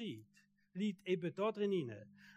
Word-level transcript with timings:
Unterschied 0.00 0.26
liegt 0.72 1.06
eben 1.06 1.34
da 1.34 1.52
drin, 1.52 1.94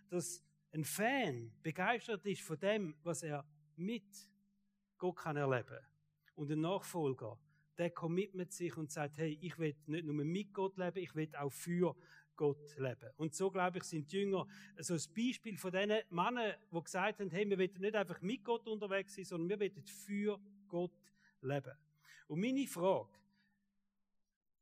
dass 0.09 0.43
ein 0.71 0.83
Fan 0.83 1.51
begeistert 1.61 2.25
ist 2.25 2.41
von 2.41 2.59
dem, 2.59 2.95
was 3.03 3.23
er 3.23 3.45
mit 3.75 4.03
Gott 4.97 5.17
kann 5.17 5.37
erleben. 5.37 5.79
Und 6.35 6.51
ein 6.51 6.61
Nachfolger, 6.61 7.39
der 7.77 7.91
commitmet 7.91 8.51
sich 8.51 8.75
und 8.75 8.91
sagt, 8.91 9.17
hey, 9.17 9.37
ich 9.41 9.57
will 9.59 9.75
nicht 9.85 10.05
nur 10.05 10.15
mit 10.15 10.53
Gott 10.53 10.77
leben, 10.77 10.99
ich 10.99 11.15
will 11.15 11.29
auch 11.35 11.51
für 11.51 11.95
Gott 12.35 12.77
leben. 12.77 13.11
Und 13.17 13.33
so, 13.35 13.51
glaube 13.51 13.77
ich, 13.77 13.83
sind 13.83 14.11
die 14.11 14.17
Jünger 14.17 14.47
so 14.79 14.95
ein 14.95 15.01
Beispiel 15.15 15.57
von 15.57 15.71
diesen 15.71 16.01
Männern, 16.09 16.55
die 16.71 16.83
gesagt 16.83 17.19
haben, 17.19 17.29
hey, 17.29 17.49
wir 17.49 17.57
wollen 17.57 17.79
nicht 17.79 17.95
einfach 17.95 18.21
mit 18.21 18.43
Gott 18.43 18.67
unterwegs 18.67 19.15
sein, 19.15 19.25
sondern 19.25 19.49
wir 19.49 19.59
wollen 19.59 19.85
für 19.85 20.39
Gott 20.67 21.13
leben. 21.41 21.77
Und 22.27 22.41
meine 22.41 22.67
Frage, 22.67 23.09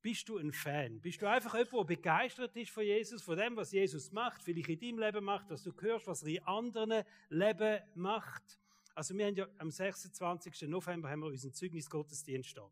bist 0.02 0.28
du 0.30 0.38
ein 0.38 0.52
Fan? 0.52 1.00
Bist 1.00 1.22
du 1.22 1.30
einfach 1.30 1.54
jemand, 1.54 1.74
der 1.74 1.96
begeistert 1.96 2.56
ist 2.56 2.72
von 2.72 2.84
Jesus, 2.84 3.22
von 3.22 3.38
dem, 3.38 3.56
was 3.56 3.72
Jesus 3.72 4.12
macht, 4.12 4.44
vielleicht 4.44 4.70
in 4.70 4.80
deinem 4.80 5.00
Leben 5.00 5.23
macht, 5.23 5.52
dass 5.52 5.64
du 5.64 5.72
hörst, 5.80 6.08
was 6.08 6.23
er 6.23 6.30
in 6.30 6.44
anderen 6.44 7.04
Leben 7.30 7.80
macht? 7.96 8.59
Also 8.95 9.16
wir 9.16 9.26
haben 9.28 9.36
ja 9.36 9.48
am 9.58 9.70
26. 9.70 10.64
November 10.64 11.09
haben 11.09 11.22
wir 11.22 11.28
unseren 11.28 11.54
Zeugnisgottesdienst 11.54 12.58
da. 12.58 12.70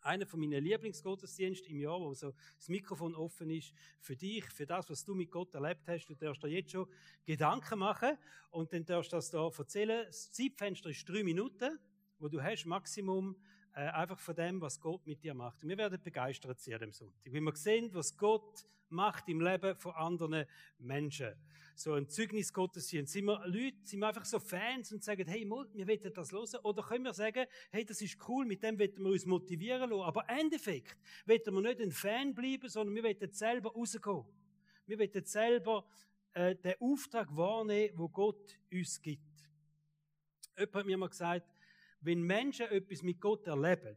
Einer 0.00 0.26
von 0.26 0.40
meinen 0.40 0.64
Lieblingsgottesdiensten 0.64 1.70
im 1.70 1.80
Jahr, 1.80 2.00
wo 2.00 2.14
so 2.14 2.32
das 2.56 2.68
Mikrofon 2.68 3.14
offen 3.14 3.50
ist 3.50 3.74
für 4.00 4.16
dich, 4.16 4.44
für 4.46 4.64
das, 4.64 4.88
was 4.88 5.04
du 5.04 5.14
mit 5.14 5.30
Gott 5.30 5.54
erlebt 5.54 5.86
hast. 5.86 6.06
Du 6.06 6.14
darfst 6.14 6.42
dir 6.42 6.48
jetzt 6.48 6.70
schon 6.70 6.88
Gedanken 7.24 7.78
machen 7.78 8.16
und 8.50 8.72
dann 8.72 8.84
darfst 8.84 9.12
du 9.12 9.16
das 9.16 9.30
da 9.30 9.46
erzählen. 9.46 10.06
Das 10.06 10.32
Zeitfenster 10.32 10.90
ist 10.90 11.08
drei 11.08 11.22
Minuten, 11.22 11.78
wo 12.18 12.28
du 12.28 12.42
hast 12.42 12.64
Maximum 12.64 13.36
äh, 13.78 13.90
einfach 13.92 14.18
von 14.18 14.34
dem, 14.34 14.60
was 14.60 14.80
Gott 14.80 15.06
mit 15.06 15.22
dir 15.22 15.34
macht. 15.34 15.62
Und 15.62 15.68
wir 15.68 15.78
werden 15.78 16.00
begeistert 16.02 16.58
sein 16.58 16.80
dem 16.80 16.92
Sonntag, 16.92 17.32
weil 17.32 17.40
wir 17.40 17.54
sehen, 17.54 17.88
was 17.94 18.16
Gott 18.16 18.66
macht 18.88 19.28
im 19.28 19.40
Leben 19.40 19.76
von 19.76 19.92
anderen 19.92 20.46
Menschen. 20.78 21.32
So 21.76 21.92
ein 21.92 22.08
Zeugnis 22.08 22.52
Gottes 22.52 22.88
sind. 22.88 23.08
Sind 23.08 23.26
wir 23.26 23.40
Leute, 23.46 23.76
sind 23.84 24.00
wir 24.00 24.08
einfach 24.08 24.24
so 24.24 24.40
Fans 24.40 24.90
und 24.90 25.04
sagen, 25.04 25.28
hey, 25.28 25.48
wir 25.48 25.86
wollen 25.86 26.12
das 26.12 26.32
hören? 26.32 26.60
Oder 26.64 26.82
können 26.82 27.04
wir 27.04 27.14
sagen, 27.14 27.46
hey, 27.70 27.84
das 27.84 28.02
ist 28.02 28.18
cool, 28.28 28.46
mit 28.46 28.64
dem 28.64 28.80
wollen 28.80 28.98
wir 28.98 29.12
uns 29.12 29.26
motivieren 29.26 29.90
lassen. 29.90 30.02
Aber 30.02 30.28
im 30.28 30.38
Endeffekt 30.38 30.98
wollen 31.26 31.54
wir 31.54 31.60
nicht 31.60 31.80
ein 31.80 31.92
Fan 31.92 32.34
bleiben, 32.34 32.68
sondern 32.68 32.96
wir 32.96 33.04
wollen 33.04 33.32
selber 33.32 33.70
rausgehen. 33.70 34.24
Wir 34.86 34.98
wollen 34.98 35.24
selber 35.24 35.86
äh, 36.32 36.56
den 36.56 36.74
Auftrag 36.80 37.28
wahrnehmen, 37.36 37.96
wo 37.96 38.08
Gott 38.08 38.58
uns 38.72 39.00
gibt. 39.00 39.22
Jemand 40.56 40.74
hat 40.74 40.86
mir 40.86 40.98
mal 40.98 41.08
gesagt, 41.08 41.46
wenn 42.00 42.22
Menschen 42.22 42.66
etwas 42.66 43.02
mit 43.02 43.20
Gott 43.20 43.46
erleben, 43.46 43.96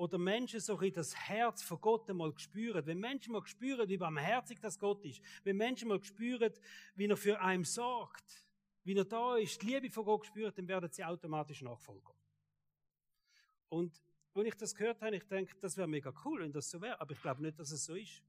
oder 0.00 0.16
Menschen 0.16 0.60
so 0.60 0.78
ein 0.78 0.92
das 0.94 1.14
Herz 1.14 1.62
von 1.62 1.78
Gott 1.78 2.08
einmal 2.08 2.32
spüren, 2.38 2.86
wenn 2.86 2.98
Menschen 2.98 3.32
mal 3.32 3.46
spüren, 3.46 3.86
wie 3.86 3.98
barmherzig 3.98 4.58
das 4.58 4.78
Gott 4.78 5.04
ist, 5.04 5.20
wenn 5.44 5.58
Menschen 5.58 5.88
mal 5.88 6.02
spüren, 6.02 6.54
wie 6.94 7.06
er 7.06 7.18
für 7.18 7.38
einen 7.38 7.64
sorgt, 7.64 8.46
wie 8.84 8.96
er 8.96 9.04
da 9.04 9.36
ist, 9.36 9.60
die 9.60 9.66
Liebe 9.66 9.90
von 9.90 10.06
Gott 10.06 10.24
spürt, 10.24 10.56
dann 10.56 10.66
werden 10.68 10.90
sie 10.90 11.04
automatisch 11.04 11.60
Nachfolger. 11.60 12.14
Und 13.68 14.02
wenn 14.32 14.46
ich 14.46 14.54
das 14.54 14.74
gehört 14.74 15.02
habe, 15.02 15.16
ich 15.16 15.24
denke, 15.24 15.54
das 15.60 15.76
wäre 15.76 15.86
mega 15.86 16.14
cool, 16.24 16.40
wenn 16.40 16.52
das 16.52 16.70
so 16.70 16.80
wäre, 16.80 16.98
aber 16.98 17.12
ich 17.12 17.20
glaube 17.20 17.42
nicht, 17.42 17.58
dass 17.58 17.70
es 17.70 17.84
so 17.84 17.94
ist. 17.94 18.22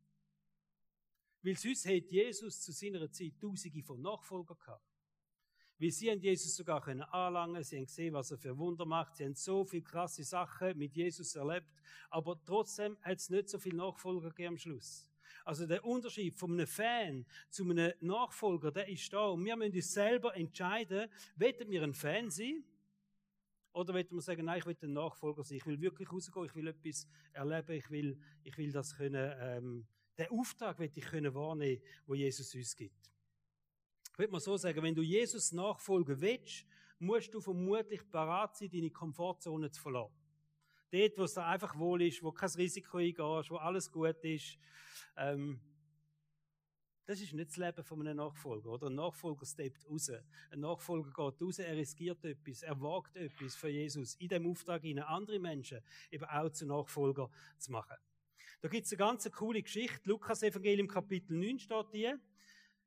Weil 1.42 1.56
sonst 1.56 1.86
hätte 1.86 2.10
Jesus 2.10 2.62
zu 2.62 2.74
seiner 2.74 3.10
Zeit 3.10 3.40
Tausende 3.40 3.82
von 3.82 4.02
Nachfolgern 4.02 4.58
gehabt. 4.60 4.91
Weil 5.82 5.90
sie 5.90 6.12
haben 6.12 6.22
Jesus 6.22 6.56
sogar 6.56 6.80
können 6.80 7.02
anlangen, 7.02 7.64
sie 7.64 7.78
haben 7.78 7.86
gesehen, 7.86 8.14
was 8.14 8.30
er 8.30 8.38
für 8.38 8.56
Wunder 8.56 8.86
macht, 8.86 9.16
sie 9.16 9.26
haben 9.26 9.34
so 9.34 9.66
viele 9.66 9.82
krasse 9.82 10.24
Sachen 10.24 10.78
mit 10.78 10.96
Jesus 10.96 11.36
erlebt, 11.36 11.74
aber 12.12 12.40
trotzdem 12.46 12.96
hat 13.02 13.18
es 13.18 13.32
nicht 13.32 13.50
so 13.50 13.58
viele 13.58 13.78
Nachfolger 13.78 14.30
gegeben 14.30 14.50
am 14.50 14.58
Schluss. 14.58 15.10
Also 15.44 15.66
der 15.66 15.84
Unterschied 15.84 16.36
von 16.36 16.52
einem 16.52 16.68
Fan 16.68 17.26
zu 17.50 17.64
einem 17.64 17.94
Nachfolger, 18.00 18.72
der 18.72 18.90
ist 18.90 19.12
da. 19.12 19.30
Und 19.30 19.44
wir 19.44 19.56
müssen 19.56 19.74
uns 19.74 19.92
selber 19.92 20.36
entscheiden, 20.36 21.10
wollen 21.38 21.72
wir 21.72 21.82
ein 21.82 21.96
Fan 21.96 22.30
sein? 22.30 22.64
Oder 23.74 23.96
wollen 23.96 24.12
wir 24.12 24.22
sagen, 24.22 24.46
nein, 24.46 24.60
ich 24.60 24.66
will 24.68 24.78
ein 24.84 24.94
Nachfolger 24.94 25.44
sein. 25.44 25.58
Ich 25.58 25.66
will 25.66 25.82
wirklich 25.82 26.12
rausgehen, 26.12 26.46
ich 26.46 26.54
will 26.54 26.68
etwas 26.68 27.08
erleben, 27.34 27.72
ich 27.72 27.90
will, 27.90 28.20
ich 28.44 28.56
will 28.56 28.72
das 28.72 28.96
können, 28.96 29.34
ähm, 29.40 29.88
den 30.20 30.28
Auftrag 30.28 30.78
will 30.78 30.92
ich 30.94 31.06
können 31.06 31.34
wahrnehmen, 31.34 31.82
wo 32.06 32.14
Jesus 32.14 32.54
uns 32.54 32.76
gibt. 32.76 33.12
Würde 34.22 34.34
mal 34.34 34.40
so 34.40 34.56
sagen, 34.56 34.84
wenn 34.84 34.94
du 34.94 35.02
Jesus 35.02 35.52
nachfolgen 35.52 36.22
willst, 36.22 36.64
musst 37.00 37.34
du 37.34 37.42
vermutlich 37.42 38.08
bereit 38.08 38.56
sein, 38.56 38.70
deine 38.70 38.92
Komfortzone 38.92 39.72
zu 39.72 39.82
verlassen. 39.82 40.14
Dort, 40.92 41.18
wo 41.18 41.24
es 41.24 41.34
dir 41.34 41.44
einfach 41.44 41.76
wohl 41.80 42.04
ist, 42.04 42.22
wo 42.22 42.32
kein 42.32 42.52
Risiko 42.52 42.98
eingehst, 42.98 43.50
wo 43.50 43.56
alles 43.56 43.92
gut 43.92 44.24
ist. 44.24 44.60
Ähm, 45.18 45.60
das 47.08 47.20
ist 47.20 47.34
nicht 47.34 47.50
das 47.50 47.58
Leben 47.58 47.84
von 47.84 48.00
einem 48.02 48.18
Nachfolger, 48.18 48.70
oder? 48.70 48.88
Ein 48.92 48.96
Nachfolger 48.96 49.44
steppt 49.44 49.90
raus. 49.90 50.12
Ein 50.52 50.60
Nachfolger 50.60 51.10
geht 51.10 51.42
raus, 51.42 51.58
er 51.58 51.76
riskiert 51.76 52.24
etwas, 52.24 52.62
er 52.62 52.80
wagt 52.80 53.18
etwas 53.18 53.56
für 53.56 53.70
Jesus, 53.70 54.14
in 54.18 54.28
dem 54.28 54.46
Auftrag 54.46 54.84
ihnen 54.84 55.04
andere 55.04 55.40
Menschen 55.40 55.80
eben 56.12 56.26
auch 56.26 56.52
zu 56.52 56.68
Nachfolger 56.68 57.28
zu 57.58 57.72
machen. 57.72 57.98
Da 58.62 58.68
gibt 58.68 58.86
es 58.86 58.92
eine 58.92 59.00
ganz 59.00 59.28
coole 59.32 59.64
Geschichte. 59.64 60.08
Lukas 60.08 60.44
Evangelium 60.44 60.88
Kapitel 60.88 61.36
9 61.36 61.58
steht 61.58 61.88
hier. 61.92 62.20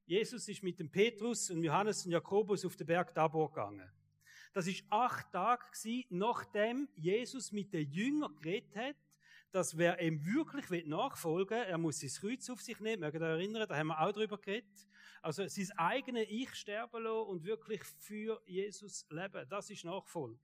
Jesus 0.06 0.48
ist 0.48 0.62
mit 0.62 0.78
dem 0.78 0.90
Petrus 0.90 1.50
und 1.50 1.62
Johannes 1.62 2.04
und 2.04 2.12
Jakobus 2.12 2.64
auf 2.64 2.76
den 2.76 2.86
Berg 2.86 3.14
Tabor 3.14 3.48
gegangen. 3.48 3.90
Das 4.52 4.66
ist 4.66 4.84
acht 4.90 5.32
Tage 5.32 5.64
gewesen, 5.72 6.04
nachdem 6.10 6.88
Jesus 6.94 7.50
mit 7.52 7.72
den 7.72 7.90
Jüngern 7.90 8.36
geredet 8.36 8.76
hat, 8.76 8.96
dass 9.50 9.78
wer 9.78 10.00
ihm 10.00 10.24
wirklich 10.24 10.86
nachfolgen 10.86 11.58
will, 11.58 11.66
er 11.66 11.78
muss 11.78 12.00
sein 12.00 12.10
Kreuz 12.10 12.50
auf 12.50 12.60
sich 12.60 12.78
nehmen. 12.80 13.00
Mögt 13.00 13.14
ihr 13.14 13.22
erinnern, 13.22 13.68
da 13.68 13.76
haben 13.76 13.86
wir 13.88 14.00
auch 14.00 14.12
drüber 14.12 14.36
geredet. 14.36 14.88
Also 15.22 15.46
sein 15.46 15.70
eigenes 15.78 16.26
Ich 16.28 16.54
sterben 16.54 17.02
lassen 17.02 17.28
und 17.28 17.44
wirklich 17.44 17.82
für 17.98 18.42
Jesus 18.46 19.06
leben. 19.10 19.48
Das 19.48 19.70
ist 19.70 19.84
Nachfolge. 19.84 20.38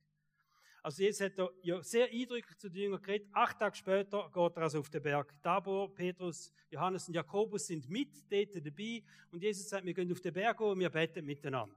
Also 0.83 1.03
jetzt 1.03 1.21
hat 1.21 1.33
ja 1.63 1.83
sehr 1.83 2.11
eindrücklich 2.11 2.57
zu 2.57 2.71
den 2.71 2.83
Jüngern 2.83 3.03
geredet. 3.03 3.29
Acht 3.33 3.59
Tage 3.59 3.77
später 3.77 4.31
geht 4.33 4.57
er 4.57 4.63
also 4.63 4.81
auf 4.81 4.89
den 4.89 5.03
Berg 5.03 5.35
Tabor. 5.43 5.95
Petrus, 5.95 6.53
Johannes 6.71 7.07
und 7.09 7.15
Jakobus 7.15 7.67
sind 7.67 7.89
mit 7.89 8.11
dort 8.31 8.55
dabei. 8.55 9.03
Und 9.31 9.43
Jesus 9.43 9.69
sagt, 9.69 9.85
wir 9.85 9.93
gehen 9.93 10.11
auf 10.11 10.21
den 10.21 10.33
Berg 10.33 10.61
und 10.61 10.79
wir 10.79 10.91
beten 10.91 11.25
miteinander. 11.25 11.77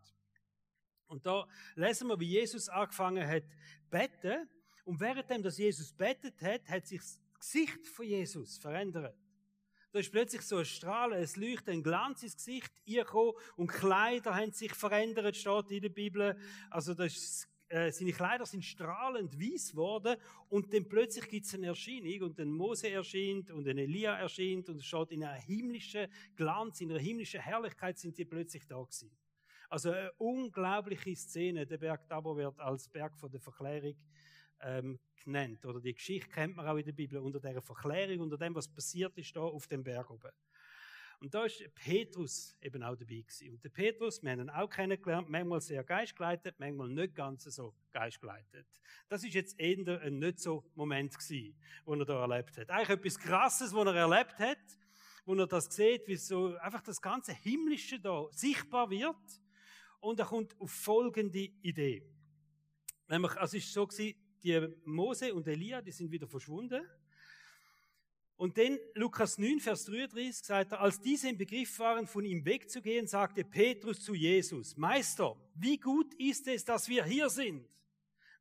Und 1.08 1.25
da 1.25 1.47
lesen 1.75 2.08
wir, 2.08 2.19
wie 2.19 2.30
Jesus 2.30 2.69
angefangen 2.69 3.28
hat 3.28 3.44
beten. 3.90 4.50
Und 4.86 5.00
währenddem, 5.00 5.44
dass 5.44 5.58
Jesus 5.58 5.94
betet 5.94 6.42
hat, 6.42 6.68
hat 6.69 6.88
sich 6.88 7.00
das 7.00 7.19
Gesicht 7.40 7.88
von 7.88 8.06
Jesus 8.06 8.58
verändert. 8.58 9.18
Da 9.92 10.00
ist 10.00 10.12
plötzlich 10.12 10.42
so 10.42 10.58
ein 10.58 10.66
Strahlen, 10.66 11.22
es 11.22 11.36
leuchtet 11.36 11.69
ein 11.69 11.84
Glanz 11.84 12.24
ins 12.24 12.36
Gesicht 12.36 12.84
gekommen 12.84 13.34
und 13.58 13.68
Kleider 13.68 14.36
haben 14.36 14.52
sich 14.52 14.74
verändert, 14.74 15.38
steht 15.38 15.69
in 15.69 15.81
der 15.84 15.90
Bibel. 15.90 16.36
Also 16.72 16.96
das 16.96 17.47
äh, 17.69 17.91
seine 17.91 18.12
Kleider 18.12 18.46
sind 18.46 18.63
strahlend 18.63 19.40
weiß 19.40 19.72
geworden 19.72 20.18
und 20.50 20.74
dann 20.74 20.88
plötzlich 20.88 21.28
gibt 21.28 21.46
es 21.46 21.53
eine 21.56 21.68
Erscheinung 21.68 22.29
und 22.29 22.40
ein 22.40 22.51
Mose 22.51 22.90
erscheint 22.90 23.51
und 23.51 23.68
ein 23.68 23.78
Elia 23.78 24.18
erscheint 24.18 24.69
und 24.69 24.78
es 24.78 24.85
steht 24.85 25.12
in 25.12 25.24
einer 25.24 25.34
himmlischen 25.34 26.07
Glanz, 26.35 26.81
in 26.81 26.91
einer 26.91 27.00
himmlischen 27.00 27.41
Herrlichkeit 27.41 27.97
sind 27.97 28.18
die 28.18 28.25
plötzlich 28.25 28.68
da 28.68 28.81
gewesen. 28.81 29.12
Also 29.69 29.90
eine 29.90 30.12
unglaubliche 30.19 31.16
Szene. 31.16 31.66
Der 31.66 31.79
Berg 31.79 32.07
Tabor 32.07 32.38
wird 32.38 32.59
als 32.59 32.88
Berg 32.88 33.18
von 33.18 33.31
der 33.31 33.40
Verklärung 33.40 33.95
ähm, 34.62 35.00
genannt. 35.16 35.66
Oder 35.66 35.80
die 35.80 35.95
Geschichte 35.95 36.30
kennt 36.30 36.56
man 36.56 36.68
auch 36.68 36.78
in 36.78 36.85
der 36.85 36.91
Bibel 36.91 37.18
unter 37.18 37.40
der 37.40 37.59
Verklärung, 37.59 38.19
unter 38.19 38.38
dem, 38.38 38.53
was 38.53 38.68
passiert 38.68 39.18
ist 39.18 39.35
da 39.35 39.41
auf 39.41 39.66
dem 39.66 39.84
Berg 39.84 40.12
oben. 40.12 40.31
Und 41.23 41.34
da 41.34 41.45
ist 41.45 41.63
Petrus 41.73 42.57
eben 42.61 42.84
auch 42.84 42.97
dabei 42.97 43.22
gewesen. 43.22 43.51
Und 43.51 43.63
der 43.63 43.69
Petrus, 43.69 44.22
wir 44.22 44.31
haben 44.31 44.41
ihn 44.41 44.50
auch 44.50 44.69
kennengelernt, 44.69 45.29
manchmal 45.29 45.61
sehr 45.61 45.81
geistgeleitet, 45.81 46.56
manchmal 46.57 46.89
nicht 46.89 47.16
ganz 47.16 47.45
so 47.45 47.73
geistgeleitet. 47.94 48.67
Das 49.07 49.23
ist 49.23 49.33
jetzt 49.33 49.57
eher 49.57 50.01
ein 50.01 50.19
nicht 50.19 50.39
so 50.39 50.66
Moment 50.75 51.17
gewesen, 51.17 51.56
wo 51.85 51.94
er 51.94 52.03
da 52.03 52.19
erlebt 52.19 52.57
hat. 52.57 52.69
Eigentlich 52.69 52.89
etwas 52.89 53.17
Krasses, 53.17 53.73
was 53.73 53.85
er 53.85 53.95
erlebt 53.95 54.38
hat, 54.38 54.59
wo 55.23 55.33
er 55.35 55.47
das 55.47 55.73
sieht, 55.73 56.06
wie 56.07 56.17
so 56.17 56.57
einfach 56.57 56.81
das 56.81 57.01
ganze 57.01 57.31
Himmlische 57.31 58.01
da 58.01 58.27
sichtbar 58.31 58.89
wird. 58.89 59.15
Und 60.01 60.19
er 60.19 60.25
kommt 60.25 60.59
auf 60.59 60.71
folgende 60.71 61.39
Idee. 61.62 62.06
Nämlich, 63.07 63.31
also 63.38 63.56
es 63.56 63.63
ist 63.63 63.74
so 63.74 63.88
gewesen, 63.88 64.19
die 64.44 64.68
Mose 64.83 65.33
und 65.33 65.48
Elia, 65.48 65.81
die 65.81 65.94
sind 65.94 66.12
wieder 66.12 66.27
verschwunden. 66.27 66.86
Und 68.35 68.57
dann 68.57 68.80
Lukas 68.95 69.38
9, 69.38 69.59
Vers 69.59 69.85
33 69.85 70.35
sagt 70.35 70.71
er, 70.71 70.81
als 70.81 71.00
diese 71.00 71.30
im 71.30 71.38
Begriff 71.38 71.77
waren, 71.80 72.07
von 72.07 72.25
ihm 72.25 72.44
wegzugehen, 72.44 73.07
sagte 73.07 73.44
Petrus 73.44 74.01
zu 74.01 74.15
Jesus, 74.15 74.75
Meister, 74.75 75.38
wie 75.56 75.77
gut 75.77 76.13
ist 76.15 76.47
es, 76.47 76.65
dass 76.65 76.89
wir 76.89 77.06
hier 77.06 77.30
sind? 77.30 77.68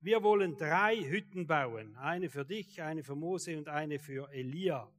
Wir 0.00 0.22
wollen 0.22 0.56
drei 0.56 0.96
Hütten 0.96 1.46
bauen, 1.46 1.94
eine 1.96 2.28
für 2.28 2.44
dich, 2.44 2.82
eine 2.82 3.04
für 3.04 3.14
Mose 3.14 3.56
und 3.56 3.68
eine 3.68 3.98
für 3.98 4.28
Elia. 4.32 4.90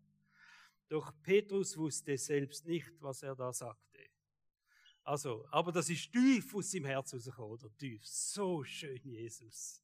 Doch 0.88 1.12
Petrus 1.24 1.76
wusste 1.76 2.18
selbst 2.18 2.66
nicht, 2.66 2.92
was 3.02 3.24
er 3.24 3.36
da 3.36 3.52
sagte. 3.52 4.00
Also, 5.04 5.46
aber 5.52 5.72
das 5.74 5.90
ist 5.90 6.14
tief 6.14 6.56
aus 6.56 6.72
seinem 6.72 6.86
Herz 6.86 7.14
rausgekommen, 7.14 7.52
oder 7.52 7.76
tief. 7.76 8.06
So 8.06 8.64
schön, 8.64 9.02
Jesus 9.04 9.84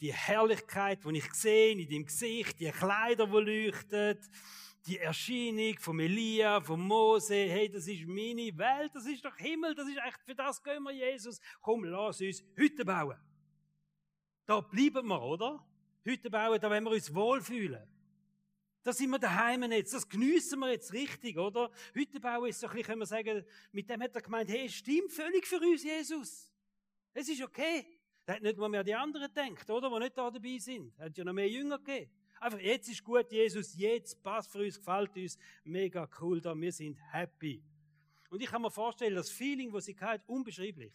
die 0.00 0.12
Herrlichkeit, 0.12 1.04
die 1.04 1.18
ich 1.18 1.32
sehe 1.34 1.72
in 1.72 1.88
deinem 1.88 2.06
Gesicht, 2.06 2.60
die 2.60 2.70
Kleider, 2.70 3.26
die 3.26 3.66
leuchten, 3.66 4.18
die 4.86 4.98
Erscheinung 4.98 5.78
von 5.78 5.98
Elia, 6.00 6.60
von 6.60 6.80
Mose, 6.80 7.34
hey, 7.34 7.68
das 7.68 7.86
ist 7.88 8.06
meine 8.06 8.56
Welt, 8.56 8.94
das 8.94 9.06
ist 9.06 9.24
doch 9.24 9.36
Himmel, 9.36 9.74
das 9.74 9.88
ist 9.88 9.98
echt, 9.98 10.20
für 10.24 10.34
das 10.34 10.62
gehen 10.62 10.82
wir, 10.84 10.92
Jesus. 10.92 11.40
Komm, 11.60 11.84
lass 11.84 12.20
uns 12.20 12.42
Hütte 12.54 12.84
bauen. 12.84 13.18
Da 14.46 14.60
bleiben 14.60 15.06
wir, 15.06 15.22
oder? 15.22 15.66
Hütte 16.04 16.30
bauen, 16.30 16.58
da 16.60 16.70
wollen 16.70 16.84
wir 16.84 16.92
uns 16.92 17.14
wohlfühlen. 17.14 17.86
Da 18.82 18.92
sind 18.92 19.10
wir 19.10 19.18
daheim 19.18 19.70
jetzt, 19.72 19.92
das 19.92 20.08
geniessen 20.08 20.60
wir 20.60 20.70
jetzt 20.70 20.92
richtig, 20.92 21.36
oder? 21.36 21.70
Hütte 21.92 22.20
bauen 22.20 22.48
ist 22.48 22.60
so 22.60 22.68
ein 22.68 22.72
bisschen, 22.72 22.86
können 22.86 23.00
wir 23.00 23.06
sagen, 23.06 23.44
mit 23.72 23.90
dem 23.90 24.00
hat 24.00 24.14
er 24.14 24.22
gemeint, 24.22 24.48
hey, 24.48 24.68
stimmt 24.70 25.12
völlig 25.12 25.46
für 25.46 25.60
uns, 25.60 25.82
Jesus. 25.82 26.50
Es 27.12 27.28
ist 27.28 27.42
okay. 27.42 27.97
Er 28.28 28.34
hat 28.34 28.42
nicht 28.42 28.58
mal 28.58 28.68
mehr 28.68 28.84
die 28.84 28.94
anderen 28.94 29.32
gedacht, 29.32 29.70
oder? 29.70 29.88
Die 29.88 29.98
nicht 30.00 30.18
da 30.18 30.30
dabei 30.30 30.58
sind. 30.58 30.98
Hat 30.98 31.16
ja 31.16 31.24
noch 31.24 31.32
mehr 31.32 31.48
Jünger 31.48 31.78
gegeben. 31.78 32.10
Einfach, 32.38 32.60
jetzt 32.60 32.90
ist 32.90 33.02
gut, 33.02 33.32
Jesus, 33.32 33.74
jetzt 33.74 34.22
passt 34.22 34.52
für 34.52 34.58
uns, 34.58 34.76
gefällt 34.76 35.16
uns, 35.16 35.38
mega 35.64 36.06
cool 36.20 36.38
da, 36.38 36.54
wir 36.54 36.70
sind 36.70 36.98
happy. 37.10 37.64
Und 38.28 38.42
ich 38.42 38.50
kann 38.50 38.60
mir 38.60 38.70
vorstellen, 38.70 39.14
das 39.14 39.30
Feeling, 39.30 39.72
das 39.72 39.86
sie 39.86 39.96
hat, 39.98 40.28
unbeschreiblich. 40.28 40.92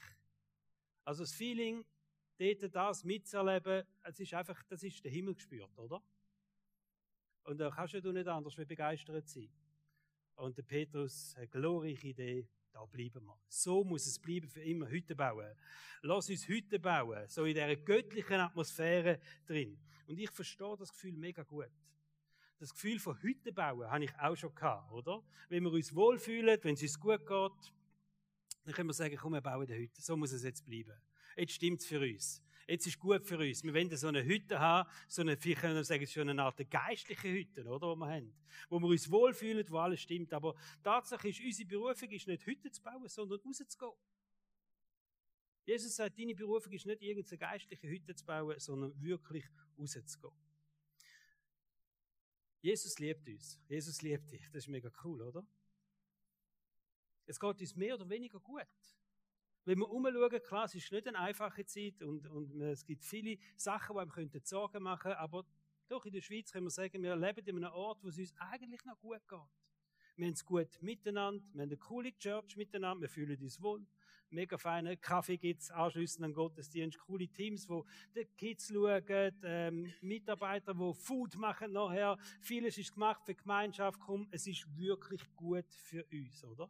Also 1.05 1.23
das 1.23 1.33
Feeling, 1.33 1.83
dort 2.37 2.75
das 2.75 3.03
mitzuerleben, 3.03 3.83
es 4.03 4.19
ist 4.19 4.33
einfach, 4.35 4.61
das 4.65 4.83
ist 4.83 5.03
der 5.03 5.11
Himmel 5.11 5.33
gespürt, 5.33 5.75
oder? 5.79 6.03
Und 7.45 7.57
da 7.57 7.71
kannst 7.71 7.95
du 7.95 8.11
nicht 8.11 8.27
anders 8.27 8.59
wie 8.59 8.65
begeistert 8.65 9.27
sein. 9.27 9.49
Und 10.35 10.55
der 10.55 10.63
Petrus, 10.63 11.33
eine 11.35 11.47
glorreiche 11.47 12.09
Idee, 12.09 12.47
da 12.73 12.85
bleiben 12.85 13.23
wir. 13.25 13.37
So 13.47 13.83
muss 13.83 14.05
es 14.07 14.19
bleiben 14.19 14.49
für 14.49 14.61
immer. 14.61 14.89
Hütte 14.89 15.15
bauen. 15.15 15.55
Lass 16.01 16.29
uns 16.29 16.47
Hütte 16.47 16.79
bauen. 16.79 17.27
So 17.27 17.45
in 17.45 17.53
dieser 17.53 17.75
göttlichen 17.75 18.39
Atmosphäre 18.39 19.19
drin. 19.45 19.79
Und 20.07 20.19
ich 20.19 20.31
verstehe 20.31 20.75
das 20.77 20.91
Gefühl 20.91 21.13
mega 21.13 21.43
gut. 21.43 21.71
Das 22.59 22.73
Gefühl 22.73 22.99
von 22.99 23.21
Hütte 23.21 23.53
bauen 23.53 23.89
habe 23.89 24.03
ich 24.03 24.15
auch 24.19 24.35
schon 24.35 24.53
gehabt, 24.53 24.91
oder? 24.91 25.23
Wenn 25.49 25.63
wir 25.63 25.71
uns 25.71 25.93
wohlfühlen, 25.95 26.59
wenn 26.63 26.75
es 26.75 26.81
uns 26.81 26.99
gut 26.99 27.25
geht, 27.25 27.73
dann 28.65 28.73
können 28.73 28.89
wir 28.89 28.93
sagen, 28.93 29.15
komm, 29.17 29.33
wir 29.33 29.41
bauen 29.41 29.67
eine 29.67 29.77
Hütte. 29.77 30.01
So 30.01 30.17
muss 30.17 30.31
es 30.31 30.43
jetzt 30.43 30.65
bleiben. 30.65 30.93
Jetzt 31.35 31.53
stimmt 31.53 31.81
es 31.81 31.87
für 31.87 31.99
uns. 31.99 32.42
Jetzt 32.67 32.87
ist 32.87 32.99
gut 32.99 33.25
für 33.25 33.37
uns. 33.37 33.63
Wir 33.63 33.73
wollen 33.73 33.95
so 33.95 34.07
eine 34.07 34.23
Hütte 34.23 34.59
haben, 34.59 34.89
so 35.07 35.21
eine, 35.21 35.37
vielleicht 35.37 35.61
können 35.61 35.75
wir 35.75 35.83
sagen, 35.83 36.05
so 36.05 36.21
eine 36.21 36.41
Art 36.41 36.69
geistliche 36.69 37.29
Hütte, 37.29 37.65
oder, 37.65 37.93
die 37.93 37.99
wir 37.99 38.07
haben. 38.07 38.33
Wo 38.69 38.79
wir 38.79 38.87
uns 38.87 39.09
wohlfühlen, 39.11 39.65
wo 39.69 39.77
alles 39.77 40.01
stimmt. 40.01 40.33
Aber 40.33 40.55
Tatsache 40.83 41.29
ist, 41.29 41.41
unsere 41.41 41.67
Berufung 41.67 42.09
ist 42.09 42.27
nicht 42.27 42.45
Hütte 42.45 42.71
zu 42.71 42.81
bauen, 42.81 43.07
sondern 43.07 43.39
rauszugehen. 43.41 43.91
Jesus 45.65 45.95
sagt, 45.95 46.19
deine 46.19 46.35
Berufung 46.35 46.73
ist 46.73 46.85
nicht 46.85 47.01
irgendeine 47.01 47.37
geistliche 47.37 47.87
Hütte 47.87 48.15
zu 48.15 48.25
bauen, 48.25 48.59
sondern 48.59 49.01
wirklich 49.01 49.45
rauszugehen. 49.77 50.33
Jesus 52.61 52.97
liebt 52.99 53.27
uns. 53.27 53.59
Jesus 53.67 54.01
liebt 54.01 54.31
dich. 54.31 54.45
Das 54.51 54.63
ist 54.63 54.69
mega 54.69 54.89
cool, 55.03 55.21
oder? 55.21 55.45
Es 57.25 57.39
geht 57.39 57.59
uns 57.59 57.75
mehr 57.75 57.95
oder 57.95 58.07
weniger 58.09 58.39
gut. 58.39 58.67
Wenn 59.65 59.79
wir 59.79 59.89
umschauen, 59.89 60.41
klar, 60.43 60.65
es 60.65 60.75
ist 60.75 60.91
nicht 60.91 61.07
eine 61.07 61.19
einfache 61.19 61.65
Zeit 61.65 62.01
und, 62.03 62.27
und 62.27 62.59
es 62.61 62.83
gibt 62.85 63.03
viele 63.05 63.37
Sachen, 63.55 63.95
die 63.95 64.19
einem 64.19 64.29
Sorgen 64.43 64.83
machen 64.83 65.03
könnten, 65.03 65.19
aber 65.19 65.45
doch 65.87 66.05
in 66.05 66.11
der 66.11 66.21
Schweiz 66.21 66.51
können 66.51 66.65
wir 66.65 66.71
sagen, 66.71 67.01
wir 67.01 67.15
leben 67.15 67.45
in 67.45 67.63
einem 67.63 67.73
Ort, 67.73 68.03
wo 68.03 68.09
es 68.09 68.17
uns 68.17 68.33
eigentlich 68.37 68.83
noch 68.83 68.99
gut 68.99 69.25
geht. 69.27 69.39
Wir 70.15 70.27
haben 70.27 70.33
es 70.33 70.45
gut 70.45 70.81
miteinander, 70.81 71.43
wir 71.53 71.61
haben 71.61 71.69
eine 71.69 71.77
coole 71.77 72.17
Church 72.17 72.57
miteinander, 72.57 73.01
wir 73.03 73.09
fühlen 73.09 73.41
uns 73.41 73.61
wohl. 73.61 73.85
Mega 74.29 74.57
feine 74.57 74.97
Kaffee 74.97 75.37
gibt's 75.37 75.71
anschließend 75.71 76.25
an 76.25 76.33
Gottesdienst, 76.33 76.99
coole 76.99 77.27
Teams, 77.27 77.69
wo 77.69 77.85
die 78.15 78.25
Kids 78.25 78.67
schauen, 78.67 79.03
ähm, 79.43 79.93
Mitarbeiter, 80.01 80.77
wo 80.77 80.93
Food 80.93 81.35
machen 81.37 81.71
nachher. 81.71 82.17
Vieles 82.41 82.77
ist 82.77 82.93
gemacht 82.93 83.23
für 83.25 83.33
die 83.33 83.41
Gemeinschaft. 83.41 83.99
Komm, 83.99 84.27
es 84.31 84.47
ist 84.47 84.65
wirklich 84.75 85.21
gut 85.35 85.71
für 85.75 86.03
uns, 86.11 86.43
oder? 86.43 86.69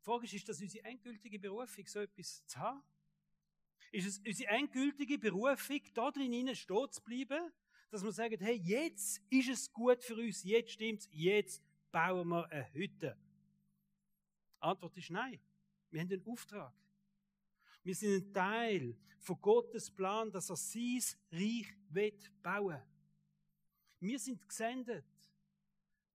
Die 0.00 0.04
Frage 0.04 0.24
ist, 0.24 0.32
ist 0.32 0.48
das 0.48 0.60
unsere 0.60 0.84
endgültige 0.84 1.38
Berufung, 1.38 1.86
so 1.86 2.00
etwas 2.00 2.46
zu 2.46 2.58
haben? 2.58 2.82
Ist 3.92 4.06
es 4.06 4.18
unsere 4.18 4.50
endgültige 4.50 5.18
Berufung, 5.18 5.80
da 5.92 6.10
drin 6.10 6.54
stehen 6.54 6.90
zu 6.90 7.02
bleiben, 7.02 7.52
dass 7.90 8.02
wir 8.02 8.12
sagen, 8.12 8.40
hey, 8.40 8.56
jetzt 8.56 9.20
ist 9.28 9.48
es 9.50 9.70
gut 9.70 10.02
für 10.02 10.14
uns, 10.14 10.42
jetzt 10.44 10.72
stimmt's, 10.72 11.08
jetzt 11.12 11.62
bauen 11.90 12.28
wir 12.28 12.50
eine 12.50 12.72
Hütte? 12.72 13.18
Die 14.56 14.62
Antwort 14.62 14.96
ist 14.96 15.10
nein. 15.10 15.38
Wir 15.90 16.00
haben 16.00 16.12
einen 16.12 16.26
Auftrag. 16.26 16.72
Wir 17.82 17.94
sind 17.94 18.14
ein 18.14 18.32
Teil 18.32 18.96
von 19.18 19.40
Gottes 19.40 19.90
Plan, 19.90 20.30
dass 20.30 20.48
er 20.48 20.56
sein 20.56 21.02
Reich 21.30 21.74
wird 21.90 22.30
bauen. 22.42 22.80
Wir 23.98 24.18
sind 24.18 24.48
gesendet. 24.48 25.04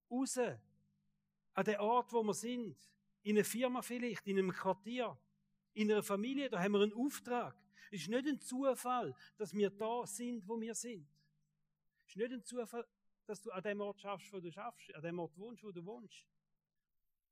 Raus. 0.09 0.37
An 0.37 1.65
den 1.65 1.79
Ort, 1.79 2.11
wo 2.11 2.23
wir 2.23 2.33
sind 2.33 2.77
in 3.25 3.35
einer 3.35 3.43
Firma 3.43 3.81
vielleicht, 3.81 4.27
in 4.27 4.37
einem 4.37 4.51
Quartier, 4.51 5.17
in 5.73 5.91
einer 5.91 6.03
Familie, 6.03 6.47
da 6.47 6.61
haben 6.61 6.73
wir 6.73 6.81
einen 6.81 6.93
Auftrag. 6.93 7.55
Es 7.91 8.01
ist 8.01 8.09
nicht 8.09 8.27
ein 8.27 8.39
Zufall, 8.39 9.15
dass 9.37 9.51
wir 9.51 9.71
da 9.71 10.05
sind, 10.05 10.47
wo 10.47 10.61
wir 10.61 10.75
sind. 10.75 11.07
Es 12.05 12.11
ist 12.11 12.17
nicht 12.17 12.31
ein 12.31 12.43
Zufall, 12.43 12.85
dass 13.25 13.41
du 13.41 13.49
an 13.51 13.63
dem 13.63 13.81
Ort 13.81 13.99
schaffst, 13.99 14.31
wo 14.31 14.39
du 14.39 14.51
schaffst, 14.51 14.93
an 14.93 15.01
dem 15.01 15.17
Ort 15.17 15.35
wohnst, 15.39 15.63
wo 15.63 15.71
du 15.71 15.83
wohnst. 15.83 16.27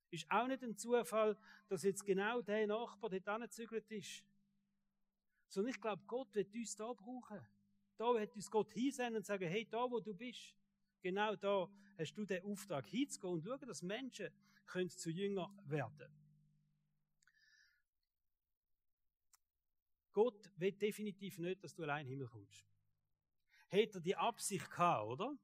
Es 0.09 0.23
Ist 0.23 0.31
auch 0.31 0.47
nicht 0.47 0.63
ein 0.63 0.75
Zufall, 0.75 1.37
dass 1.67 1.83
jetzt 1.83 2.03
genau 2.03 2.41
der 2.41 2.65
Nachbar 2.65 3.11
dort 3.11 3.27
angezügelt 3.27 3.89
ist. 3.91 4.23
Sondern 5.47 5.75
ich 5.75 5.79
glaube, 5.79 6.01
Gott 6.07 6.33
wird 6.33 6.55
uns 6.55 6.75
da 6.75 6.91
brauchen. 6.91 7.39
Da 7.97 8.11
wird 8.15 8.35
uns 8.35 8.49
Gott 8.49 8.71
hinsenden 8.71 9.17
und 9.17 9.25
sagen, 9.27 9.47
hey, 9.47 9.67
da 9.69 9.89
wo 9.89 9.99
du 9.99 10.15
bist, 10.15 10.55
genau 11.03 11.35
da 11.35 11.69
hast 11.99 12.15
du 12.15 12.25
den 12.25 12.43
Auftrag 12.45 12.87
hinzugehen 12.87 13.33
und 13.33 13.43
schauen, 13.43 13.67
dass 13.67 13.83
Menschen 13.83 14.31
können 14.65 14.89
zu 14.89 15.09
Jünger 15.09 15.53
werden. 15.65 16.11
Gott 20.13 20.51
will 20.57 20.71
definitiv 20.73 21.39
nicht, 21.39 21.63
dass 21.63 21.73
du 21.73 21.83
allein 21.83 22.05
in 22.05 22.11
den 22.11 22.17
Himmel 22.19 22.27
kommst. 22.27 22.65
Hätte 23.67 23.97
er 23.97 24.01
die 24.01 24.15
Absicht 24.15 24.69
gehabt, 24.69 25.07
oder? 25.07 25.37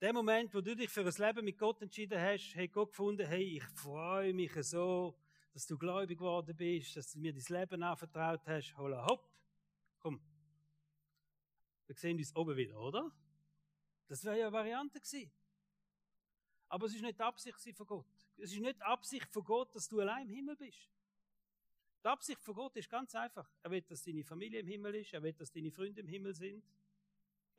Der 0.00 0.12
Moment, 0.12 0.52
wo 0.52 0.60
du 0.60 0.74
dich 0.74 0.90
für 0.90 1.06
ein 1.06 1.14
Leben 1.16 1.44
mit 1.44 1.56
Gott 1.56 1.80
entschieden 1.80 2.20
hast, 2.20 2.56
hat 2.56 2.72
Gott 2.72 2.90
gefunden, 2.90 3.24
hey, 3.24 3.58
ich 3.58 3.64
freue 3.78 4.34
mich 4.34 4.52
so, 4.64 5.16
dass 5.52 5.66
du 5.66 5.78
gläubig 5.78 6.18
geworden 6.18 6.56
bist, 6.56 6.96
dass 6.96 7.12
du 7.12 7.20
mir 7.20 7.32
dein 7.32 7.60
Leben 7.60 7.82
anvertraut 7.84 8.44
hast. 8.46 8.76
Holla 8.76 9.06
hopp, 9.06 9.30
komm. 10.00 10.20
Wir 11.86 11.94
sehen 11.94 12.18
uns 12.18 12.34
oben 12.34 12.56
wieder, 12.56 12.80
oder? 12.80 13.12
Das 14.08 14.24
wäre 14.24 14.38
ja 14.38 14.46
eine 14.48 14.52
Variante 14.52 14.98
gewesen. 14.98 15.30
Aber 16.72 16.86
es 16.86 16.94
ist 16.94 17.02
nicht 17.02 17.18
die 17.18 17.22
Absicht 17.22 17.76
von 17.76 17.86
Gott. 17.86 18.06
Es 18.38 18.50
ist 18.50 18.58
nicht 18.58 18.78
die 18.78 18.82
Absicht 18.82 19.30
von 19.30 19.44
Gott, 19.44 19.74
dass 19.74 19.86
du 19.90 20.00
allein 20.00 20.26
im 20.26 20.34
Himmel 20.34 20.56
bist. 20.56 20.88
Die 22.02 22.08
Absicht 22.08 22.40
von 22.40 22.54
Gott 22.54 22.74
ist 22.76 22.88
ganz 22.88 23.14
einfach. 23.14 23.46
Er 23.62 23.70
will, 23.70 23.82
dass 23.82 24.02
deine 24.02 24.24
Familie 24.24 24.60
im 24.60 24.66
Himmel 24.66 24.94
ist. 24.94 25.12
Er 25.12 25.22
will, 25.22 25.34
dass 25.34 25.52
deine 25.52 25.70
Freunde 25.70 26.00
im 26.00 26.08
Himmel 26.08 26.32
sind. 26.32 26.64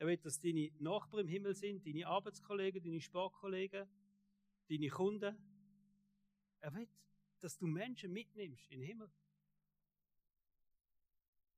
Er 0.00 0.08
will, 0.08 0.16
dass 0.16 0.40
deine 0.40 0.68
Nachbarn 0.80 1.20
im 1.20 1.28
Himmel 1.28 1.54
sind, 1.54 1.86
deine 1.86 2.08
Arbeitskollegen, 2.08 2.82
deine 2.82 3.00
Sportkollegen, 3.00 3.88
deine 4.68 4.88
Kunden. 4.88 5.38
Er 6.58 6.74
will, 6.74 6.88
dass 7.38 7.56
du 7.56 7.68
Menschen 7.68 8.12
mitnimmst 8.12 8.68
in 8.72 8.80
den 8.80 8.88
Himmel. 8.88 9.12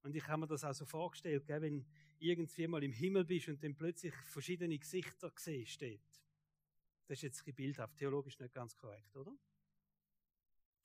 Und 0.02 0.14
ich 0.14 0.28
habe 0.28 0.40
mir 0.40 0.46
das 0.46 0.62
auch 0.62 0.74
so 0.74 0.84
vorgestellt, 0.84 1.48
wenn 1.48 1.86
irgendwie 2.18 2.68
mal 2.68 2.84
im 2.84 2.92
Himmel 2.92 3.24
bist 3.24 3.48
und 3.48 3.64
dann 3.64 3.74
plötzlich 3.74 4.14
verschiedene 4.14 4.78
Gesichter 4.78 5.32
siehst, 5.34 5.72
steht. 5.72 6.25
Das 7.06 7.18
ist 7.18 7.22
jetzt 7.22 7.46
ein 7.46 7.54
bildhaft, 7.54 7.96
theologisch 7.96 8.38
nicht 8.38 8.52
ganz 8.52 8.76
korrekt, 8.76 9.16
oder? 9.16 9.32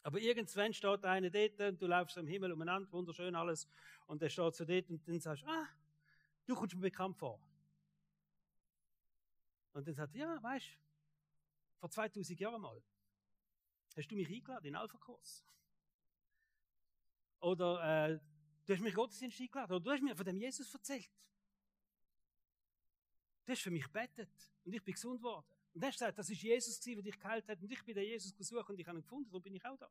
Aber 0.04 0.20
irgendwann 0.20 0.74
steht 0.74 1.06
einer 1.06 1.30
dort 1.30 1.60
und 1.60 1.82
du 1.82 1.88
laufst 1.88 2.18
am 2.18 2.28
Himmel 2.28 2.52
umeinander, 2.52 2.92
wunderschön 2.92 3.36
alles, 3.36 3.68
und 4.08 4.22
der 4.22 4.30
steht 4.30 4.56
so 4.56 4.66
dort 4.66 4.90
und 4.90 5.08
dann 5.08 5.20
sagst 5.20 5.44
du, 5.44 5.48
ah, 5.48 5.68
du 6.46 6.56
kommst 6.56 6.76
mir 6.76 6.82
bekannt 6.82 7.18
vor. 7.18 7.40
Und 9.74 9.88
dann 9.88 9.94
sagt 9.94 10.16
er, 10.16 10.20
ja, 10.20 10.44
weißt 10.44 10.68
du, 10.68 11.80
vor 11.80 11.90
2000 11.90 12.40
Jahren 12.40 12.62
mal, 12.62 12.82
hast 13.96 14.08
du 14.08 14.16
mich 14.16 14.30
eingeladen 14.30 14.68
in 14.68 14.76
Alpha-Kurs. 14.76 15.44
Oder 17.40 18.10
äh, 18.10 18.20
du 18.66 18.74
hast 18.74 18.82
mich 18.82 18.94
Gottesdienst 18.94 19.40
eingeladen, 19.40 19.72
oder 19.72 19.84
du 19.84 19.92
hast 19.92 20.04
mir 20.04 20.16
von 20.16 20.26
dem 20.26 20.38
Jesus 20.38 20.72
erzählt. 20.74 21.10
Du 23.46 23.52
hast 23.52 23.62
für 23.62 23.72
mich 23.72 23.88
betet 23.92 24.30
und 24.64 24.74
ich 24.74 24.84
bin 24.84 24.94
gesund 24.94 25.22
worden. 25.22 25.61
Und 25.74 25.84
er 25.84 25.92
gesagt, 25.92 26.18
das 26.18 26.30
ist 26.30 26.42
Jesus 26.42 26.80
der 26.80 27.02
dich 27.02 27.20
geheilt 27.20 27.48
hat. 27.48 27.62
Und 27.62 27.72
ich 27.72 27.84
bin 27.84 27.96
den 27.96 28.06
Jesus 28.06 28.36
gesucht 28.36 28.70
und 28.70 28.80
ich 28.80 28.88
habe 28.88 29.00
ihn 29.00 29.04
gefunden, 29.04 29.30
darum 29.30 29.42
bin 29.42 29.56
ich 29.56 29.66
auch 29.66 29.78
da. 29.78 29.90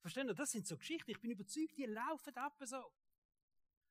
Verstehen 0.00 0.28
ihr? 0.28 0.34
Das 0.34 0.50
sind 0.50 0.66
so 0.66 0.76
Geschichten. 0.76 1.10
Ich 1.10 1.20
bin 1.20 1.30
überzeugt, 1.30 1.76
die 1.76 1.84
laufen 1.84 2.34
ab 2.36 2.56
so. 2.64 2.92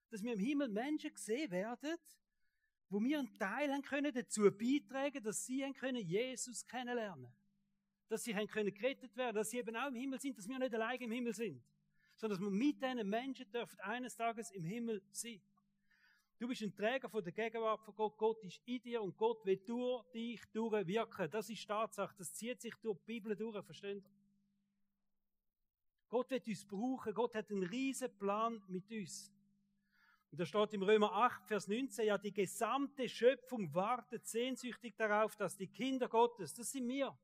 Dass 0.09 0.23
wir 0.23 0.33
im 0.33 0.39
Himmel 0.39 0.69
Menschen 0.69 1.13
gesehen 1.13 1.51
werden, 1.51 1.95
wo 2.89 3.01
wir 3.01 3.19
einen 3.19 3.33
Teil 3.37 3.71
haben 3.71 3.81
können, 3.81 4.13
dazu 4.13 4.43
beitragen, 4.43 5.23
dass 5.23 5.45
sie 5.45 5.63
haben 5.63 5.73
können, 5.73 6.01
Jesus 6.01 6.65
kennenlernen. 6.65 7.33
Dass 8.07 8.23
sie 8.23 8.35
haben 8.35 8.47
können 8.47 8.73
gerettet 8.73 9.15
werden, 9.17 9.35
dass 9.35 9.49
sie 9.49 9.57
eben 9.57 9.75
auch 9.75 9.87
im 9.87 9.95
Himmel 9.95 10.19
sind, 10.19 10.37
dass 10.37 10.47
wir 10.47 10.57
nicht 10.57 10.73
allein 10.73 10.99
im 11.01 11.11
Himmel 11.11 11.33
sind. 11.33 11.63
Sondern 12.15 12.39
dass 12.39 12.47
wir 12.47 12.51
mit 12.51 12.81
diesen 12.81 13.09
Menschen 13.09 13.51
dürfen 13.51 13.79
eines 13.81 14.15
Tages 14.15 14.51
im 14.51 14.63
Himmel 14.63 15.03
sein. 15.11 15.41
Du 16.37 16.47
bist 16.47 16.61
ein 16.61 16.75
Träger 16.75 17.07
von 17.07 17.23
der 17.23 17.31
Gegenwart 17.31 17.81
von 17.81 17.95
Gott. 17.95 18.17
Gott 18.17 18.43
ist 18.43 18.61
in 18.65 18.81
dir 18.81 19.01
und 19.01 19.15
Gott 19.15 19.45
will 19.45 19.57
durch 19.65 20.03
dich 20.11 20.41
durchwirken. 20.51 21.31
Das 21.31 21.49
ist 21.49 21.65
Tatsache. 21.65 22.13
Das 22.17 22.33
zieht 22.33 22.61
sich 22.61 22.75
durch 22.81 22.97
die 22.99 23.05
Bibel 23.05 23.35
durch. 23.35 23.63
Versteht 23.65 24.03
ihr? 24.03 24.11
Gott 26.09 26.29
wird 26.29 26.47
uns 26.47 26.65
brauchen. 26.65 27.13
Gott 27.13 27.35
hat 27.35 27.49
einen 27.49 27.63
riesen 27.63 28.17
Plan 28.17 28.61
mit 28.67 28.91
uns. 28.91 29.31
Und 30.31 30.41
da 30.41 30.45
steht 30.45 30.73
im 30.73 30.83
Römer 30.83 31.13
8, 31.13 31.47
Vers 31.47 31.67
19, 31.69 32.07
ja, 32.07 32.17
die 32.17 32.33
gesamte 32.33 33.07
Schöpfung 33.07 33.73
wartet 33.73 34.27
sehnsüchtig 34.27 34.97
darauf, 34.97 35.37
dass 35.37 35.55
die 35.55 35.67
Kinder 35.67 36.09
Gottes, 36.09 36.53
das 36.53 36.71
sind 36.71 36.89
wir, 36.89 37.17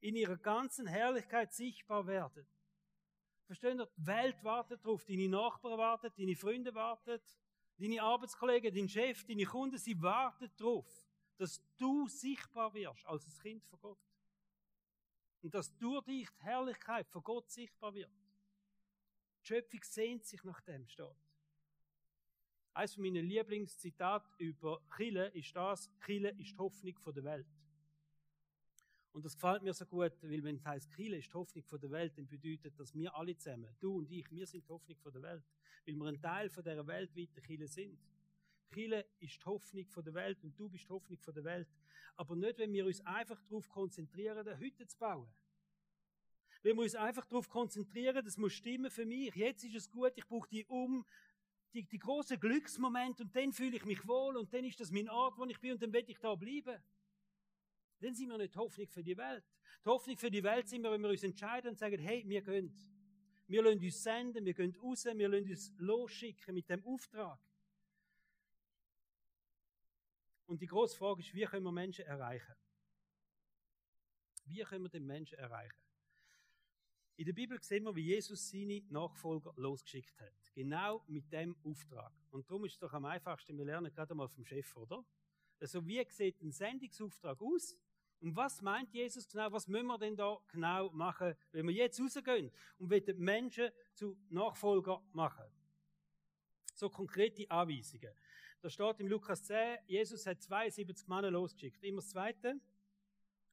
in 0.00 0.14
ihrer 0.14 0.36
ganzen 0.36 0.86
Herrlichkeit 0.86 1.52
sichtbar 1.52 2.06
werden. 2.06 2.46
Verstehen 3.46 3.80
ihr? 3.80 3.88
Die 3.96 4.06
Welt 4.06 4.44
wartet 4.44 4.84
darauf, 4.84 5.04
deine 5.04 5.28
Nachbarn 5.28 5.78
warten, 5.78 6.12
deine 6.16 6.36
Freunde 6.36 6.72
warten, 6.72 7.20
deine 7.78 8.02
Arbeitskollegen, 8.02 8.74
dein 8.74 8.88
Chef, 8.88 9.24
deine 9.24 9.44
Kunden, 9.44 9.78
sie 9.78 10.00
warten 10.00 10.50
darauf, 10.56 10.86
dass 11.36 11.62
du 11.76 12.08
sichtbar 12.08 12.74
wirst 12.74 13.06
als 13.06 13.26
ein 13.26 13.42
Kind 13.42 13.64
von 13.64 13.78
Gott. 13.80 13.98
Und 15.42 15.54
dass 15.54 15.76
durch 15.78 16.04
dich 16.04 16.28
die 16.28 16.44
Herrlichkeit 16.44 17.08
von 17.08 17.22
Gott 17.22 17.48
sichtbar 17.50 17.94
wird. 17.94 18.10
Die 19.40 19.46
Schöpfung 19.46 19.80
sehnt 19.84 20.24
sich 20.24 20.42
nach 20.42 20.60
dem, 20.62 20.86
steht. 20.88 21.06
Eines 22.74 22.94
von 22.94 23.04
meinen 23.04 23.24
Lieblingszitate 23.24 24.28
über 24.38 24.80
Chile 24.96 25.28
ist 25.28 25.54
das, 25.54 25.90
Chile 26.04 26.30
ist 26.30 26.52
die 26.52 26.58
Hoffnung 26.58 26.94
der 27.14 27.24
Welt. 27.24 27.46
Und 29.12 29.24
das 29.24 29.34
gefällt 29.34 29.62
mir 29.62 29.72
so 29.72 29.86
gut, 29.86 30.12
weil 30.22 30.42
wenn 30.44 30.56
es 30.56 30.64
heißt, 30.64 30.90
Chile 30.92 31.18
ist 31.18 31.28
die 31.28 31.34
Hoffnung 31.34 31.64
der 31.70 31.90
Welt, 31.90 32.16
dann 32.16 32.28
bedeutet 32.28 32.78
das, 32.78 32.94
wir 32.94 33.14
alle 33.14 33.36
zusammen, 33.36 33.74
du 33.80 33.98
und 33.98 34.10
ich, 34.10 34.30
wir 34.30 34.46
sind 34.46 34.64
die 34.64 34.68
Hoffnung 34.68 34.96
der 35.12 35.22
Welt. 35.22 35.44
Weil 35.86 35.94
wir 35.96 36.06
ein 36.06 36.20
Teil 36.20 36.50
von 36.50 36.62
dieser 36.62 36.86
weltweiten 36.86 37.42
Chile 37.42 37.66
sind. 37.66 37.98
Chile 38.72 39.06
ist 39.20 39.40
die 39.40 39.44
Hoffnung 39.46 39.86
der 40.04 40.14
Welt 40.14 40.44
und 40.44 40.58
du 40.58 40.68
bist 40.68 40.84
die 40.84 40.88
Hoffnung 40.88 41.18
der 41.34 41.44
Welt. 41.44 41.68
Aber 42.16 42.36
nicht, 42.36 42.58
wenn 42.58 42.72
wir 42.72 42.84
uns 42.84 43.00
einfach 43.06 43.40
darauf 43.42 43.68
konzentrieren, 43.68 44.46
eine 44.46 44.58
Hütte 44.58 44.86
zu 44.86 44.98
bauen. 44.98 45.28
Wenn 46.62 46.76
wir 46.76 46.82
uns 46.82 46.94
einfach 46.94 47.24
darauf 47.26 47.48
konzentrieren, 47.48 48.24
das 48.24 48.36
muss 48.36 48.52
stimmen 48.52 48.90
für 48.90 49.06
mich. 49.06 49.34
Jetzt 49.34 49.64
ist 49.64 49.76
es 49.76 49.90
gut, 49.90 50.12
ich 50.16 50.26
brauche 50.26 50.48
die 50.48 50.66
um, 50.66 51.06
die, 51.72 51.84
die 51.84 51.98
großen 51.98 52.38
Glücksmomente 52.40 53.22
und 53.22 53.34
dann 53.34 53.52
fühle 53.52 53.76
ich 53.76 53.84
mich 53.84 54.06
wohl 54.06 54.36
und 54.36 54.52
dann 54.52 54.64
ist 54.64 54.80
das 54.80 54.90
mein 54.90 55.08
Ort, 55.08 55.38
wo 55.38 55.44
ich 55.44 55.60
bin 55.60 55.72
und 55.72 55.82
dann 55.82 55.92
werde 55.92 56.10
ich 56.10 56.18
da 56.18 56.34
bleiben. 56.34 56.82
Dann 58.00 58.14
sind 58.14 58.28
wir 58.28 58.38
nicht 58.38 58.56
Hoffnung 58.56 58.86
für 58.88 59.02
die 59.02 59.16
Welt. 59.16 59.44
Die 59.84 59.88
Hoffnung 59.88 60.16
für 60.16 60.30
die 60.30 60.42
Welt 60.42 60.68
sind 60.68 60.82
wir, 60.82 60.90
wenn 60.92 61.00
wir 61.00 61.10
uns 61.10 61.22
entscheiden 61.22 61.70
und 61.70 61.78
sagen, 61.78 61.98
hey, 61.98 62.24
wir 62.26 62.42
gehen. 62.42 62.72
Wir 63.46 63.62
lassen 63.62 63.82
uns 63.82 64.02
senden, 64.02 64.44
wir 64.44 64.54
gehen 64.54 64.76
raus, 64.76 65.04
wir 65.06 65.28
lassen 65.28 65.50
uns 65.50 65.72
losschicken 65.78 66.54
mit 66.54 66.68
dem 66.68 66.84
Auftrag. 66.84 67.40
Und 70.46 70.60
die 70.60 70.66
große 70.66 70.96
Frage 70.96 71.20
ist, 71.20 71.34
wie 71.34 71.44
können 71.44 71.64
wir 71.64 71.72
Menschen 71.72 72.04
erreichen? 72.04 72.54
Wie 74.44 74.62
können 74.62 74.84
wir 74.84 74.90
den 74.90 75.06
Menschen 75.06 75.38
erreichen? 75.38 75.82
In 77.16 77.26
der 77.26 77.32
Bibel 77.32 77.60
sehen 77.60 77.84
wir, 77.84 77.96
wie 77.96 78.04
Jesus 78.04 78.48
seine 78.48 78.80
Nachfolger 78.90 79.52
losgeschickt 79.56 80.20
hat. 80.20 80.32
Genau 80.54 81.02
mit 81.08 81.32
dem 81.32 81.56
Auftrag. 81.64 82.12
Und 82.30 82.48
darum 82.48 82.64
ist 82.64 82.74
es 82.74 82.78
doch 82.78 82.92
am 82.92 83.06
einfachsten, 83.06 83.58
wir 83.58 83.64
lernen 83.64 83.92
gerade 83.92 84.14
mal 84.14 84.28
vom 84.28 84.44
Chef, 84.44 84.76
oder? 84.76 85.04
Also, 85.58 85.84
wie 85.86 86.04
sieht 86.08 86.40
ein 86.40 86.52
Sendungsauftrag 86.52 87.42
aus? 87.42 87.76
Und 88.20 88.34
was 88.34 88.60
meint 88.62 88.92
Jesus 88.92 89.28
genau? 89.28 89.52
Was 89.52 89.68
müssen 89.68 89.86
wir 89.86 89.98
denn 89.98 90.16
da 90.16 90.38
genau 90.48 90.90
machen, 90.90 91.34
wenn 91.52 91.66
wir 91.66 91.74
jetzt 91.74 92.00
rausgehen 92.00 92.50
und 92.78 92.90
die 92.90 93.14
Menschen 93.14 93.70
zu 93.94 94.18
Nachfolger 94.28 95.02
machen? 95.12 95.44
So 96.74 96.90
konkrete 96.90 97.48
Anweisungen. 97.50 98.12
Da 98.60 98.68
steht 98.68 98.98
im 99.00 99.06
Lukas 99.06 99.44
10, 99.44 99.78
Jesus 99.86 100.26
hat 100.26 100.42
72 100.42 101.06
Männer 101.06 101.30
losgeschickt. 101.30 101.82
Immer 101.84 102.00
das 102.00 102.10
Zweite. 102.10 102.60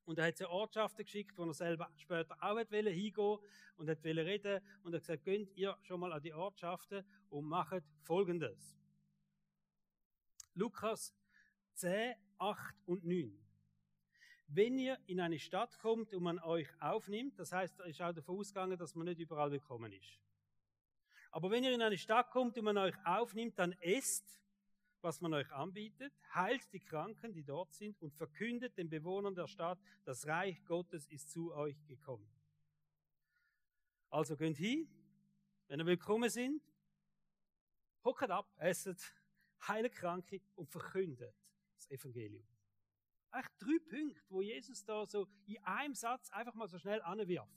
Und 0.06 0.20
er 0.20 0.28
hat 0.28 0.38
sie 0.38 0.50
Ortschaften 0.50 1.04
geschickt, 1.04 1.38
wo 1.38 1.46
er 1.46 1.54
selber 1.54 1.92
später 1.96 2.36
auch 2.42 2.58
hingehen 2.58 2.94
hingehen 2.94 3.40
und 3.78 3.90
hat 3.90 4.04
reden 4.04 4.62
und 4.84 4.94
er 4.94 4.98
hat 4.98 5.04
gesagt, 5.04 5.24
geht 5.24 5.56
ihr 5.56 5.78
schon 5.82 6.00
mal 6.00 6.14
an 6.14 6.22
die 6.22 6.34
Ortschaften 6.34 7.04
und 7.30 7.46
macht 7.46 7.84
Folgendes. 8.04 8.78
Lukas 10.54 11.14
10, 11.74 12.16
8 12.38 12.76
und 12.86 13.04
9. 13.04 13.45
Wenn 14.48 14.78
ihr 14.78 14.98
in 15.08 15.20
eine 15.20 15.40
Stadt 15.40 15.78
kommt 15.80 16.14
und 16.14 16.24
man 16.24 16.40
euch 16.40 16.68
aufnimmt, 16.80 17.40
das 17.40 17.52
heißt, 17.52 17.80
er 17.80 17.86
ist 17.88 18.02
auch 18.02 18.14
davon 18.14 18.40
ausgegangen, 18.40 18.78
dass 18.78 18.96
man 18.96 19.06
nicht 19.06 19.20
überall 19.20 19.52
willkommen 19.52 19.92
ist. 19.92 20.20
Aber 21.32 21.50
wenn 21.52 21.64
ihr 21.64 21.74
in 21.74 21.82
eine 21.82 21.98
Stadt 21.98 22.32
kommt 22.32 22.58
und 22.58 22.64
man 22.64 22.78
euch 22.78 22.96
aufnimmt, 23.06 23.58
dann 23.60 23.74
esst 23.82 24.40
was 25.06 25.22
man 25.22 25.36
euch 25.36 25.52
anbietet, 25.52 26.12
heilt 26.34 26.74
die 26.74 26.80
Kranken, 26.80 27.32
die 27.32 27.44
dort 27.44 27.72
sind, 27.76 28.02
und 28.02 28.12
verkündet 28.16 28.76
den 28.76 28.90
Bewohnern 28.90 29.36
der 29.36 29.48
Stadt, 29.48 29.78
das 30.04 30.26
Reich 30.26 30.66
Gottes 30.66 31.06
ist 31.10 31.30
zu 31.30 31.54
euch 31.54 31.86
gekommen. 31.86 32.28
Also 34.10 34.36
könnt 34.36 34.58
hin, 34.58 34.90
wenn 35.68 35.80
ihr 35.80 35.86
willkommen 35.86 36.28
sind, 36.28 36.60
hockt 38.04 38.32
ab, 38.32 38.52
esset, 38.58 39.00
heilt 39.68 39.94
Kranke 39.94 40.42
und 40.56 40.72
verkündet 40.72 41.36
das 41.76 41.88
Evangelium. 41.92 42.48
Echt 43.38 43.52
drei 43.60 43.78
Punkte, 43.90 44.22
wo 44.30 44.42
Jesus 44.42 44.86
da 44.86 45.06
so 45.06 45.28
in 45.46 45.58
einem 45.64 45.94
Satz 45.94 46.30
einfach 46.32 46.54
mal 46.54 46.70
so 46.70 46.80
schnell 46.80 47.02
anwirft. 47.02 47.52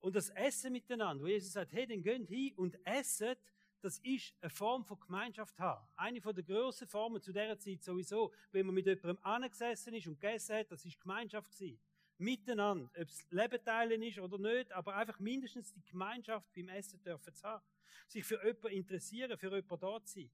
Und 0.00 0.16
das 0.16 0.30
Essen 0.30 0.72
miteinander, 0.72 1.22
wo 1.22 1.28
Jesus 1.28 1.52
sagt, 1.52 1.72
hey, 1.72 1.86
dann 1.86 2.02
geht 2.02 2.26
hin 2.26 2.52
und 2.56 2.76
esset, 2.84 3.38
das 3.82 3.98
ist 3.98 4.34
eine 4.40 4.50
Form 4.50 4.84
von 4.84 4.98
Gemeinschaft 4.98 5.58
haben. 5.60 5.86
Eine 5.96 6.20
von 6.20 6.34
der 6.34 6.42
grössten 6.42 6.88
Formen 6.88 7.22
zu 7.22 7.32
dieser 7.32 7.58
Zeit 7.58 7.82
sowieso, 7.82 8.32
wenn 8.50 8.66
man 8.66 8.74
mit 8.74 8.86
jemandem 8.86 9.18
angesessen 9.22 9.94
ist 9.94 10.08
und 10.08 10.20
gegessen 10.20 10.56
hat, 10.56 10.72
das 10.72 10.84
ist 10.84 11.00
Gemeinschaft 11.00 11.52
gewesen. 11.52 11.80
Miteinander. 12.18 12.90
Ob 12.96 13.08
es 13.08 13.30
Leben 13.30 13.64
teilen 13.64 14.02
ist 14.02 14.18
oder 14.18 14.38
nicht, 14.38 14.72
aber 14.72 14.96
einfach 14.96 15.18
mindestens 15.20 15.72
die 15.72 15.84
Gemeinschaft 15.84 16.52
beim 16.52 16.68
Essen 16.68 17.00
dürfen 17.02 17.32
zu 17.32 17.42
haben. 17.44 17.64
Sich 18.08 18.24
für 18.24 18.44
jemanden 18.44 18.68
interessieren, 18.68 19.38
für 19.38 19.50
jemanden 19.50 19.80
da 19.80 20.04
zu 20.04 20.20
sein. 20.20 20.30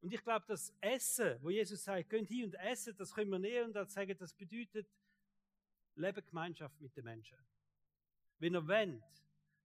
Und 0.00 0.12
ich 0.12 0.22
glaube, 0.22 0.44
das 0.46 0.72
Essen, 0.80 1.38
wo 1.42 1.50
Jesus 1.50 1.82
sagt, 1.82 2.08
könnt 2.08 2.28
hier 2.28 2.44
und 2.44 2.54
essen, 2.54 2.96
das 2.96 3.12
können 3.12 3.30
wir 3.30 3.38
näher 3.38 3.64
und 3.64 3.90
sagen, 3.90 4.16
das 4.16 4.32
bedeutet 4.32 4.86
Leben 5.96 6.24
Gemeinschaft 6.24 6.80
mit 6.80 6.96
den 6.96 7.04
Menschen. 7.04 7.38
Wenn 8.38 8.54
ihr 8.54 8.66
wollt, 8.66 9.02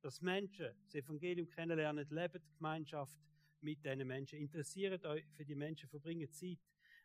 dass 0.01 0.21
Menschen 0.21 0.73
das 0.85 0.95
Evangelium 0.95 1.47
kennenlernen, 1.47 2.07
leben 2.09 2.41
Gemeinschaft 2.57 3.17
mit 3.61 3.85
diesen 3.85 4.07
Menschen. 4.07 4.39
Interessiert 4.39 5.05
euch 5.05 5.25
für 5.37 5.45
die 5.45 5.55
Menschen, 5.55 5.87
verbringt 5.87 6.33
Zeit 6.33 6.59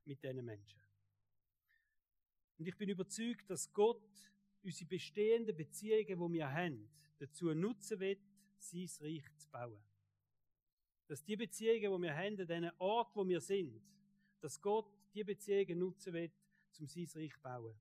mit 0.05 0.23
diesen 0.23 0.45
Menschen. 0.45 0.81
Und 2.59 2.67
ich 2.67 2.77
bin 2.77 2.89
überzeugt, 2.89 3.49
dass 3.49 3.73
Gott 3.73 4.03
unsere 4.63 4.89
bestehenden 4.89 5.57
Beziehungen, 5.57 6.33
die 6.33 6.39
wir 6.39 6.51
haben, 6.51 6.91
dazu 7.19 7.55
nutzen 7.55 8.01
wird, 8.01 8.21
sein 8.59 8.89
Reich 9.01 9.25
zu 9.37 9.49
bauen. 9.51 9.81
Dass 11.09 11.25
die 11.25 11.37
Beziehungen, 11.37 12.01
die 12.01 12.07
wir 12.07 12.15
haben, 12.15 12.41
an 12.41 12.47
diesen 12.47 12.71
Ort, 12.79 13.17
wo 13.17 13.27
wir 13.27 13.41
sind, 13.41 13.83
dass 14.41 14.61
Gott 14.61 14.87
die 15.15 15.25
Beziehungen 15.25 15.79
nutzen 15.79 16.13
wird, 16.13 16.33
um 16.79 16.87
sein 16.87 17.09
Reich 17.15 17.35
zu 17.35 17.41
bauen. 17.41 17.75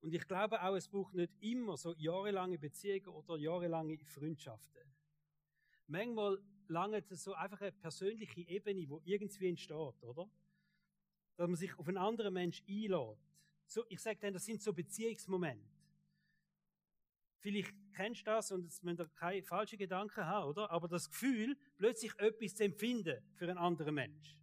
Und 0.00 0.14
ich 0.14 0.26
glaube 0.26 0.62
auch, 0.62 0.74
es 0.74 0.88
braucht 0.88 1.14
nicht 1.14 1.32
immer 1.40 1.76
so 1.76 1.94
jahrelange 1.94 2.58
Beziehungen 2.58 3.08
oder 3.08 3.36
jahrelange 3.36 3.98
Freundschaften. 4.04 4.82
Manchmal 5.86 6.40
langt 6.68 7.10
es 7.10 7.24
so 7.24 7.34
einfach 7.34 7.60
eine 7.60 7.72
persönliche 7.72 8.40
Ebene, 8.42 8.88
wo 8.88 9.00
irgendwie 9.04 9.48
entsteht, 9.48 10.02
oder? 10.02 10.28
Dass 11.36 11.48
man 11.48 11.56
sich 11.56 11.76
auf 11.78 11.88
einen 11.88 11.98
anderen 11.98 12.34
Mensch 12.34 12.62
einlädt. 12.68 13.18
So, 13.66 13.84
ich 13.88 14.00
sage 14.00 14.18
dann, 14.20 14.34
das 14.34 14.44
sind 14.44 14.62
so 14.62 14.72
Beziehungsmomente. 14.72 15.77
Vielleicht 17.40 17.72
kennst 17.94 18.22
du 18.22 18.24
das 18.26 18.50
und 18.50 18.64
jetzt 18.64 18.82
müsst 18.82 19.00
ihr 19.00 19.08
keine 19.16 19.42
falschen 19.42 19.78
Gedanken 19.78 20.24
haben, 20.24 20.48
oder? 20.48 20.70
Aber 20.70 20.88
das 20.88 21.08
Gefühl, 21.08 21.56
plötzlich 21.76 22.12
etwas 22.18 22.54
zu 22.54 22.64
empfinden 22.64 23.22
für 23.34 23.48
einen 23.48 23.58
anderen 23.58 23.94
Mensch. 23.94 24.36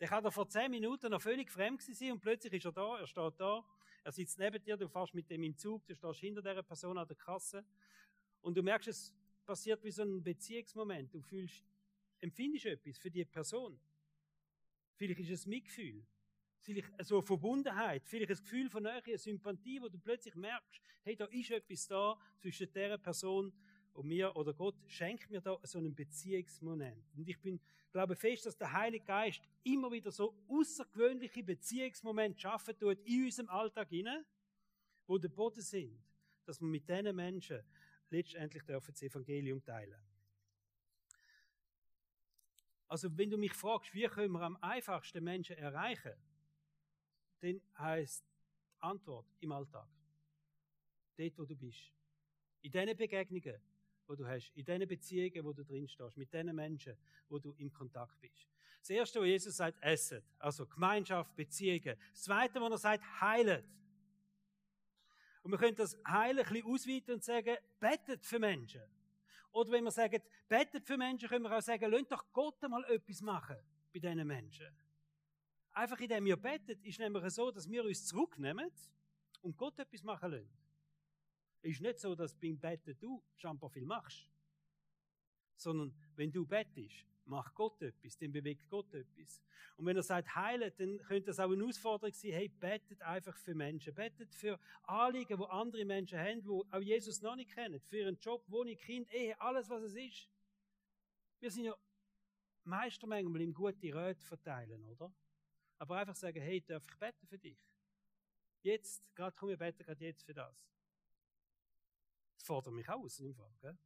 Der 0.00 0.08
kann 0.08 0.24
da 0.24 0.30
vor 0.30 0.48
zehn 0.48 0.70
Minuten 0.70 1.10
noch 1.10 1.22
völlig 1.22 1.50
fremd 1.50 1.82
sein 1.82 2.12
und 2.12 2.20
plötzlich 2.20 2.52
ist 2.52 2.64
er 2.64 2.72
da, 2.72 2.98
er 2.98 3.06
steht 3.06 3.34
da 3.38 3.64
er 4.06 4.12
sitzt 4.12 4.38
neben 4.38 4.62
dir, 4.62 4.76
du 4.76 4.88
fährst 4.88 5.14
mit 5.14 5.28
dem 5.28 5.42
im 5.42 5.56
Zug, 5.56 5.84
du 5.84 5.92
stehst 5.92 6.20
hinter 6.20 6.40
der 6.40 6.62
Person 6.62 6.96
an 6.96 7.08
der 7.08 7.16
Kasse 7.16 7.64
und 8.40 8.56
du 8.56 8.62
merkst, 8.62 8.86
es 8.86 9.12
passiert 9.44 9.82
wie 9.82 9.90
so 9.90 10.02
ein 10.02 10.22
Beziehungsmoment. 10.22 11.12
Du 11.12 11.20
fühlst, 11.20 11.64
empfindest 12.20 12.66
etwas 12.66 12.98
für 12.98 13.10
die 13.10 13.24
Person. 13.24 13.80
Vielleicht 14.94 15.18
ist 15.18 15.30
es 15.30 15.46
Mitgefühl. 15.46 16.06
Vielleicht 16.60 16.90
so 17.04 17.16
eine 17.16 17.22
Verbundenheit. 17.22 18.02
Vielleicht 18.06 18.30
ein 18.30 18.36
Gefühl 18.36 18.68
von 18.68 18.82
Nähe, 18.82 19.02
eine 19.04 19.18
Sympathie, 19.18 19.80
wo 19.80 19.88
du 19.88 19.98
plötzlich 19.98 20.34
merkst, 20.34 20.80
hey, 21.02 21.16
da 21.16 21.26
ist 21.26 21.50
etwas 21.50 21.86
da 21.86 22.18
zwischen 22.38 22.72
der 22.72 22.98
Person 22.98 23.52
und 23.96 24.06
mir 24.06 24.34
oder 24.36 24.52
Gott 24.52 24.76
schenkt 24.86 25.30
mir 25.30 25.40
da 25.40 25.58
so 25.62 25.78
einen 25.78 25.94
Beziehungsmoment. 25.94 27.04
Und 27.16 27.28
ich 27.28 27.40
bin, 27.40 27.60
glaube 27.92 28.14
fest, 28.14 28.44
dass 28.44 28.56
der 28.56 28.72
Heilige 28.72 29.04
Geist 29.04 29.40
immer 29.62 29.90
wieder 29.90 30.10
so 30.10 30.34
außergewöhnliche 30.48 31.42
Beziehungsmomente 31.42 32.40
schaffen 32.40 32.76
tut 32.78 33.00
in 33.04 33.24
unserem 33.24 33.48
Alltag 33.48 33.88
hinein, 33.88 34.24
wo 35.06 35.18
der 35.18 35.28
Boden 35.28 35.62
sind, 35.62 35.98
dass 36.44 36.60
wir 36.60 36.68
mit 36.68 36.88
diesen 36.88 37.16
Menschen 37.16 37.62
letztendlich 38.10 38.62
das 38.64 39.02
Evangelium 39.02 39.64
teilen. 39.64 40.00
Also 42.88 43.16
wenn 43.16 43.30
du 43.30 43.36
mich 43.36 43.52
fragst, 43.52 43.94
wie 43.94 44.06
können 44.06 44.32
wir 44.32 44.42
am 44.42 44.56
einfachsten 44.60 45.24
Menschen 45.24 45.56
erreichen, 45.56 46.12
dann 47.40 47.60
heißt 47.78 48.24
Antwort 48.80 49.26
im 49.40 49.52
Alltag. 49.52 49.88
Dort, 51.16 51.38
wo 51.38 51.44
du 51.44 51.56
bist. 51.56 51.92
In 52.62 52.70
diesen 52.70 52.96
Begegnungen, 52.96 53.60
wo 54.06 54.14
du 54.14 54.26
hast, 54.26 54.50
in 54.54 54.64
diesen 54.64 54.86
Beziehungen, 54.86 55.44
wo 55.44 55.52
du 55.52 55.64
drin 55.64 55.88
stehst, 55.88 56.16
mit 56.16 56.32
diesen 56.32 56.54
Menschen, 56.54 56.96
wo 57.28 57.38
du 57.38 57.54
im 57.58 57.72
Kontakt 57.72 58.20
bist. 58.20 58.48
Das 58.80 58.90
erste, 58.90 59.20
was 59.20 59.26
Jesus 59.26 59.56
sagt, 59.56 59.82
essen. 59.82 60.22
Also 60.38 60.66
Gemeinschaft, 60.66 61.34
Beziehungen. 61.34 61.96
Das 62.12 62.22
zweite, 62.22 62.60
was 62.60 62.70
er 62.70 62.78
sagt, 62.78 63.20
heilen. 63.20 63.64
Und 65.42 65.52
wir 65.52 65.58
können 65.58 65.76
das 65.76 65.96
Heilen 66.06 66.44
ein 66.44 66.52
bisschen 66.52 66.72
ausweiten 66.72 67.14
und 67.14 67.24
sagen, 67.24 67.56
betet 67.78 68.24
für 68.24 68.38
Menschen. 68.38 68.82
Oder 69.52 69.72
wenn 69.72 69.84
wir 69.84 69.90
sagen, 69.90 70.20
betet 70.48 70.84
für 70.84 70.96
Menschen, 70.96 71.28
können 71.28 71.44
wir 71.44 71.56
auch 71.56 71.62
sagen, 71.62 71.90
lasst 71.90 72.12
doch 72.12 72.24
Gott 72.32 72.60
mal 72.68 72.84
etwas 72.84 73.20
machen 73.22 73.56
bei 73.92 73.98
diesen 73.98 74.26
Menschen. 74.26 74.66
Einfach 75.76 76.00
indem 76.00 76.24
wir 76.24 76.38
beten, 76.38 76.82
ist 76.84 76.98
nämlich 76.98 77.22
so, 77.34 77.50
dass 77.50 77.68
wir 77.68 77.84
uns 77.84 78.06
zurücknehmen 78.06 78.70
und 79.42 79.58
Gott 79.58 79.78
etwas 79.78 80.02
machen 80.02 80.30
lassen. 80.30 80.48
Es 81.60 81.72
ist 81.72 81.82
nicht 81.82 81.98
so, 81.98 82.14
dass 82.14 82.34
beim 82.34 82.58
Betten 82.58 82.98
du 82.98 83.22
schon 83.36 83.60
viel 83.70 83.84
machst. 83.84 84.26
Sondern 85.54 85.94
wenn 86.14 86.32
du 86.32 86.46
bettest, 86.46 87.04
macht 87.26 87.54
Gott 87.54 87.82
etwas, 87.82 88.16
dann 88.16 88.32
bewegt 88.32 88.66
Gott 88.70 88.94
etwas. 88.94 89.42
Und 89.76 89.84
wenn 89.84 89.96
er 89.96 90.02
sagt, 90.02 90.34
heilet, 90.34 90.80
dann 90.80 90.96
könnte 90.96 91.26
das 91.26 91.40
auch 91.40 91.50
eine 91.50 91.58
Herausforderung 91.58 92.14
sein, 92.14 92.32
hey, 92.32 92.48
betet 92.48 93.02
einfach 93.02 93.36
für 93.36 93.54
Menschen. 93.54 93.94
Betet 93.94 94.34
für 94.34 94.58
Anliegen, 94.84 95.38
wo 95.38 95.44
andere 95.44 95.84
Menschen 95.84 96.18
haben, 96.18 96.42
wo 96.46 96.64
auch 96.70 96.80
Jesus 96.80 97.20
noch 97.20 97.36
nicht 97.36 97.50
kennen. 97.50 97.80
Für 97.80 98.06
einen 98.06 98.18
Job, 98.18 98.42
Wohnung, 98.48 98.76
Kind, 98.76 99.12
Ehe, 99.12 99.38
alles, 99.38 99.68
was 99.68 99.82
es 99.82 99.94
ist. 99.94 100.26
Wir 101.38 101.50
sind 101.50 101.64
ja 101.64 101.76
Meister 102.64 103.06
manchmal 103.06 103.42
im 103.42 103.52
gute 103.52 103.94
Räte 103.94 104.24
verteilen, 104.24 104.82
oder? 104.82 105.12
Aber 105.78 105.96
einfach 105.96 106.16
sagen, 106.16 106.40
hey, 106.40 106.60
darf 106.62 106.84
ich 106.88 106.98
beten 106.98 107.26
für 107.26 107.38
dich? 107.38 107.58
Jetzt, 108.62 109.14
gerade 109.14 109.36
komm, 109.36 109.50
wir 109.50 109.56
beten 109.56 109.84
gerade 109.84 110.04
jetzt 110.04 110.24
für 110.24 110.34
das. 110.34 110.66
Das 112.34 112.44
fordert 112.44 112.74
mich 112.74 112.88
aus, 112.88 113.18
im 113.20 113.34
Fall, 113.34 113.54
gell? 113.60 113.78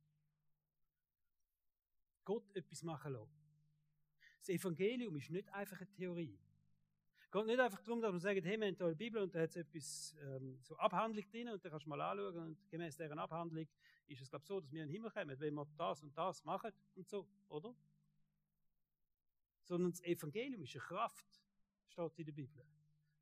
Gott 2.24 2.54
etwas 2.54 2.82
machen 2.82 3.12
lassen. 3.12 3.40
Das 4.38 4.48
Evangelium 4.48 5.16
ist 5.16 5.30
nicht 5.30 5.48
einfach 5.48 5.80
eine 5.80 5.90
Theorie. 5.90 6.38
Es 7.18 7.30
geht 7.30 7.46
nicht 7.46 7.60
einfach 7.60 7.80
darum, 7.82 8.00
dass 8.00 8.10
man 8.10 8.20
sagt, 8.20 8.44
hey, 8.44 8.58
wir 8.58 8.66
haben 8.66 8.76
hier 8.76 8.86
eine 8.86 8.96
Bibel 8.96 9.22
und 9.22 9.34
da 9.34 9.40
hat 9.40 9.50
es 9.50 9.56
etwas, 9.56 10.16
ähm, 10.20 10.58
so 10.62 10.76
Abhandlung 10.76 11.28
drin 11.30 11.48
und 11.48 11.64
da 11.64 11.70
kannst 11.70 11.86
du 11.86 11.90
mal 11.90 12.00
anschauen 12.00 12.36
und 12.36 12.70
gemäß 12.70 12.96
deren 12.96 13.18
Abhandlung 13.18 13.68
ist 14.06 14.20
es, 14.20 14.30
glaube 14.30 14.42
ich, 14.42 14.48
so, 14.48 14.60
dass 14.60 14.72
wir 14.72 14.82
in 14.82 14.88
den 14.88 14.92
Himmel 14.92 15.10
kommen, 15.10 15.38
wenn 15.38 15.54
wir 15.54 15.66
das 15.76 16.02
und 16.02 16.16
das 16.16 16.44
machen 16.44 16.72
und 16.96 17.08
so, 17.08 17.28
oder? 17.48 17.74
Sondern 19.62 19.92
das 19.92 20.02
Evangelium 20.02 20.62
ist 20.62 20.74
eine 20.74 20.84
Kraft, 20.84 21.40
steht 21.90 22.18
in 22.18 22.24
der 22.26 22.32
Bibel. 22.32 22.64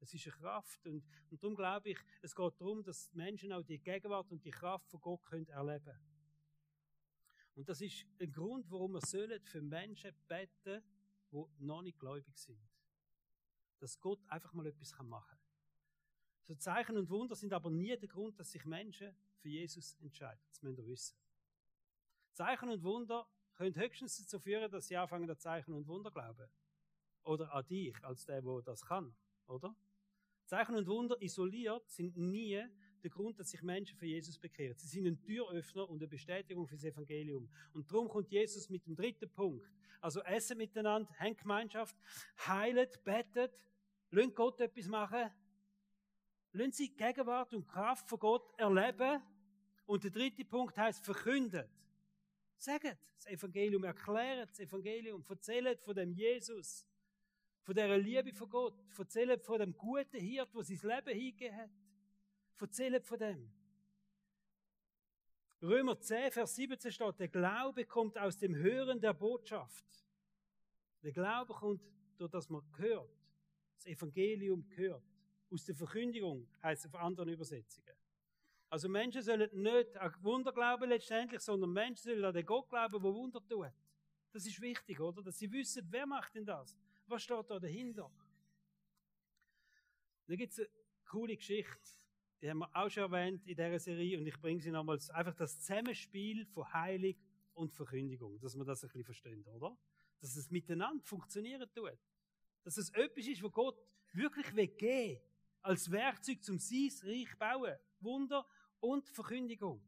Es 0.00 0.14
ist 0.14 0.26
eine 0.26 0.36
Kraft 0.36 0.86
und, 0.86 1.04
und 1.30 1.42
darum 1.42 1.56
glaube 1.56 1.90
ich, 1.90 1.98
es 2.22 2.34
geht 2.34 2.60
darum, 2.60 2.82
dass 2.82 3.12
Menschen 3.12 3.52
auch 3.52 3.62
die 3.62 3.78
Gegenwart 3.78 4.30
und 4.30 4.44
die 4.44 4.50
Kraft 4.50 4.88
von 4.88 5.00
Gott 5.00 5.24
können 5.24 5.48
erleben. 5.48 5.98
Und 7.56 7.68
das 7.68 7.80
ist 7.80 8.06
ein 8.20 8.30
Grund, 8.30 8.70
warum 8.70 8.92
wir 8.92 9.00
sollen 9.00 9.42
für 9.42 9.60
Menschen 9.60 10.14
beten, 10.28 10.82
die 11.32 11.44
noch 11.58 11.82
nicht 11.82 11.98
gläubig 11.98 12.38
sind. 12.38 12.60
Dass 13.80 13.98
Gott 13.98 14.20
einfach 14.28 14.52
mal 14.52 14.66
etwas 14.66 14.96
machen 15.02 15.28
kann. 15.28 15.38
So 16.44 16.54
Zeichen 16.54 16.96
und 16.96 17.10
Wunder 17.10 17.34
sind 17.34 17.52
aber 17.52 17.68
nie 17.68 17.96
der 17.96 18.08
Grund, 18.08 18.38
dass 18.38 18.52
sich 18.52 18.64
Menschen 18.64 19.14
für 19.38 19.48
Jesus 19.48 19.96
entscheiden. 20.00 20.40
Das 20.48 20.62
müsst 20.62 20.78
ihr 20.78 20.86
wissen. 20.86 21.18
Zeichen 22.32 22.68
und 22.68 22.82
Wunder 22.84 23.28
können 23.54 23.74
höchstens 23.74 24.16
dazu 24.18 24.38
führen, 24.38 24.70
dass 24.70 24.86
sie 24.86 24.96
anfangen, 24.96 25.28
an 25.28 25.38
Zeichen 25.38 25.74
und 25.74 25.86
Wunder 25.88 26.10
glauben. 26.10 26.48
Oder 27.28 27.52
an 27.52 27.66
dich, 27.66 27.94
als 28.02 28.24
der, 28.24 28.40
der 28.40 28.62
das 28.62 28.86
kann. 28.86 29.14
Oder? 29.48 29.76
Zeichen 30.46 30.74
und 30.74 30.86
Wunder 30.86 31.20
isoliert 31.20 31.86
sind 31.90 32.16
nie 32.16 32.64
der 33.02 33.10
Grund, 33.10 33.38
dass 33.38 33.50
sich 33.50 33.62
Menschen 33.62 33.98
für 33.98 34.06
Jesus 34.06 34.38
bekehren. 34.38 34.74
Sie 34.78 34.86
sind 34.86 35.06
ein 35.06 35.20
Türöffner 35.20 35.86
und 35.90 35.98
eine 35.98 36.08
Bestätigung 36.08 36.66
für 36.66 36.76
das 36.76 36.84
Evangelium. 36.84 37.50
Und 37.74 37.92
darum 37.92 38.08
kommt 38.08 38.30
Jesus 38.30 38.70
mit 38.70 38.86
dem 38.86 38.96
dritten 38.96 39.30
Punkt. 39.30 39.70
Also 40.00 40.22
essen 40.22 40.56
miteinander, 40.56 41.12
haben 41.18 41.36
Gemeinschaft, 41.36 41.94
heilet, 42.46 43.04
betet, 43.04 43.62
lasst 44.10 44.34
Gott 44.34 44.60
etwas 44.60 44.86
machen, 44.88 45.30
lasst 46.52 46.74
sie 46.78 46.96
Gegenwart 46.96 47.52
und 47.52 47.68
Kraft 47.68 48.08
von 48.08 48.18
Gott 48.18 48.58
erleben. 48.58 49.22
Und 49.84 50.02
der 50.02 50.10
dritte 50.10 50.46
Punkt 50.46 50.78
heißt 50.78 51.04
verkündet. 51.04 51.68
Sagt 52.56 52.96
das 53.16 53.26
Evangelium, 53.26 53.84
erklärt 53.84 54.48
das 54.48 54.60
Evangelium, 54.60 55.22
erzählt 55.28 55.82
von 55.82 55.94
dem 55.94 56.14
Jesus, 56.14 56.86
von 57.68 57.74
der 57.74 57.98
Liebe 57.98 58.32
von 58.32 58.48
Gott, 58.48 58.82
erzählt 58.96 59.44
von 59.44 59.58
dem 59.58 59.76
guten 59.76 60.18
Hirt, 60.18 60.48
wo 60.54 60.62
sein 60.62 60.78
Leben 60.82 61.14
hingegeben 61.14 61.54
hat. 61.54 61.70
Erzählt 62.58 63.04
von 63.04 63.18
dem. 63.18 63.52
Römer 65.60 66.00
10, 66.00 66.32
Vers 66.32 66.56
17 66.56 66.90
steht, 66.90 67.20
der 67.20 67.28
Glaube 67.28 67.84
kommt 67.84 68.16
aus 68.16 68.38
dem 68.38 68.56
Hören 68.56 68.98
der 68.98 69.12
Botschaft. 69.12 69.84
Der 71.02 71.12
Glaube 71.12 71.52
kommt, 71.52 71.82
durch 72.16 72.30
das 72.30 72.48
man 72.48 72.62
hört. 72.78 73.14
Das 73.76 73.84
Evangelium 73.84 74.64
hört. 74.70 75.04
Aus 75.50 75.66
der 75.66 75.74
Verkündigung 75.74 76.48
heißt 76.62 76.86
es 76.86 76.94
auf 76.94 76.98
anderen 76.98 77.28
Übersetzungen. 77.28 77.94
Also 78.70 78.88
Menschen 78.88 79.20
sollen 79.20 79.50
nicht 79.52 79.94
an 79.98 80.14
Wunder 80.22 80.54
glauben 80.54 80.88
letztendlich, 80.88 81.42
sondern 81.42 81.70
Menschen 81.74 82.04
sollen 82.04 82.24
an 82.24 82.32
den 82.32 82.46
Gott 82.46 82.70
glauben, 82.70 83.02
der 83.02 83.12
Wunder 83.12 83.46
tut. 83.46 83.74
Das 84.32 84.46
ist 84.46 84.58
wichtig, 84.58 84.98
oder? 85.00 85.22
Dass 85.22 85.36
sie 85.36 85.52
wissen, 85.52 85.86
wer 85.90 86.06
macht 86.06 86.34
denn 86.34 86.46
das? 86.46 86.78
Was 87.08 87.22
steht 87.22 87.50
da 87.50 87.58
dahinter? 87.58 88.10
Da 90.26 90.36
gibt 90.36 90.52
es 90.52 90.58
eine 90.58 90.68
coole 91.04 91.36
Geschichte 91.36 91.98
die 92.40 92.48
haben 92.48 92.58
wir 92.58 92.70
auch 92.72 92.88
schon 92.88 93.02
erwähnt 93.04 93.46
in 93.46 93.56
dieser 93.56 93.78
Serie 93.78 94.18
und 94.18 94.26
ich 94.26 94.38
bringe 94.40 94.60
sie 94.60 94.70
nochmals, 94.70 95.10
einfach 95.10 95.34
das 95.34 95.58
Zusammenspiel 95.60 96.46
von 96.46 96.72
Heilig 96.72 97.18
und 97.54 97.72
Verkündigung, 97.72 98.38
dass 98.40 98.54
man 98.54 98.66
das 98.66 98.82
ein 98.84 98.88
bisschen 98.88 99.04
versteht, 99.04 99.48
oder? 99.48 99.76
Dass 100.20 100.36
es 100.36 100.50
miteinander 100.50 101.02
funktionieren 101.04 101.68
tut. 101.74 101.98
Dass 102.62 102.76
es 102.76 102.90
etwas 102.90 103.26
ist, 103.26 103.42
wo 103.42 103.50
Gott 103.50 103.76
wirklich 104.12 104.54
will 104.54 105.20
als 105.62 105.90
Werkzeug 105.90 106.42
zum 106.42 106.58
sein 106.58 106.90
Reich 107.02 107.36
bauen. 107.38 107.76
Wunder 108.00 108.46
und 108.80 109.08
Verkündigung. 109.08 109.82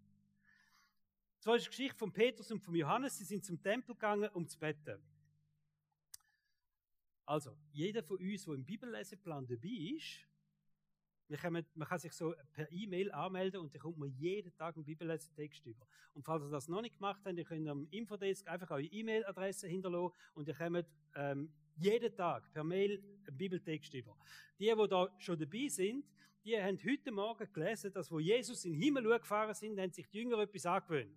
Das 1.39 1.47
war 1.47 1.59
die 1.59 1.67
Geschichte 1.67 1.97
von 1.97 2.13
Petrus 2.13 2.51
und 2.51 2.61
von 2.61 2.75
Johannes. 2.75 3.17
Sie 3.17 3.25
sind 3.25 3.45
zum 3.45 3.63
Tempel 3.63 3.95
gegangen, 3.95 4.29
um 4.31 4.47
zu 4.47 4.59
beten. 4.59 5.01
Also, 7.31 7.57
jeder 7.71 8.03
von 8.03 8.19
uns, 8.19 8.45
der 8.45 8.55
im 8.55 8.65
Bibelleseplan 8.65 9.47
dabei 9.47 9.69
ist, 9.69 10.27
können, 11.41 11.65
man 11.75 11.87
kann 11.87 12.01
sich 12.01 12.13
so 12.13 12.35
per 12.53 12.67
E-Mail 12.73 13.13
anmelden 13.13 13.61
und 13.61 13.73
dann 13.73 13.81
kommt 13.81 13.99
man 13.99 14.11
jeden 14.17 14.53
Tag 14.57 14.75
einen 14.75 14.85
Bibellesetext 14.85 15.65
über. 15.65 15.87
Und 16.13 16.25
falls 16.25 16.43
ihr 16.43 16.51
das 16.51 16.67
noch 16.67 16.83
nicht 16.83 16.97
gemacht 16.97 17.21
habt, 17.25 17.39
ihr 17.39 17.45
könnt 17.45 17.69
am 17.69 17.87
Infodesk 17.93 18.49
einfach 18.49 18.73
eure 18.73 18.83
E-Mail-Adresse 18.83 19.69
hinterlassen 19.69 20.13
und 20.35 20.49
ihr 20.49 20.55
kommt 20.55 20.89
ähm, 21.15 21.53
jeden 21.77 22.13
Tag 22.17 22.53
per 22.53 22.65
Mail 22.65 23.01
einen 23.29 23.37
Bibeltext 23.37 23.95
über. 23.95 24.19
Die, 24.59 24.65
die 24.65 24.89
da 24.89 25.15
schon 25.21 25.39
dabei 25.39 25.69
sind, 25.69 26.05
die 26.45 26.61
haben 26.61 26.81
heute 26.85 27.13
Morgen 27.13 27.53
gelesen, 27.53 27.93
dass 27.93 28.11
wo 28.11 28.19
Jesus 28.19 28.65
in 28.65 28.73
den 28.73 28.83
Himmel 28.83 29.05
gefahren 29.21 29.55
sind, 29.55 29.79
haben 29.79 29.93
sich 29.93 30.09
die 30.09 30.19
Jünger 30.19 30.41
etwas 30.41 30.67
angewöhnt. 30.67 31.17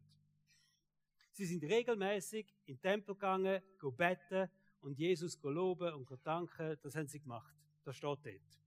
Sie 1.32 1.45
sind 1.47 1.63
regelmäßig 1.63 2.54
in 2.67 2.76
den 2.76 2.82
Tempel 2.82 3.15
gegangen, 3.15 3.63
beten 3.97 4.52
und 4.84 5.00
Jesus 5.00 5.41
loben 5.41 5.93
und 5.93 6.10
danken. 6.24 6.78
Das 6.82 6.96
haben 6.96 7.08
sie 7.08 7.19
gemacht. 7.19 7.56
Das 7.84 7.98
steht 7.98 8.19
dort. 8.24 8.60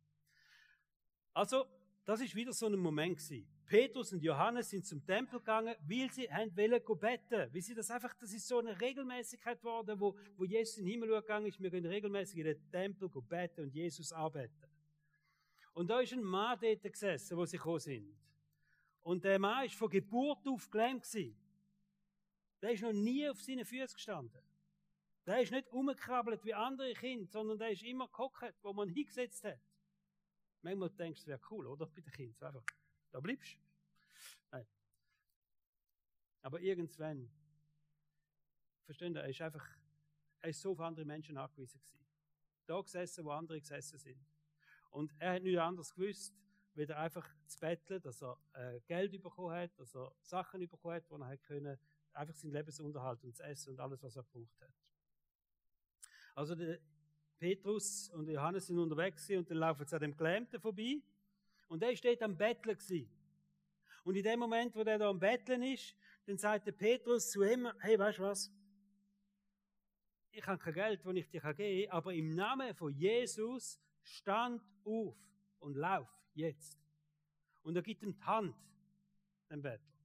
Also, 1.32 1.66
das 2.04 2.20
ist 2.20 2.34
wieder 2.34 2.52
so 2.52 2.66
ein 2.66 2.78
Moment 2.78 3.18
gewesen. 3.18 3.46
Petrus 3.66 4.12
und 4.12 4.22
Johannes 4.22 4.70
sind 4.70 4.86
zum 4.86 5.04
Tempel 5.04 5.40
gegangen, 5.40 5.74
weil 5.80 6.10
sie 6.10 6.30
haben 6.30 6.56
wollen 6.56 6.80
beten. 7.00 7.52
Wie 7.52 7.60
sie 7.60 7.74
das 7.74 7.90
einfach, 7.90 8.14
das 8.14 8.32
ist 8.32 8.46
so 8.46 8.58
eine 8.58 8.80
Regelmäßigkeit 8.80 9.58
geworden, 9.58 9.98
wo, 9.98 10.16
wo 10.36 10.44
Jesus 10.44 10.78
in 10.78 10.84
den 10.84 10.92
Himmel 10.92 11.20
gegangen 11.20 11.46
ist. 11.46 11.60
Wir 11.60 11.70
gehen 11.70 11.84
regelmäßig 11.84 12.38
in 12.38 12.44
den 12.44 12.70
Tempel 12.70 13.08
beten 13.08 13.64
und 13.64 13.74
Jesus 13.74 14.12
arbeiten. 14.12 14.70
Und 15.74 15.88
da 15.88 16.00
ist 16.00 16.12
ein 16.12 16.22
Mann 16.22 16.58
dort 16.60 16.82
gesessen, 16.82 17.36
wo 17.36 17.44
sie 17.44 17.56
gekommen 17.56 17.80
sind. 17.80 18.16
Und 19.02 19.24
der 19.24 19.38
Mann 19.38 19.66
ist 19.66 19.74
von 19.74 19.90
Geburt 19.90 20.46
auf 20.46 20.70
gelähmt 20.70 21.02
gewesen. 21.02 21.36
Der 22.62 22.70
ist 22.70 22.82
noch 22.82 22.92
nie 22.92 23.28
auf 23.28 23.42
seinen 23.42 23.64
Füßen 23.64 23.94
gestanden. 23.94 24.40
Der 25.26 25.42
ist 25.42 25.50
nicht 25.50 25.68
umgekrabbelt 25.68 26.44
wie 26.44 26.54
andere 26.54 26.94
Kinder, 26.94 27.26
sondern 27.26 27.58
der 27.58 27.72
ist 27.72 27.82
immer 27.82 28.06
gehockt, 28.08 28.54
wo 28.62 28.72
man 28.72 28.88
hingesetzt 28.88 29.42
hat. 29.42 29.60
Manchmal 30.62 30.90
denkst 30.90 31.20
du, 31.20 31.22
es 31.22 31.26
wäre 31.26 31.40
cool, 31.50 31.66
oder? 31.66 31.86
Bei 31.86 32.00
den 32.00 32.12
Kindern. 32.12 32.46
Einfach, 32.46 32.64
da 33.10 33.20
bleibst 33.20 33.58
Nein. 34.52 34.66
Aber 36.42 36.60
irgendwann, 36.60 37.28
verstehen 38.84 39.14
ihr, 39.14 39.22
er 39.22 39.28
ist 39.28 39.42
einfach, 39.42 39.66
er 40.40 40.50
ist 40.50 40.60
so 40.60 40.72
auf 40.72 40.80
andere 40.80 41.04
Menschen 41.04 41.36
angewiesen 41.36 41.80
gewesen. 41.80 42.06
Da 42.66 42.80
gesessen, 42.80 43.24
wo 43.24 43.30
andere 43.30 43.60
gesessen 43.60 43.98
sind. 43.98 44.24
Und 44.90 45.12
er 45.18 45.34
hat 45.34 45.42
nichts 45.42 45.60
anderes 45.60 45.92
gewusst, 45.92 46.34
weder 46.74 46.98
einfach 46.98 47.28
zu 47.46 47.58
betteln, 47.58 48.00
dass 48.02 48.22
er 48.22 48.38
äh, 48.52 48.80
Geld 48.86 49.20
bekommen 49.22 49.54
hat, 49.54 49.76
dass 49.78 49.94
er 49.94 50.14
Sachen 50.20 50.60
bekommen 50.60 50.94
hat, 50.94 51.10
die 51.10 51.14
er 51.14 51.26
hat 51.26 51.42
können, 51.42 51.78
einfach 52.12 52.34
seinen 52.34 52.52
Lebensunterhalt 52.52 53.24
und 53.24 53.32
das 53.32 53.40
Essen 53.40 53.70
und 53.70 53.80
alles, 53.80 54.02
was 54.02 54.16
er 54.16 54.22
braucht 54.22 54.60
hat. 54.60 54.72
Also 56.36 56.54
der 56.54 56.78
Petrus 57.38 58.10
und 58.10 58.28
Johannes 58.28 58.66
sind 58.66 58.78
unterwegs 58.78 59.30
und 59.30 59.50
dann 59.50 59.56
laufen 59.56 59.86
sie 59.86 59.94
an 59.94 60.02
dem 60.02 60.14
Gelähmten 60.14 60.60
vorbei 60.60 61.00
und 61.66 61.82
der 61.82 61.96
steht 61.96 62.22
am 62.22 62.36
Betteln 62.36 62.76
gewesen. 62.76 63.10
Und 64.04 64.16
in 64.16 64.22
dem 64.22 64.38
Moment, 64.38 64.76
wo 64.76 64.84
der 64.84 64.98
da 64.98 65.08
am 65.08 65.18
Betteln 65.18 65.62
ist, 65.62 65.96
dann 66.26 66.36
sagt 66.36 66.66
der 66.66 66.72
Petrus 66.72 67.30
zu 67.30 67.42
ihm, 67.42 67.66
hey, 67.80 67.98
weißt 67.98 68.18
du 68.18 68.24
was? 68.24 68.52
Ich 70.30 70.46
habe 70.46 70.58
kein 70.58 70.74
Geld, 70.74 71.00
das 71.06 71.14
ich 71.14 71.28
dir 71.30 71.40
geben 71.40 71.88
kann, 71.88 71.96
aber 71.96 72.12
im 72.12 72.34
Namen 72.34 72.74
von 72.74 72.92
Jesus 72.92 73.80
stand 74.02 74.62
auf 74.84 75.16
und 75.58 75.74
lauf 75.74 76.08
jetzt. 76.34 76.78
Und 77.62 77.76
er 77.76 77.82
gibt 77.82 78.02
ihm 78.02 78.12
die 78.12 78.22
Hand, 78.24 78.54
dem 79.48 79.62
Bettler. 79.62 79.95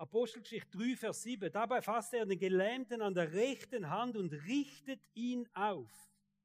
Apostelgeschichte 0.00 0.78
3, 0.78 0.96
Vers 0.96 1.22
7. 1.24 1.52
Dabei 1.52 1.82
fasst 1.82 2.14
er 2.14 2.24
den 2.24 2.38
Gelähmten 2.38 3.02
an 3.02 3.12
der 3.12 3.30
rechten 3.34 3.90
Hand 3.90 4.16
und 4.16 4.32
richtet 4.32 4.98
ihn 5.12 5.46
auf. 5.52 5.92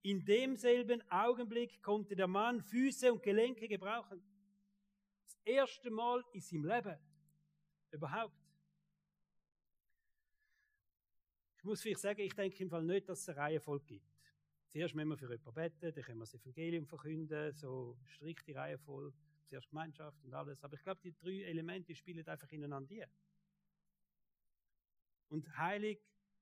In 0.01 0.25
demselben 0.25 1.01
Augenblick 1.09 1.81
konnte 1.81 2.17
der 2.17 2.27
Mann 2.27 2.61
Füße 2.61 3.13
und 3.13 3.23
Gelenke 3.23 3.69
gebrauchen. 3.69 4.21
Das 5.23 5.37
erste 5.45 5.89
Mal 5.89 6.21
in 6.33 6.41
seinem 6.41 6.65
Leben. 6.65 6.97
Überhaupt. 7.91 8.35
Ich 11.57 11.63
muss 11.63 11.81
vielleicht 11.81 12.01
sagen, 12.01 12.19
ich 12.19 12.33
denke 12.33 12.61
im 12.61 12.69
Fall 12.69 12.83
nicht, 12.83 13.07
dass 13.07 13.21
es 13.21 13.29
eine 13.29 13.37
Reihenfolge 13.37 13.85
gibt. 13.85 14.05
Zuerst 14.67 14.93
müssen 14.95 15.07
wir 15.11 15.17
für 15.17 15.31
jemanden 15.31 15.53
beten, 15.53 15.93
dann 15.93 16.03
können 16.03 16.19
wir 16.19 16.25
das 16.25 16.33
Evangelium 16.33 16.85
verkünden, 16.85 17.53
so 17.53 17.97
strikte 18.03 18.53
Reihenfolge, 18.53 19.15
zuerst 19.47 19.69
Gemeinschaft 19.69 20.21
und 20.25 20.33
alles. 20.33 20.61
Aber 20.61 20.73
ich 20.73 20.83
glaube, 20.83 20.99
die 21.01 21.15
drei 21.15 21.43
Elemente 21.43 21.95
spielen 21.95 22.27
einfach 22.27 22.51
ineinander. 22.51 23.07
Und 25.29 25.57
heilig 25.57 26.01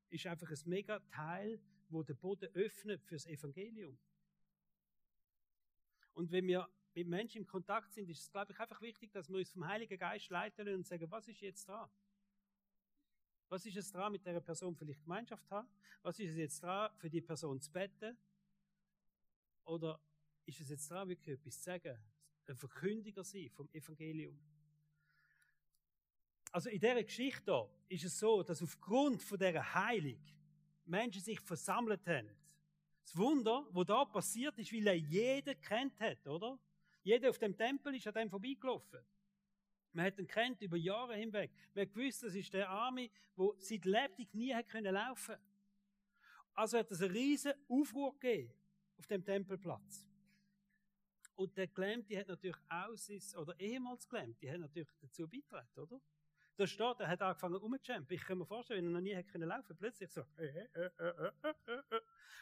ist 0.10 0.28
einfach 0.28 0.50
ein 0.50 0.60
mega 0.66 1.00
Teil, 1.00 1.60
wo 1.90 2.04
der 2.04 2.16
Boden 2.16 2.50
öffnet 2.54 3.04
fürs 3.04 3.26
Evangelium. 3.26 3.98
Und 6.14 6.32
wenn 6.32 6.48
wir 6.48 6.70
mit 6.94 7.08
Menschen 7.08 7.40
im 7.40 7.48
Kontakt 7.48 7.92
sind, 7.92 8.10
ist 8.10 8.22
es, 8.22 8.32
glaube 8.32 8.52
ich, 8.52 8.60
einfach 8.60 8.82
wichtig, 8.82 9.12
dass 9.12 9.30
wir 9.30 9.38
uns 9.38 9.52
vom 9.52 9.66
Heiligen 9.66 9.98
Geist 9.98 10.30
leiten 10.30 10.68
und 10.68 10.86
sagen, 10.86 11.10
was 11.10 11.28
ist 11.28 11.42
jetzt 11.42 11.68
dran? 11.68 11.90
Was 13.50 13.66
ist 13.66 13.78
es 13.78 13.92
dran, 13.92 14.12
mit 14.12 14.26
der 14.26 14.40
Person 14.40 14.76
vielleicht 14.76 15.02
Gemeinschaft 15.02 15.50
haben? 15.52 15.68
Was 16.02 16.20
ist 16.20 16.32
es 16.32 16.38
jetzt 16.38 16.64
dran, 16.64 16.92
für 16.98 17.10
die 17.10 17.22
Person 17.22 17.60
zu 17.60 17.72
beten? 17.72 18.18
Oder 19.66 20.00
ist 20.46 20.60
es 20.60 20.70
jetzt 20.70 20.90
dran, 20.90 21.08
wirklich 21.10 21.38
etwas 21.38 21.58
zu 21.58 21.64
sagen? 21.64 21.98
Ein 22.46 22.56
Verkündiger 22.56 23.24
sein 23.24 23.50
vom 23.50 23.70
Evangelium? 23.72 24.40
Also 26.54 26.70
in 26.70 26.80
dieser 26.80 27.04
Geschichte 27.04 27.68
ist 27.90 28.06
es 28.06 28.20
so, 28.20 28.44
dass 28.44 28.62
aufgrund 28.62 29.24
von 29.24 29.40
dieser 29.40 29.74
Heilung 29.74 30.24
Menschen 30.86 31.20
sich 31.20 31.40
versammelt 31.40 32.06
haben. 32.06 32.30
Das 33.02 33.18
Wunder, 33.18 33.66
wo 33.72 33.84
da 33.84 34.06
passiert 34.06 34.60
ist, 34.60 34.72
weil 34.72 34.86
er 34.86 34.94
jeder 34.94 35.56
kennt 35.56 36.00
hat, 36.00 36.28
oder? 36.28 36.60
Jeder 37.02 37.32
auf 37.32 37.40
dem 37.40 37.58
Tempel 37.58 37.96
ist 37.96 38.06
an 38.06 38.14
dem 38.14 38.30
vorbeigelaufen. 38.30 39.00
Man 39.94 40.06
hat 40.06 40.20
ihn 40.20 40.28
kennt 40.28 40.62
über 40.62 40.78
Jahre 40.78 41.16
hinweg. 41.16 41.52
Man 41.74 41.88
hat 41.88 41.94
gewusst, 41.94 42.22
das 42.22 42.36
ist 42.36 42.54
der 42.54 42.70
Arme, 42.70 43.10
der 43.36 43.50
seit 43.58 43.86
Lebtag 43.86 44.32
nie 44.36 44.54
hat 44.54 44.68
können 44.70 44.94
laufen. 44.94 45.36
Also 46.54 46.78
hat 46.78 46.92
es 46.92 47.02
einen 47.02 47.14
riesen 47.14 47.54
Aufruhr 47.68 48.14
gegeben 48.20 48.54
auf 49.00 49.08
dem 49.08 49.26
Tempelplatz. 49.26 50.08
Und 51.34 51.58
der 51.58 51.66
Gelähmte 51.68 52.16
hat 52.16 52.28
natürlich 52.28 52.62
auch, 52.70 53.40
oder 53.42 53.60
ehemals 53.60 54.08
Gelähmte, 54.08 54.52
hat 54.52 54.60
natürlich 54.60 54.90
dazu 55.02 55.28
beigetragen, 55.28 55.80
oder? 55.80 56.00
Da 56.56 56.68
steht, 56.68 57.00
er 57.00 57.08
hat 57.08 57.22
angefangen 57.22 57.56
rumzuchampen. 57.56 58.16
Ich 58.16 58.24
kann 58.24 58.38
mir 58.38 58.46
vorstellen, 58.46 58.86
wenn 58.86 58.92
er 58.92 58.94
noch 58.94 59.02
nie 59.02 59.16
hätte 59.16 59.32
können 59.32 59.48
laufen, 59.48 59.76
plötzlich 59.76 60.12
so, 60.12 60.22
äh, 60.38 60.68
äh, 60.74 60.90
äh, 60.98 61.32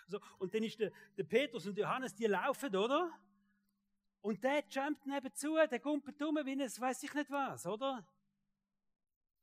so. 0.07 0.19
Und 0.37 0.53
dann 0.53 0.63
ist 0.63 0.79
der, 0.79 0.91
der 1.17 1.23
Petrus 1.23 1.65
und 1.65 1.77
Johannes, 1.77 2.13
die 2.13 2.25
laufen, 2.25 2.75
oder? 2.75 3.11
Und 4.21 4.43
der 4.43 4.65
jumpt 4.69 5.05
nebenzu, 5.05 5.55
der 5.55 5.79
kumpelt 5.79 6.21
um, 6.21 6.35
wie 6.35 6.61
es 6.61 6.79
weiß 6.79 7.03
ich 7.03 7.13
nicht 7.13 7.31
was, 7.31 7.65
oder? 7.65 8.05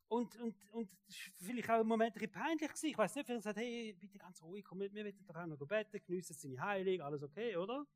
Und, 0.08 0.36
und, 0.36 0.70
und 0.70 0.90
vielleicht 1.34 1.70
auch 1.70 1.80
im 1.80 1.88
Moment 1.88 2.14
ein 2.14 2.14
bisschen 2.14 2.32
peinlich 2.32 2.68
gewesen. 2.68 2.86
Ich 2.86 2.98
weiß 2.98 3.14
nicht, 3.14 3.26
vielleicht 3.26 3.44
sagt, 3.44 3.58
hey, 3.58 3.94
bitte 3.98 4.18
ganz 4.18 4.42
ruhig, 4.42 4.64
komm 4.64 4.78
mit, 4.78 4.94
wir 4.94 5.04
wollen 5.04 5.26
doch 5.26 5.34
auch 5.34 5.46
noch 5.46 5.66
beten, 5.66 6.00
geniessen 6.04 6.34
seine 6.34 6.60
Heilung, 6.60 7.00
alles 7.00 7.22
okay, 7.22 7.56
oder? 7.56 7.86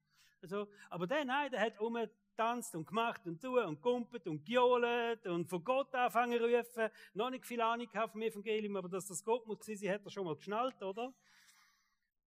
Also, 0.43 0.69
aber 0.91 1.07
der, 1.07 1.25
nein, 1.25 1.51
der 1.51 1.61
hat 1.61 1.79
um 1.81 1.97
tanzt 2.37 2.75
und 2.75 2.87
gemacht 2.87 3.27
und 3.27 3.41
tun 3.41 3.65
und 3.65 3.81
kumpelt 3.81 4.27
und 4.27 4.45
gejohlt 4.45 5.27
und 5.27 5.49
von 5.49 5.63
Gott 5.63 5.95
anfangen 5.95 6.39
zu 6.39 6.45
rufen. 6.45 6.89
Noch 7.15 7.31
nicht 7.31 7.47
viel 7.47 7.61
Ahnung 7.61 7.89
vom 8.11 8.23
Evangelium, 8.23 8.77
aber 8.77 8.89
dass 8.89 9.07
das 9.07 9.25
Gott 9.25 9.47
muss 9.47 9.65
sein, 9.65 9.91
hat 9.91 10.05
er 10.05 10.11
schon 10.11 10.25
mal 10.25 10.37
geschnallt, 10.37 10.83
oder? 10.83 11.13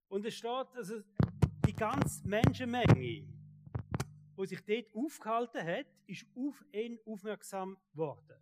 Und 0.07 0.25
es 0.25 0.35
steht, 0.35 0.67
also 0.75 1.01
die 1.67 1.73
ganze 1.73 2.27
Menschenmenge, 2.27 2.93
die 2.95 4.45
sich 4.45 4.63
dort 4.63 4.85
aufgehalten 4.93 5.65
hat, 5.65 5.87
ist 6.07 6.25
auf 6.35 6.63
ihn 6.71 6.99
aufmerksam 7.05 7.77
geworden. 7.91 8.39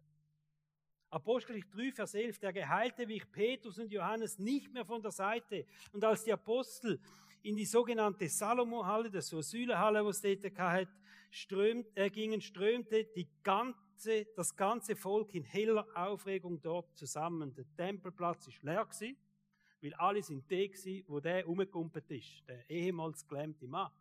Apostelgeschichte 1.10 1.78
3, 1.78 1.92
Vers 1.92 2.16
11, 2.16 2.40
der 2.40 2.54
Geheilte 2.54 3.08
wich 3.08 3.32
Petrus 3.32 3.78
und 3.78 3.92
Johannes 3.92 4.40
nicht 4.40 4.74
mehr 4.74 4.84
von 4.84 5.02
der 5.02 5.12
Seite. 5.12 5.66
Und 5.92 6.04
als 6.04 6.24
die 6.24 6.34
Apostel 6.34 7.00
in 7.44 7.56
die 7.56 7.66
sogenannte 7.66 8.28
Salomo-Halle, 8.28 9.12
das 9.12 9.28
so 9.28 9.40
Säulenhalle, 9.40 10.04
was 10.04 10.24
es 10.24 10.42
dort 10.42 10.58
hatte, 10.58 10.92
strömt, 11.34 11.88
äh, 11.98 12.12
gingen, 12.12 12.42
strömte 12.42 13.06
die 13.06 13.28
ganze, 13.42 14.26
das 14.36 14.56
ganze 14.56 14.96
Volk 14.96 15.34
in 15.34 15.44
heller 15.44 15.88
Aufregung 15.96 16.62
dort 16.62 16.96
zusammen. 16.96 17.56
Der 17.56 17.66
Tempelplatz 17.76 18.48
ist 18.48 18.62
leer 18.62 18.86
gewesen, 18.86 19.18
weil 19.82 19.94
alle 19.96 20.22
sind 20.22 20.44
da 20.52 20.68
gewesen, 20.68 21.04
wo 21.08 21.20
der 21.20 21.50
umgekumpelt 21.50 22.10
ist, 22.12 22.48
der 22.48 22.70
ehemals 22.70 23.28
gelähmte 23.28 23.68
Mann. 23.68 23.92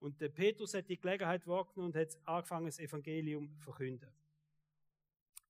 Und 0.00 0.18
der 0.20 0.30
Petrus 0.30 0.72
hat 0.72 0.88
die 0.88 0.98
Gelegenheit 0.98 1.46
wahrgenommen 1.46 1.92
und 1.92 2.00
hat 2.00 2.16
angefangen, 2.24 2.66
das 2.66 2.78
Evangelium 2.78 3.52
zu 3.52 3.60
verkünden. 3.60 4.10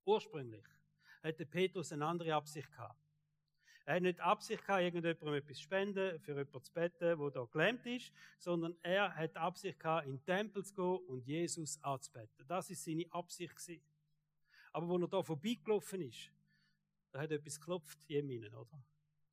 Ursprünglich 0.04 0.64
hatte 1.22 1.46
Petrus 1.46 1.92
eine 1.92 2.04
andere 2.04 2.34
Absicht 2.34 2.70
gehabt. 2.72 2.98
Er 3.84 3.96
hat 3.96 4.02
nicht 4.02 4.18
die 4.18 4.22
Absicht 4.22 4.64
gehabt, 4.64 4.82
irgendjemandem 4.82 5.34
etwas 5.34 5.56
zu 5.56 5.62
spenden, 5.64 6.20
für 6.20 6.32
jemanden 6.32 6.62
zu 6.62 6.72
beten, 6.72 7.18
der 7.18 7.30
da 7.30 7.44
gelähmt 7.44 7.84
ist, 7.86 8.12
sondern 8.38 8.76
er 8.82 9.14
hat 9.14 9.34
die 9.34 9.38
Absicht 9.38 9.80
gehabt, 9.80 10.06
in 10.06 10.16
den 10.16 10.24
Tempel 10.24 10.64
zu 10.64 10.74
gehen 10.74 11.06
und 11.08 11.26
Jesus 11.26 11.82
anzubeten. 11.82 12.46
Das 12.46 12.70
ist 12.70 12.84
seine 12.84 13.12
Absicht 13.12 13.56
gewesen. 13.56 13.82
Aber 14.72 14.88
wo 14.88 14.98
er 14.98 15.08
da 15.08 15.22
vorbeigelaufen 15.22 16.00
ist, 16.02 16.30
da 17.10 17.20
hat 17.20 17.30
etwas 17.30 17.58
geklopft 17.58 17.98
in 18.08 18.30
ihm, 18.30 18.44
oder? 18.54 18.82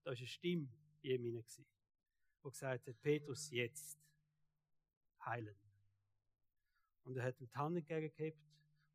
Da 0.04 0.12
war 0.12 0.18
eine 0.18 0.28
Stimme 0.28 0.68
in 1.02 1.24
ihm, 1.24 1.44
die 1.44 2.50
gesagt 2.50 2.88
hat, 2.88 3.02
Petrus, 3.02 3.52
jetzt 3.52 4.00
heilen. 5.26 5.56
Und 7.04 7.18
er 7.18 7.24
hat 7.24 7.40
ihm 7.40 7.48
die 7.48 7.56
Hand 7.56 7.78
entgegengehabt 7.78 8.38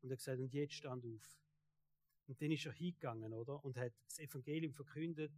und 0.01 0.09
er 0.09 0.13
hat 0.13 0.19
gesagt, 0.19 0.39
und 0.39 0.53
jetzt 0.53 0.73
stand 0.73 1.05
auf. 1.05 1.44
Und 2.27 2.41
dann 2.41 2.51
ist 2.51 2.65
er 2.65 2.73
hingegangen, 2.73 3.33
oder? 3.33 3.63
Und 3.63 3.77
hat 3.77 3.93
das 4.07 4.19
Evangelium 4.19 4.73
verkündet. 4.73 5.31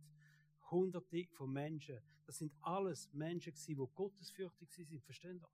Hunderte 0.71 1.27
von 1.31 1.51
Menschen. 1.51 1.99
Das 2.25 2.37
sind 2.37 2.53
alles 2.61 3.11
Menschen 3.13 3.53
gewesen, 3.53 3.75
die 3.75 3.95
gottesfürchtig 3.95 4.69
sind, 4.71 5.03
verstehen 5.03 5.37
ihr? 5.37 5.49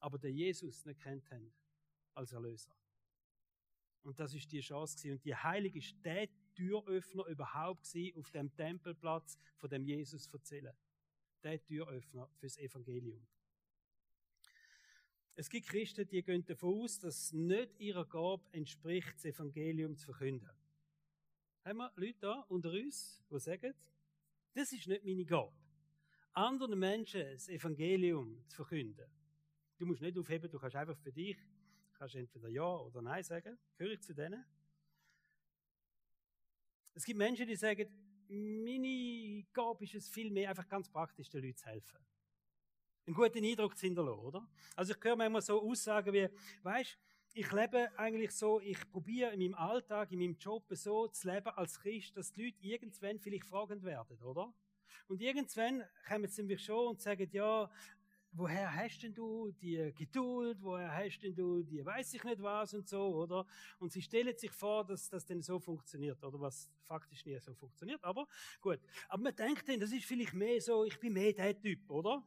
Aber 0.00 0.18
der 0.18 0.32
Jesus 0.32 0.84
nicht 0.84 1.00
kennt 1.00 1.30
haben 1.30 1.52
als 2.14 2.32
Erlöser. 2.32 2.74
Und 4.02 4.18
das 4.18 4.34
ist 4.34 4.50
die 4.50 4.60
Chance 4.60 4.96
gewesen. 4.96 5.12
Und 5.12 5.24
die 5.24 5.34
Heilige 5.34 5.78
ist 5.78 5.94
der 6.04 6.28
Türöffner 6.54 7.26
überhaupt 7.26 7.84
gewesen, 7.84 8.18
auf 8.18 8.30
dem 8.30 8.54
Tempelplatz, 8.54 9.36
von 9.56 9.68
dem 9.68 9.84
Jesus 9.84 10.26
erzählen. 10.28 10.74
Der 11.42 11.62
Türöffner 11.62 12.28
fürs 12.38 12.56
Evangelium. 12.58 13.26
Es 15.36 15.48
gibt 15.48 15.68
Christen, 15.68 16.06
die 16.06 16.22
gehen 16.22 16.44
davon 16.44 16.82
aus, 16.82 16.98
dass 16.98 17.32
nicht 17.32 17.78
ihrer 17.78 18.04
Gabe 18.04 18.42
entspricht, 18.52 19.14
das 19.14 19.24
Evangelium 19.24 19.96
zu 19.96 20.06
verkünden. 20.06 20.50
Haben 21.64 21.78
wir 21.78 21.92
Leute 21.96 22.18
da 22.20 22.44
unter 22.48 22.70
uns, 22.70 23.22
die 23.30 23.38
sagen, 23.38 23.74
das 24.54 24.72
ist 24.72 24.86
nicht 24.86 25.04
meine 25.04 25.24
Gabe. 25.24 25.52
Anderen 26.32 26.78
Menschen 26.78 27.22
das 27.32 27.48
Evangelium 27.48 28.44
zu 28.48 28.56
verkünden. 28.56 29.06
Du 29.78 29.86
musst 29.86 30.02
nicht 30.02 30.18
aufheben, 30.18 30.50
du 30.50 30.58
kannst 30.58 30.76
einfach 30.76 30.98
für 30.98 31.12
dich, 31.12 31.38
kannst 31.94 32.14
entweder 32.14 32.48
Ja 32.48 32.76
oder 32.76 33.02
Nein 33.02 33.22
sagen. 33.22 33.58
Gehöre 33.76 33.92
ich 33.92 34.02
zu 34.02 34.14
denen? 34.14 34.44
Es 36.94 37.04
gibt 37.04 37.18
Menschen, 37.18 37.46
die 37.46 37.56
sagen, 37.56 37.88
meine 38.28 39.44
Gabe 39.52 39.84
ist 39.84 39.94
es 39.94 40.08
viel 40.08 40.30
mehr, 40.30 40.50
einfach 40.50 40.68
ganz 40.68 40.88
praktisch 40.88 41.28
den 41.30 41.42
Leuten 41.42 41.56
zu 41.56 41.66
helfen 41.66 41.98
einen 43.10 43.16
guten 43.16 43.44
Eindruck 43.44 43.76
zu 43.76 43.86
hinterlassen, 43.86 44.20
oder? 44.20 44.48
Also 44.76 44.94
ich 44.94 45.04
höre 45.04 45.16
manchmal 45.16 45.42
so 45.42 45.60
Aussagen 45.60 46.12
wie, 46.12 46.28
weißt, 46.62 46.96
ich 47.34 47.52
lebe 47.52 47.90
eigentlich 47.98 48.32
so, 48.32 48.60
ich 48.60 48.78
probiere 48.90 49.32
in 49.32 49.40
meinem 49.40 49.54
Alltag, 49.54 50.12
in 50.12 50.18
meinem 50.20 50.36
Job 50.38 50.64
so 50.70 51.08
zu 51.08 51.28
leben 51.28 51.48
als 51.48 51.78
Christ, 51.80 52.16
dass 52.16 52.32
die 52.32 52.44
Leute 52.44 52.58
irgendwann 52.60 53.18
vielleicht 53.18 53.46
fragend 53.46 53.82
werden, 53.84 54.20
oder? 54.22 54.52
Und 55.08 55.20
irgendwann 55.20 55.84
kommen 56.08 56.28
sie 56.28 56.42
mir 56.44 56.58
schon 56.58 56.88
und 56.88 57.00
sagen, 57.00 57.28
ja, 57.32 57.68
woher 58.32 58.72
hast 58.74 59.02
denn 59.02 59.12
du 59.12 59.50
die 59.60 59.92
Geduld, 59.96 60.58
woher 60.60 60.92
hast 60.92 61.18
denn 61.20 61.34
du 61.34 61.62
die 61.64 61.84
weiß 61.84 62.14
ich 62.14 62.22
nicht 62.22 62.40
was 62.40 62.74
und 62.74 62.88
so, 62.88 63.14
oder? 63.16 63.44
Und 63.80 63.90
sie 63.92 64.02
stellen 64.02 64.36
sich 64.36 64.52
vor, 64.52 64.84
dass 64.84 65.08
das 65.08 65.26
denn 65.26 65.42
so 65.42 65.58
funktioniert, 65.58 66.22
oder 66.22 66.40
was 66.40 66.70
faktisch 66.84 67.24
nie 67.26 67.38
so 67.40 67.54
funktioniert, 67.54 68.02
aber 68.04 68.28
gut. 68.60 68.78
Aber 69.08 69.22
man 69.22 69.34
denkt 69.34 69.68
dann, 69.68 69.80
das 69.80 69.90
ist 69.90 70.04
vielleicht 70.04 70.34
mehr 70.34 70.60
so, 70.60 70.84
ich 70.84 70.98
bin 71.00 71.12
mehr 71.12 71.32
der 71.32 71.60
Typ, 71.60 71.90
oder? 71.90 72.24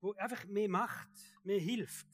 Wo 0.00 0.12
einfach 0.14 0.44
mehr 0.46 0.68
macht, 0.68 1.10
mehr 1.44 1.60
hilft, 1.60 2.08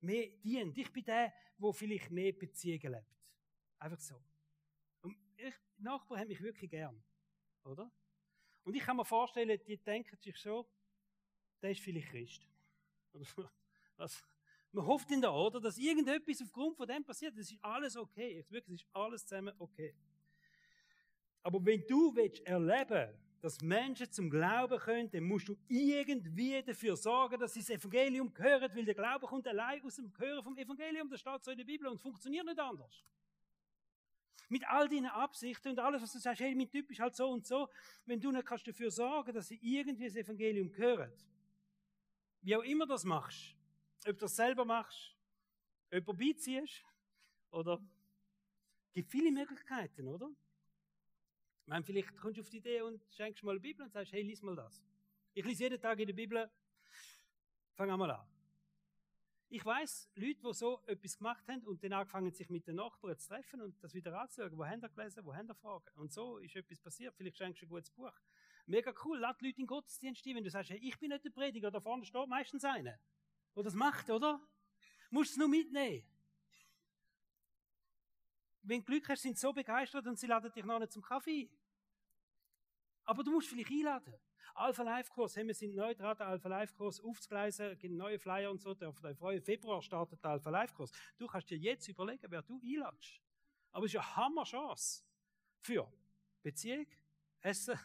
mehr 0.00 0.28
dient. 0.42 0.76
Ich 0.78 0.92
bin 0.92 1.04
der, 1.04 1.32
wo 1.58 1.72
vielleicht 1.72 2.10
mehr 2.10 2.32
Beziehungen 2.32 2.92
lebt. 2.92 3.34
Einfach 3.78 3.98
so. 3.98 4.22
Und 5.00 5.16
ich, 5.36 5.54
Nachbarn 5.78 6.20
haben 6.20 6.28
mich 6.28 6.40
wirklich 6.40 6.70
gern, 6.70 7.02
oder? 7.64 7.90
Und 8.62 8.74
ich 8.74 8.82
kann 8.82 8.96
mir 8.96 9.04
vorstellen, 9.04 9.60
die 9.66 9.76
denken 9.76 10.16
sich 10.16 10.36
so, 10.38 10.66
der 11.60 11.70
ist 11.70 11.80
vielleicht 11.80 12.08
Christ. 12.08 12.48
Was? 13.96 14.22
Man 14.72 14.86
hofft 14.86 15.08
in 15.12 15.20
der 15.20 15.32
oder, 15.32 15.60
dass 15.60 15.78
irgendetwas 15.78 16.42
aufgrund 16.42 16.76
von 16.76 16.88
dem 16.88 17.04
passiert. 17.04 17.38
Das 17.38 17.48
ist 17.48 17.62
alles 17.62 17.96
okay. 17.96 18.44
Wirklich, 18.48 18.80
es 18.80 18.86
ist 18.86 18.90
alles 18.92 19.24
zusammen 19.24 19.54
okay. 19.58 19.94
Aber 21.42 21.64
wenn 21.64 21.86
du 21.86 22.14
willst 22.16 22.44
erleben, 22.44 23.16
dass 23.44 23.60
Menschen 23.60 24.10
zum 24.10 24.30
Glauben 24.30 24.78
können, 24.78 25.10
dann 25.10 25.24
musst 25.24 25.48
du 25.48 25.56
irgendwie 25.68 26.62
dafür 26.62 26.96
sorgen, 26.96 27.38
dass 27.38 27.52
sie 27.52 27.60
das 27.60 27.68
Evangelium 27.68 28.32
hören, 28.38 28.70
weil 28.74 28.86
der 28.86 28.94
Glaube 28.94 29.26
kommt 29.26 29.46
allein 29.46 29.84
aus 29.84 29.96
dem 29.96 30.10
Hören 30.16 30.42
vom 30.42 30.56
Evangelium. 30.56 31.10
Das 31.10 31.20
steht 31.20 31.44
so 31.44 31.50
in 31.50 31.58
der 31.58 31.66
Bibel 31.66 31.86
und 31.88 32.00
funktioniert 32.00 32.46
nicht 32.46 32.58
anders. 32.58 33.04
Mit 34.48 34.66
all 34.66 34.88
deinen 34.88 35.10
Absichten 35.10 35.72
und 35.72 35.78
alles, 35.78 36.00
was 36.00 36.12
du 36.12 36.20
sagst, 36.20 36.40
hey, 36.40 36.54
mein 36.54 36.70
Typ 36.70 36.90
ist 36.90 37.00
halt 37.00 37.16
so 37.16 37.28
und 37.28 37.44
so, 37.44 37.68
wenn 38.06 38.18
du 38.18 38.32
nicht 38.32 38.46
kannst 38.46 38.66
dafür 38.66 38.90
sorgen, 38.90 39.34
dass 39.34 39.48
sie 39.48 39.58
irgendwie 39.60 40.06
das 40.06 40.16
Evangelium 40.16 40.74
hören, 40.74 41.12
wie 42.40 42.56
auch 42.56 42.62
immer 42.62 42.86
das 42.86 43.04
machst, 43.04 43.54
ob 44.06 44.14
du 44.14 44.20
das 44.20 44.36
selber 44.36 44.64
machst, 44.64 45.14
jemanden 45.92 46.16
beiziehst, 46.16 46.82
oder, 47.50 47.78
gibt 48.94 49.10
viele 49.10 49.30
Möglichkeiten, 49.30 50.08
oder? 50.08 50.30
Ich 51.64 51.68
meine, 51.68 51.82
vielleicht 51.82 52.14
kommst 52.18 52.36
du 52.36 52.42
auf 52.42 52.50
die 52.50 52.58
Idee 52.58 52.82
und 52.82 53.02
schenkst 53.10 53.42
mal 53.42 53.52
eine 53.52 53.60
Bibel 53.60 53.86
und 53.86 53.90
sagst, 53.90 54.12
hey, 54.12 54.20
lies 54.20 54.42
mal 54.42 54.54
das. 54.54 54.84
Ich 55.32 55.42
lese 55.46 55.62
jeden 55.62 55.80
Tag 55.80 55.98
in 55.98 56.06
der 56.06 56.12
Bibel, 56.12 56.50
fang 57.72 57.90
einmal 57.90 58.10
an. 58.10 58.26
Ich 59.48 59.64
weiß 59.64 60.10
Leute, 60.16 60.42
die 60.42 60.52
so 60.52 60.82
etwas 60.84 61.16
gemacht 61.16 61.48
haben 61.48 61.62
und 61.62 61.82
dann 61.82 61.94
angefangen 61.94 62.30
sich 62.32 62.50
mit 62.50 62.66
den 62.66 62.76
Nachbarn 62.76 63.16
zu 63.18 63.28
treffen 63.28 63.62
und 63.62 63.82
das 63.82 63.94
wieder 63.94 64.20
anzuschauen. 64.20 64.58
Wo 64.58 64.66
haben 64.66 64.82
ihr 64.82 64.90
gelesen, 64.90 65.24
wo 65.24 65.34
haben 65.34 65.48
ihr 65.48 65.54
Fragen? 65.54 65.86
Und 65.94 66.12
so 66.12 66.36
ist 66.36 66.54
etwas 66.54 66.80
passiert. 66.80 67.14
Vielleicht 67.16 67.38
schenkst 67.38 67.62
du 67.62 67.66
ein 67.66 67.70
gutes 67.70 67.90
Buch. 67.92 68.12
Mega 68.66 68.92
cool, 69.02 69.18
lad 69.18 69.40
Leute 69.40 69.62
in 69.62 69.66
Gottesdienst 69.66 70.26
ein, 70.26 70.36
wenn 70.36 70.44
du 70.44 70.50
sagst, 70.50 70.68
hey, 70.68 70.78
ich 70.82 70.98
bin 70.98 71.08
nicht 71.10 71.24
der 71.24 71.30
Prediger, 71.30 71.70
da 71.70 71.80
vorne 71.80 72.04
steht 72.04 72.28
meistens 72.28 72.62
einer, 72.64 72.98
der 73.56 73.62
das 73.62 73.74
macht, 73.74 74.10
oder? 74.10 74.38
Musst 75.08 75.30
du 75.30 75.32
es 75.32 75.38
nur 75.38 75.48
mitnehmen. 75.48 76.04
Wenn 78.66 78.80
du 78.80 78.86
Glück 78.86 79.08
hast, 79.08 79.22
sind 79.22 79.36
sie 79.36 79.42
so 79.42 79.52
begeistert 79.52 80.06
und 80.06 80.18
sie 80.18 80.26
laden 80.26 80.50
dich 80.50 80.64
noch 80.64 80.78
nicht 80.78 80.92
zum 80.92 81.02
Kaffee. 81.02 81.50
Aber 83.04 83.22
du 83.22 83.30
musst 83.30 83.48
vielleicht 83.48 83.70
einladen. 83.70 84.14
Alpha 84.54 84.82
Life 84.82 85.10
Kurs, 85.10 85.36
hey, 85.36 85.46
wir 85.46 85.54
sind 85.54 85.74
neu 85.74 85.94
dran, 85.94 86.16
den 86.16 86.26
Alpha 86.26 86.48
Life 86.48 86.74
Kurs 86.74 87.00
aufzugleisen, 87.00 87.76
gibt 87.76 87.94
neue 87.94 88.18
Flyer 88.18 88.50
und 88.50 88.60
so, 88.60 88.72
der, 88.72 88.92
der 88.92 89.42
Februar 89.42 89.82
startet 89.82 90.22
der 90.22 90.30
Alpha 90.30 90.48
Life 90.48 90.74
Kurs. 90.74 90.92
Du 91.18 91.26
kannst 91.26 91.50
dir 91.50 91.58
jetzt 91.58 91.88
überlegen, 91.88 92.26
wer 92.30 92.42
du 92.42 92.60
einladest. 92.62 93.20
Aber 93.72 93.84
es 93.84 93.92
ist 93.92 94.00
eine 94.00 94.16
Hammer-Chance 94.16 95.04
für 95.60 95.92
Beziehung, 96.42 96.86
Essen 97.40 97.78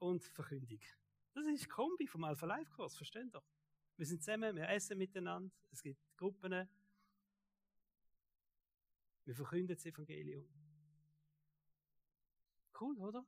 und 0.00 0.24
Verkündigung. 0.24 0.84
Das 1.32 1.46
ist 1.46 1.64
die 1.64 1.68
Kombi 1.68 2.06
vom 2.06 2.24
Alpha 2.24 2.44
Life 2.44 2.70
Kurs, 2.72 2.96
versteht 2.96 3.32
ihr? 3.32 3.42
Wir 3.96 4.06
sind 4.06 4.22
zusammen, 4.22 4.56
wir 4.56 4.68
essen 4.68 4.98
miteinander, 4.98 5.54
es 5.70 5.80
gibt 5.82 6.00
Gruppen, 6.16 6.68
wir 9.30 9.36
verkünden 9.36 9.76
das 9.76 9.86
Evangelium. 9.86 10.44
Cool, 12.80 12.98
oder? 12.98 13.24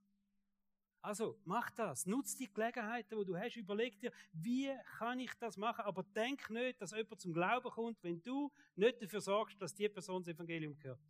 Also, 1.01 1.39
mach 1.45 1.71
das. 1.71 2.07
Nutz 2.07 2.35
die 2.35 2.53
Gelegenheiten, 2.53 3.17
die 3.17 3.25
du 3.25 3.37
hast. 3.37 3.57
Überleg 3.57 4.01
dir, 4.01 4.13
wie 4.33 4.73
kann 4.99 5.21
ich 5.21 5.33
das 5.35 5.57
machen? 5.57 5.85
Aber 5.85 6.03
denk 6.03 6.51
nicht, 6.51 6.81
dass 6.81 6.91
jemand 6.91 7.21
zum 7.21 7.33
Glauben 7.33 7.71
kommt, 7.71 8.03
wenn 8.03 8.21
du 8.23 8.51
nicht 8.75 9.01
dafür 9.01 9.21
sorgst, 9.21 9.61
dass 9.63 9.75
die 9.75 9.89
Person 9.89 10.23
das 10.23 10.35
Evangelium 10.35 10.77
gehört. 10.77 11.01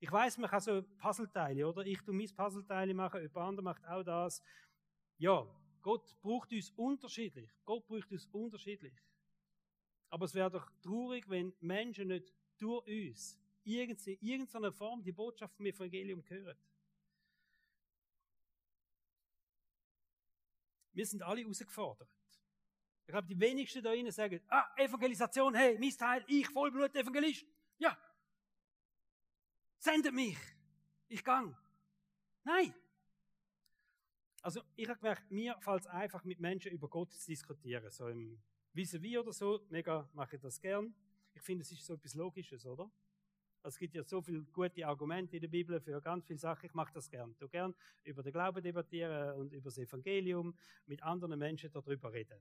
Ich 0.00 0.10
weiß, 0.10 0.38
man 0.38 0.48
kann 0.48 0.60
so 0.60 0.82
Puzzleteile, 0.82 1.68
oder? 1.68 1.84
Ich 1.84 2.00
tu 2.00 2.12
mein 2.12 2.34
Puzzleteile 2.34 2.94
machen, 2.94 3.20
jemand 3.20 3.36
anderes 3.36 3.64
macht 3.64 3.86
auch 3.86 4.02
das. 4.02 4.42
Ja, 5.18 5.46
Gott 5.82 6.16
braucht 6.22 6.52
uns 6.52 6.70
unterschiedlich. 6.70 7.50
Gott 7.64 7.86
braucht 7.86 8.10
uns 8.10 8.26
unterschiedlich. 8.28 8.94
Aber 10.08 10.24
es 10.24 10.34
wäre 10.34 10.50
doch 10.50 10.70
traurig, 10.82 11.28
wenn 11.28 11.52
Menschen 11.60 12.08
nicht 12.08 12.32
durch 12.58 12.86
uns 12.86 13.41
in 13.64 13.96
irgendeiner 14.20 14.72
Form 14.72 15.02
die 15.02 15.12
Botschaft 15.12 15.54
vom 15.54 15.66
Evangelium 15.66 16.22
hören. 16.28 16.58
Wir 20.92 21.06
sind 21.06 21.22
alle 21.22 21.40
herausgefordert. 21.40 22.10
Ich 23.04 23.08
glaube, 23.08 23.26
die 23.26 23.38
wenigsten 23.38 23.82
da 23.82 23.90
drinnen 23.90 24.12
sagen, 24.12 24.40
ah, 24.48 24.66
Evangelisation, 24.76 25.54
hey, 25.54 25.78
mein 25.78 25.90
Teil, 25.90 26.24
ich 26.28 26.48
Vollblut-Evangelist. 26.48 27.46
Ja, 27.78 27.98
sendet 29.82 30.14
mich. 30.14 30.38
Ich 31.08 31.24
gang. 31.24 31.56
Nein. 32.44 32.74
Also, 34.42 34.62
ich 34.76 34.88
habe 34.88 34.98
gemerkt, 34.98 35.30
mir 35.30 35.56
fällt 35.60 35.82
es 35.82 35.86
einfach, 35.86 36.24
mit 36.24 36.40
Menschen 36.40 36.72
über 36.72 36.88
Gott 36.88 37.12
zu 37.12 37.26
diskutieren. 37.26 37.90
So 37.90 38.08
im 38.08 38.42
Vis-a-vis 38.72 39.18
oder 39.18 39.32
so, 39.32 39.64
mega 39.68 40.08
mache 40.14 40.36
ich 40.36 40.42
das 40.42 40.60
gern. 40.60 40.94
Ich 41.34 41.42
finde, 41.42 41.62
es 41.62 41.72
ist 41.72 41.84
so 41.84 41.94
etwas 41.94 42.14
Logisches, 42.14 42.66
oder? 42.66 42.90
Es 43.64 43.78
gibt 43.78 43.94
ja 43.94 44.02
so 44.02 44.20
viele 44.20 44.42
gute 44.52 44.86
Argumente 44.86 45.36
in 45.36 45.40
der 45.40 45.48
Bibel 45.48 45.80
für 45.80 46.00
ganz 46.00 46.26
viele 46.26 46.38
Sachen. 46.38 46.66
Ich 46.66 46.74
mache 46.74 46.92
das 46.92 47.08
gern. 47.08 47.36
Du 47.38 47.48
gern 47.48 47.74
über 48.02 48.22
den 48.22 48.32
Glauben 48.32 48.62
debattieren 48.62 49.36
und 49.36 49.52
über 49.52 49.70
das 49.70 49.78
Evangelium 49.78 50.56
mit 50.86 51.02
anderen 51.02 51.38
Menschen 51.38 51.70
darüber 51.70 52.12
reden. 52.12 52.40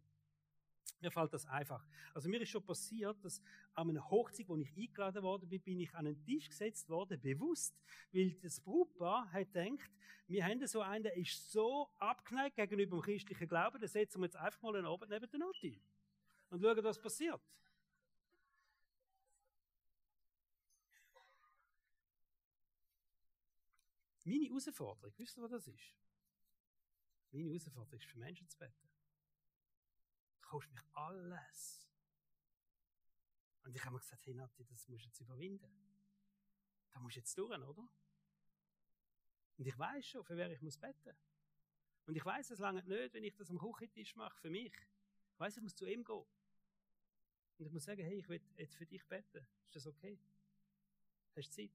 Mir 1.00 1.12
fällt 1.12 1.34
das 1.34 1.46
einfach. 1.46 1.86
Also 2.14 2.30
mir 2.30 2.42
ist 2.42 2.50
schon 2.50 2.64
passiert, 2.64 3.24
dass 3.24 3.42
an 3.74 3.90
einer 3.90 4.08
Hochzeit, 4.10 4.48
wo 4.48 4.56
ich 4.56 4.76
eingeladen 4.76 5.24
worden 5.24 5.50
bin, 5.50 5.62
bin 5.62 5.80
ich 5.80 5.94
an 5.94 6.08
einen 6.08 6.24
Tisch 6.24 6.50
gesetzt 6.50 6.90
worden, 6.90 7.20
bewusst, 7.20 7.76
weil 8.12 8.32
das 8.42 8.60
Brautpaar 8.60 9.32
hat 9.32 9.54
gedacht, 9.54 9.92
wir 10.28 10.46
haben 10.46 10.66
so 10.66 10.82
einen, 10.82 11.04
der 11.04 11.18
ist 11.18 11.52
so 11.52 11.90
abgeneigt 11.98 12.56
gegenüber 12.56 12.98
dem 12.98 13.02
christlichen 13.02 13.48
Glauben, 13.48 13.80
den 13.80 13.90
setzen 13.90 14.22
wir 14.22 14.26
jetzt 14.26 14.38
einfach 14.38 14.62
mal 14.62 14.76
einen 14.76 14.86
Abend 14.86 15.10
neben 15.10 15.30
der 15.30 15.40
Note 15.40 15.76
und 16.50 16.62
schauen, 16.62 16.84
was 16.84 17.02
passiert. 17.02 17.42
Meine 24.24 24.46
Herausforderung, 24.46 25.14
wisst 25.18 25.38
ihr, 25.38 25.44
was 25.44 25.52
das 25.52 25.68
ist? 25.68 25.96
Meine 27.32 27.50
Herausforderung 27.50 28.00
ist 28.00 28.06
für 28.06 28.20
Menschen 28.20 28.48
zu 28.48 28.58
beten 28.58 28.92
kostet 30.52 30.74
mich 30.74 30.84
alles. 30.94 31.88
Und 33.64 33.74
ich 33.74 33.82
habe 33.86 33.94
mir 33.94 34.00
gesagt, 34.00 34.26
hey 34.26 34.34
Nati, 34.34 34.66
das 34.66 34.90
musst 34.90 35.06
du 35.06 35.08
jetzt 35.08 35.22
überwinden. 35.22 35.72
Da 36.92 37.00
musst 37.00 37.16
du 37.16 37.20
jetzt 37.22 37.38
durch, 37.38 37.58
oder? 37.58 37.88
Und 39.58 39.66
ich 39.66 39.80
weiß 39.80 40.06
schon, 40.06 40.26
für 40.26 40.36
wer 40.36 40.52
ich 40.52 40.62
muss 40.62 40.78
beten. 40.78 41.16
Und 42.06 42.18
ich 42.18 42.26
weiß 42.26 42.52
es 42.52 42.60
lange 42.60 42.84
nicht, 42.84 43.14
wenn 43.14 43.24
ich 43.24 43.34
das 43.34 43.50
am 43.50 43.60
Küchentisch 43.60 44.14
mache, 44.18 44.38
für 44.42 44.50
mich. 44.50 44.74
Ich 45.34 45.40
weiß, 45.40 45.56
ich 45.56 45.64
muss 45.64 45.76
zu 45.76 45.86
ihm 45.86 46.04
gehen. 46.04 46.26
Und 47.58 47.66
ich 47.66 47.72
muss 47.72 47.86
sagen, 47.86 48.04
hey, 48.04 48.18
ich 48.18 48.28
will 48.28 48.42
jetzt 48.58 48.76
für 48.76 48.86
dich 48.86 49.08
beten. 49.08 49.48
Ist 49.68 49.76
das 49.78 49.88
okay? 49.88 50.20
Hast 51.38 51.48
du 51.48 51.52
Zeit? 51.52 51.72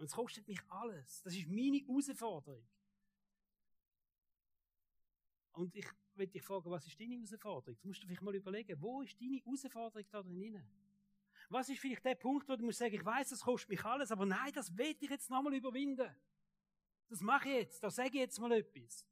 Und 0.00 0.06
es 0.06 0.14
kostet 0.14 0.48
mich 0.48 0.58
alles. 0.70 1.20
Das 1.22 1.36
ist 1.36 1.46
meine 1.46 1.76
Herausforderung. 1.76 2.66
Und 5.52 5.76
ich 5.76 5.86
will 6.14 6.26
dich 6.26 6.42
fragen, 6.42 6.70
was 6.70 6.86
ist 6.86 6.98
deine 6.98 7.16
Herausforderung? 7.16 7.78
Du 7.82 7.88
musst 7.88 8.02
dir 8.02 8.06
vielleicht 8.06 8.22
mal 8.22 8.34
überlegen, 8.34 8.80
wo 8.80 9.02
ist 9.02 9.20
deine 9.20 9.36
Herausforderung 9.36 10.06
da 10.10 10.22
drin? 10.22 10.64
Was 11.50 11.68
ist 11.68 11.80
vielleicht 11.80 12.02
der 12.02 12.14
Punkt, 12.14 12.48
wo 12.48 12.56
du 12.56 12.64
musst 12.64 12.78
sagen, 12.78 12.94
ich 12.94 13.04
weiß, 13.04 13.28
das 13.28 13.40
kostet 13.42 13.68
mich 13.68 13.84
alles, 13.84 14.10
aber 14.10 14.24
nein, 14.24 14.50
das 14.54 14.74
will 14.74 14.96
ich 14.98 15.10
jetzt 15.10 15.28
nochmal 15.28 15.52
überwinden. 15.52 16.16
Das 17.10 17.20
mache 17.20 17.50
ich 17.50 17.54
jetzt, 17.56 17.82
da 17.82 17.90
sage 17.90 18.08
ich 18.08 18.20
jetzt 18.20 18.40
mal 18.40 18.52
etwas. 18.52 19.06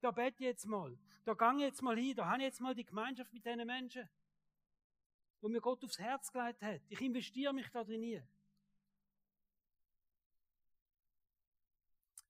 Da 0.00 0.10
bete 0.10 0.42
ich 0.42 0.46
jetzt 0.46 0.66
mal. 0.66 0.98
Da 1.24 1.34
gehe 1.34 1.58
ich 1.58 1.60
jetzt 1.60 1.80
mal 1.80 1.96
hin, 1.96 2.16
da 2.16 2.26
habe 2.26 2.38
ich 2.38 2.46
jetzt 2.46 2.60
mal 2.60 2.74
die 2.74 2.84
Gemeinschaft 2.84 3.32
mit 3.32 3.46
diesen 3.46 3.64
Menschen, 3.64 4.08
wo 5.40 5.48
mir 5.48 5.60
Gott 5.60 5.84
aufs 5.84 6.00
Herz 6.00 6.32
gelegt 6.32 6.60
hat. 6.60 6.80
Ich 6.88 7.00
investiere 7.00 7.52
mich 7.52 7.68
da 7.68 7.84
drin. 7.84 8.26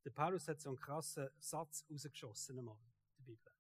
Der 0.04 0.10
Paulus 0.10 0.46
hat 0.48 0.60
so 0.60 0.70
einen 0.70 0.78
krassen 0.78 1.28
Satz 1.38 1.84
rausgeschossen 1.90 2.58
einmal. 2.58 2.78
Bibel. 3.18 3.52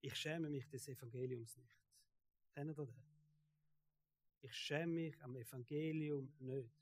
Ich 0.00 0.14
schäme 0.14 0.48
mich 0.48 0.68
des 0.68 0.88
Evangeliums 0.88 1.56
nicht. 1.56 1.76
Kennt 2.52 2.70
ihr 2.70 2.74
das? 2.74 2.88
Ich 4.40 4.54
schäme 4.54 4.92
mich 4.94 5.22
am 5.22 5.36
Evangelium 5.36 6.32
nicht. 6.38 6.74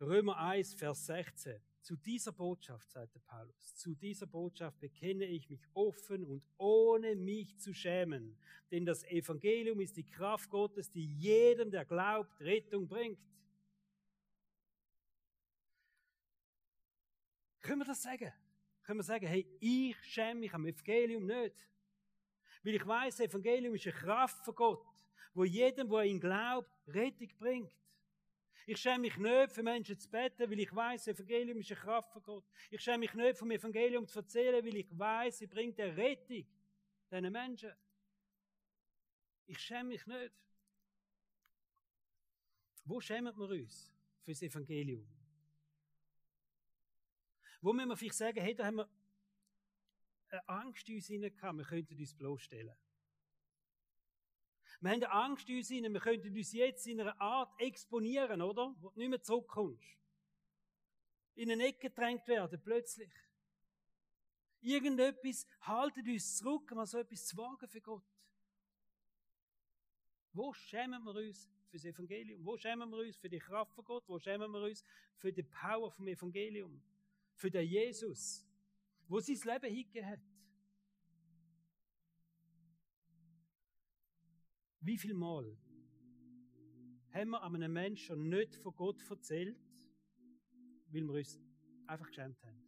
Römer 0.00 0.36
1, 0.38 0.74
Vers 0.74 1.06
16. 1.06 1.60
Zu 1.80 1.96
dieser 1.96 2.32
Botschaft, 2.32 2.90
sagt 2.90 3.14
der 3.14 3.20
Paulus, 3.20 3.74
zu 3.74 3.94
dieser 3.94 4.26
Botschaft 4.26 4.78
bekenne 4.78 5.24
ich 5.24 5.48
mich 5.48 5.62
offen 5.74 6.24
und 6.24 6.44
ohne 6.58 7.16
mich 7.16 7.58
zu 7.58 7.72
schämen. 7.72 8.36
Denn 8.70 8.84
das 8.84 9.04
Evangelium 9.04 9.80
ist 9.80 9.96
die 9.96 10.04
Kraft 10.04 10.50
Gottes, 10.50 10.90
die 10.90 11.06
jedem, 11.06 11.70
der 11.70 11.84
glaubt, 11.84 12.40
Rettung 12.40 12.86
bringt. 12.86 13.18
Können 17.68 17.82
wir 17.82 17.84
das 17.84 18.00
sagen? 18.00 18.32
Können 18.82 18.98
wir 18.98 19.04
sagen, 19.04 19.26
hey, 19.26 19.46
ich 19.60 19.94
schäme 20.02 20.40
mich 20.40 20.54
am 20.54 20.64
Evangelium 20.64 21.26
nicht? 21.26 21.68
Weil 22.62 22.76
ich 22.76 22.86
weiß, 22.86 23.16
das 23.16 23.26
Evangelium 23.26 23.74
ist 23.74 23.86
eine 23.86 23.94
Kraft 23.94 24.42
von 24.42 24.54
Gott, 24.54 24.86
wo 25.34 25.44
jedem, 25.44 25.86
der 25.86 26.04
ihn 26.04 26.18
glaubt, 26.18 26.70
Rettung 26.86 27.28
bringt. 27.36 27.70
Ich 28.64 28.78
schäme 28.78 29.00
mich 29.00 29.18
nicht, 29.18 29.52
für 29.52 29.62
Menschen 29.62 29.98
zu 29.98 30.08
beten, 30.08 30.50
weil 30.50 30.60
ich 30.60 30.74
weiß, 30.74 31.04
das 31.04 31.16
Evangelium 31.16 31.58
ist 31.58 31.70
eine 31.70 31.80
Kraft 31.80 32.10
von 32.10 32.22
Gott. 32.22 32.44
Ich 32.70 32.80
schäme 32.80 33.00
mich 33.00 33.12
nicht, 33.12 33.36
vom 33.36 33.50
Evangelium 33.50 34.08
zu 34.08 34.20
erzählen, 34.20 34.64
weil 34.64 34.76
ich 34.76 34.98
weiß, 34.98 35.36
sie 35.36 35.46
bringt 35.46 35.78
eine 35.78 35.94
Rettung 35.94 36.46
diesen 37.10 37.32
Menschen. 37.32 37.72
Ich 39.44 39.58
schäme 39.58 39.90
mich 39.90 40.06
nicht. 40.06 40.32
Wo 42.86 42.98
schämen 42.98 43.36
wir 43.36 43.50
uns 43.50 43.92
für 44.22 44.30
das 44.30 44.40
Evangelium? 44.40 45.17
Wo 47.60 47.72
müssen 47.72 47.88
wir 47.88 47.96
vielleicht 47.96 48.14
sagen, 48.14 48.40
hey, 48.40 48.54
da 48.54 48.66
haben 48.66 48.76
wir 48.76 48.88
eine 50.30 50.48
Angst 50.48 50.88
in 50.88 50.96
uns 50.96 51.06
hinein 51.06 51.32
wir 51.56 51.64
könnten 51.64 51.98
uns 51.98 52.14
bloßstellen. 52.14 52.76
Wir 54.80 54.90
haben 54.90 55.02
eine 55.02 55.10
Angst 55.10 55.48
in 55.48 55.56
uns 55.56 55.68
hinein, 55.68 55.92
wir 55.92 56.00
könnten 56.00 56.36
uns 56.36 56.52
jetzt 56.52 56.86
in 56.86 57.00
einer 57.00 57.20
Art 57.20 57.52
exponieren, 57.60 58.42
oder? 58.42 58.74
Wo 58.78 58.90
du 58.90 58.98
nicht 58.98 59.08
mehr 59.08 59.22
zurückkommst. 59.22 59.98
In 61.34 61.50
eine 61.50 61.66
Ecke 61.66 61.88
gedrängt 61.88 62.26
werden, 62.28 62.60
plötzlich. 62.62 63.10
Irgendetwas 64.60 65.46
haltet 65.62 66.06
uns 66.06 66.36
zurück, 66.36 66.70
mal 66.72 66.86
so 66.86 66.98
etwas 66.98 67.26
zu 67.26 67.36
wagen 67.36 67.68
für 67.68 67.80
Gott. 67.80 68.04
Wo 70.32 70.52
schämen 70.52 71.02
wir 71.04 71.14
uns 71.14 71.48
für 71.70 71.76
das 71.76 71.84
Evangelium? 71.84 72.44
Wo 72.44 72.56
schämen 72.56 72.88
wir 72.90 72.98
uns 72.98 73.16
für 73.16 73.28
die 73.28 73.38
Kraft 73.38 73.74
von 73.74 73.84
Gott? 73.84 74.04
Wo 74.06 74.18
schämen 74.18 74.50
wir 74.50 74.62
uns 74.62 74.84
für 75.16 75.32
die 75.32 75.42
Power 75.42 75.90
vom 75.90 76.06
Evangelium? 76.06 76.80
Für 77.38 77.52
den 77.52 77.68
Jesus, 77.68 78.44
wo 79.06 79.20
sein 79.20 79.36
Leben 79.36 79.72
hingegeben 79.72 80.08
hat. 80.08 80.20
Wie 84.80 84.98
viel 84.98 85.14
Mal 85.14 85.56
haben 87.12 87.30
wir 87.30 87.40
einem 87.40 87.72
Menschen 87.72 88.28
nicht 88.28 88.56
von 88.56 88.74
Gott 88.74 89.08
erzählt, 89.08 89.56
weil 90.88 91.02
wir 91.02 91.14
uns 91.14 91.40
einfach 91.86 92.08
geschämt 92.08 92.42
haben? 92.42 92.60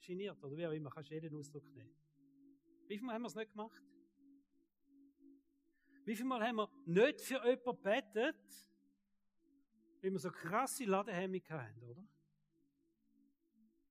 Geniert 0.00 0.42
oder 0.42 0.56
wie 0.56 0.66
auch 0.66 0.72
immer, 0.72 0.88
kannst 0.88 1.10
du 1.10 1.14
jeden 1.14 1.36
Ausdruck 1.36 1.68
nehmen. 1.74 1.94
Wie 2.86 2.96
viel 2.96 3.06
Mal 3.06 3.16
haben 3.16 3.22
wir 3.22 3.28
es 3.28 3.34
nicht 3.34 3.50
gemacht? 3.50 3.82
Wie 6.06 6.16
viel 6.16 6.24
Mal 6.24 6.42
haben 6.42 6.56
wir 6.56 6.70
nicht 6.86 7.20
für 7.20 7.46
jemanden 7.46 7.82
betet, 7.82 8.70
weil 10.00 10.10
wir 10.10 10.18
so 10.18 10.30
krasse 10.30 10.86
Ladehemmung 10.86 11.42
haben, 11.50 11.82
oder? 11.82 12.15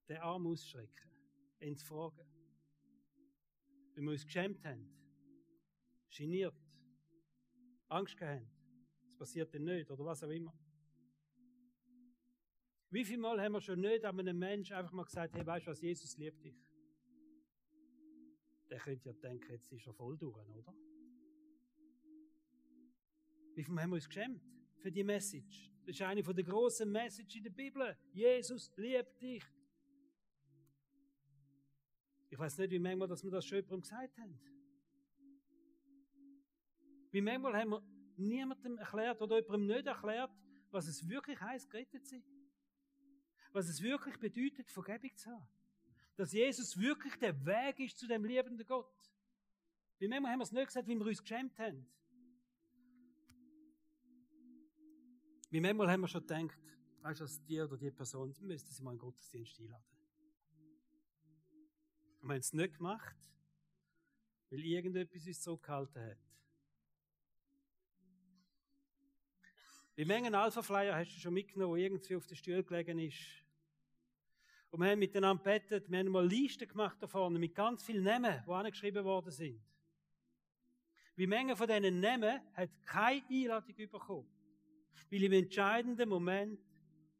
Den 0.08 0.18
Arm 0.18 0.46
ausschrecken, 0.46 1.10
entfragen. 1.58 2.26
Weil 3.94 4.04
wir 4.04 4.10
uns 4.10 4.24
geschämt 4.24 4.64
haben, 4.64 4.88
geniert, 6.10 6.54
Angst 7.88 8.16
gehabt. 8.16 8.46
Es 9.06 9.16
passiert 9.16 9.54
dann 9.54 9.64
nicht, 9.64 9.90
oder 9.90 10.04
was 10.04 10.22
auch 10.22 10.30
immer. 10.30 10.54
Wie 12.90 13.04
viel 13.04 13.18
Mal 13.18 13.40
haben 13.40 13.52
wir 13.52 13.60
schon 13.60 13.80
nicht 13.80 14.04
an 14.04 14.18
einem 14.18 14.38
Menschen 14.38 14.76
einfach 14.76 14.92
mal 14.92 15.04
gesagt, 15.04 15.34
hey, 15.34 15.44
weißt 15.44 15.66
du 15.66 15.70
was, 15.70 15.80
Jesus 15.80 16.16
liebt 16.16 16.44
dich? 16.44 16.56
Der 18.70 18.78
könnte 18.78 19.08
ja 19.08 19.12
denken, 19.12 19.52
jetzt 19.52 19.72
ist 19.72 19.86
er 19.86 19.92
voll 19.92 20.16
durch, 20.16 20.48
oder? 20.48 20.74
Wie 23.54 23.64
viel 23.64 23.74
Mal 23.74 23.82
haben 23.82 23.90
wir 23.90 23.96
uns 23.96 24.06
geschämt 24.06 24.42
für 24.78 24.92
die 24.92 25.04
Message? 25.04 25.72
Das 25.84 25.94
ist 25.94 26.02
eine 26.02 26.22
der 26.22 26.44
grossen 26.44 26.90
Messages 26.90 27.36
in 27.36 27.42
der 27.44 27.50
Bibel. 27.50 27.96
Jesus 28.12 28.72
liebt 28.76 29.20
dich. 29.20 29.44
Ich 32.28 32.38
weiß 32.38 32.58
nicht, 32.58 32.70
wie 32.70 32.78
manchmal, 32.78 33.08
dass 33.08 33.22
wir 33.22 33.30
das 33.30 33.46
schon 33.46 33.58
jemandem 33.58 33.80
gesagt 33.82 34.18
haben. 34.18 34.40
Wie 37.12 37.20
manchmal 37.20 37.56
haben 37.56 37.70
wir 37.70 37.82
niemandem 38.16 38.78
erklärt 38.78 39.22
oder 39.22 39.40
jemandem 39.40 39.76
nicht 39.76 39.86
erklärt, 39.86 40.30
was 40.70 40.88
es 40.88 41.08
wirklich 41.08 41.40
heißt, 41.40 41.70
gerettet 41.70 42.04
zu 42.04 42.16
sein. 42.16 42.24
Was 43.52 43.68
es 43.68 43.80
wirklich 43.80 44.18
bedeutet, 44.18 44.70
Vergebung 44.70 45.16
zu 45.16 45.30
haben. 45.30 45.48
Dass 46.16 46.32
Jesus 46.32 46.76
wirklich 46.78 47.14
der 47.16 47.34
Weg 47.46 47.80
ist 47.80 47.98
zu 47.98 48.06
dem 48.06 48.24
liebenden 48.24 48.66
Gott. 48.66 48.92
Wie 49.98 50.08
manchmal 50.08 50.32
haben 50.32 50.40
wir 50.40 50.44
es 50.44 50.52
nicht 50.52 50.66
gesagt, 50.66 50.88
wie 50.88 50.94
wir 50.94 51.06
uns 51.06 51.22
geschämt 51.22 51.58
haben. 51.58 51.86
Wie 55.50 55.60
manchmal 55.60 55.90
haben 55.90 56.00
wir 56.00 56.08
schon 56.08 56.26
gedacht, 56.26 56.58
weißt 57.02 57.20
du, 57.20 57.24
dass 57.24 57.42
die 57.44 57.60
oder 57.60 57.76
die 57.76 57.90
Person, 57.90 58.32
die 58.32 58.44
müsste 58.44 58.72
sie 58.72 58.82
mal 58.82 58.90
in 58.90 58.96
den 58.96 59.00
Gottesdienst 59.00 59.58
einladen. 59.60 59.95
Wir 62.26 62.34
haben 62.34 62.40
es 62.40 62.52
nicht 62.52 62.76
gemacht, 62.76 63.16
weil 64.50 64.64
irgendetwas 64.64 65.26
uns 65.26 65.40
zurückgehalten 65.42 66.02
hat. 66.02 66.18
Wie 69.94 70.04
viele 70.04 70.36
Alpha-Flyer 70.38 70.96
hast 70.96 71.14
du 71.14 71.20
schon 71.20 71.34
mitgenommen, 71.34 71.76
der 71.76 71.84
irgendwie 71.84 72.16
auf 72.16 72.26
der 72.26 72.34
Stuhl 72.34 72.64
gelegen 72.64 72.98
ist? 72.98 73.44
Und 74.70 74.80
wir 74.80 74.90
haben 74.90 74.98
miteinander 74.98 75.42
bettet, 75.42 75.88
wir 75.88 75.98
haben 76.00 76.08
mal 76.08 76.26
Listen 76.26 76.66
gemacht 76.66 76.98
da 77.00 77.06
vorne 77.06 77.38
mit 77.38 77.54
ganz 77.54 77.84
vielen 77.84 78.02
Namen, 78.02 78.42
die 78.44 78.50
angeschrieben 78.50 79.04
worden 79.04 79.30
sind. 79.30 79.62
Wie 81.14 81.28
viele 81.28 81.56
von 81.56 81.68
diesen 81.68 82.00
Namen 82.00 82.40
hat 82.54 82.70
keine 82.84 83.24
Einladung 83.30 83.76
bekommen? 83.76 84.28
Weil 85.10 85.22
im 85.22 85.32
entscheidenden 85.32 86.08
Moment 86.08 86.60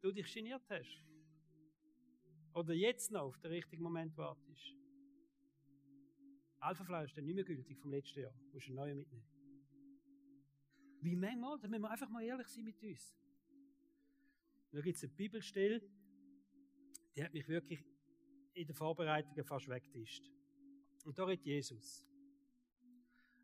du 0.01 0.11
dich 0.11 0.35
geniert 0.35 0.64
hast. 0.69 1.05
Oder 2.53 2.75
jetzt 2.75 3.12
noch 3.12 3.23
auf 3.23 3.38
den 3.38 3.53
richtigen 3.53 3.85
Moment 3.85 4.16
wartest. 4.16 4.75
Alpha-Flyer 6.61 7.05
ist 7.05 7.16
dann 7.16 7.25
nicht 7.25 7.35
mehr 7.35 7.45
gültig 7.45 7.79
vom 7.79 7.90
letzten 7.90 8.21
Jahr. 8.21 8.33
Du 8.33 8.55
musst 8.55 8.66
einen 8.66 8.77
neuen 8.77 8.97
mitnehmen. 8.97 9.27
Wie 11.01 11.14
manchmal, 11.14 11.59
da 11.59 11.69
müssen 11.69 11.83
wir 11.83 11.90
einfach 11.90 12.09
mal 12.09 12.25
ehrlich 12.25 12.49
sein 12.49 12.64
mit 12.64 12.83
uns. 12.83 13.16
da 14.73 14.81
gibt 14.81 14.97
es 14.97 15.05
eine 15.05 15.12
Bibelstelle, 15.12 15.83
die 17.14 17.25
hat 17.25 17.33
mich 17.33 17.49
wirklich 17.49 17.85
in 18.55 18.66
den 18.66 18.75
Vorbereitungen 18.75 19.45
fast 19.45 19.69
weggetischt. 19.69 20.31
Und 21.05 21.19
da 21.19 21.25
redet 21.25 21.47
Jesus. 21.47 22.07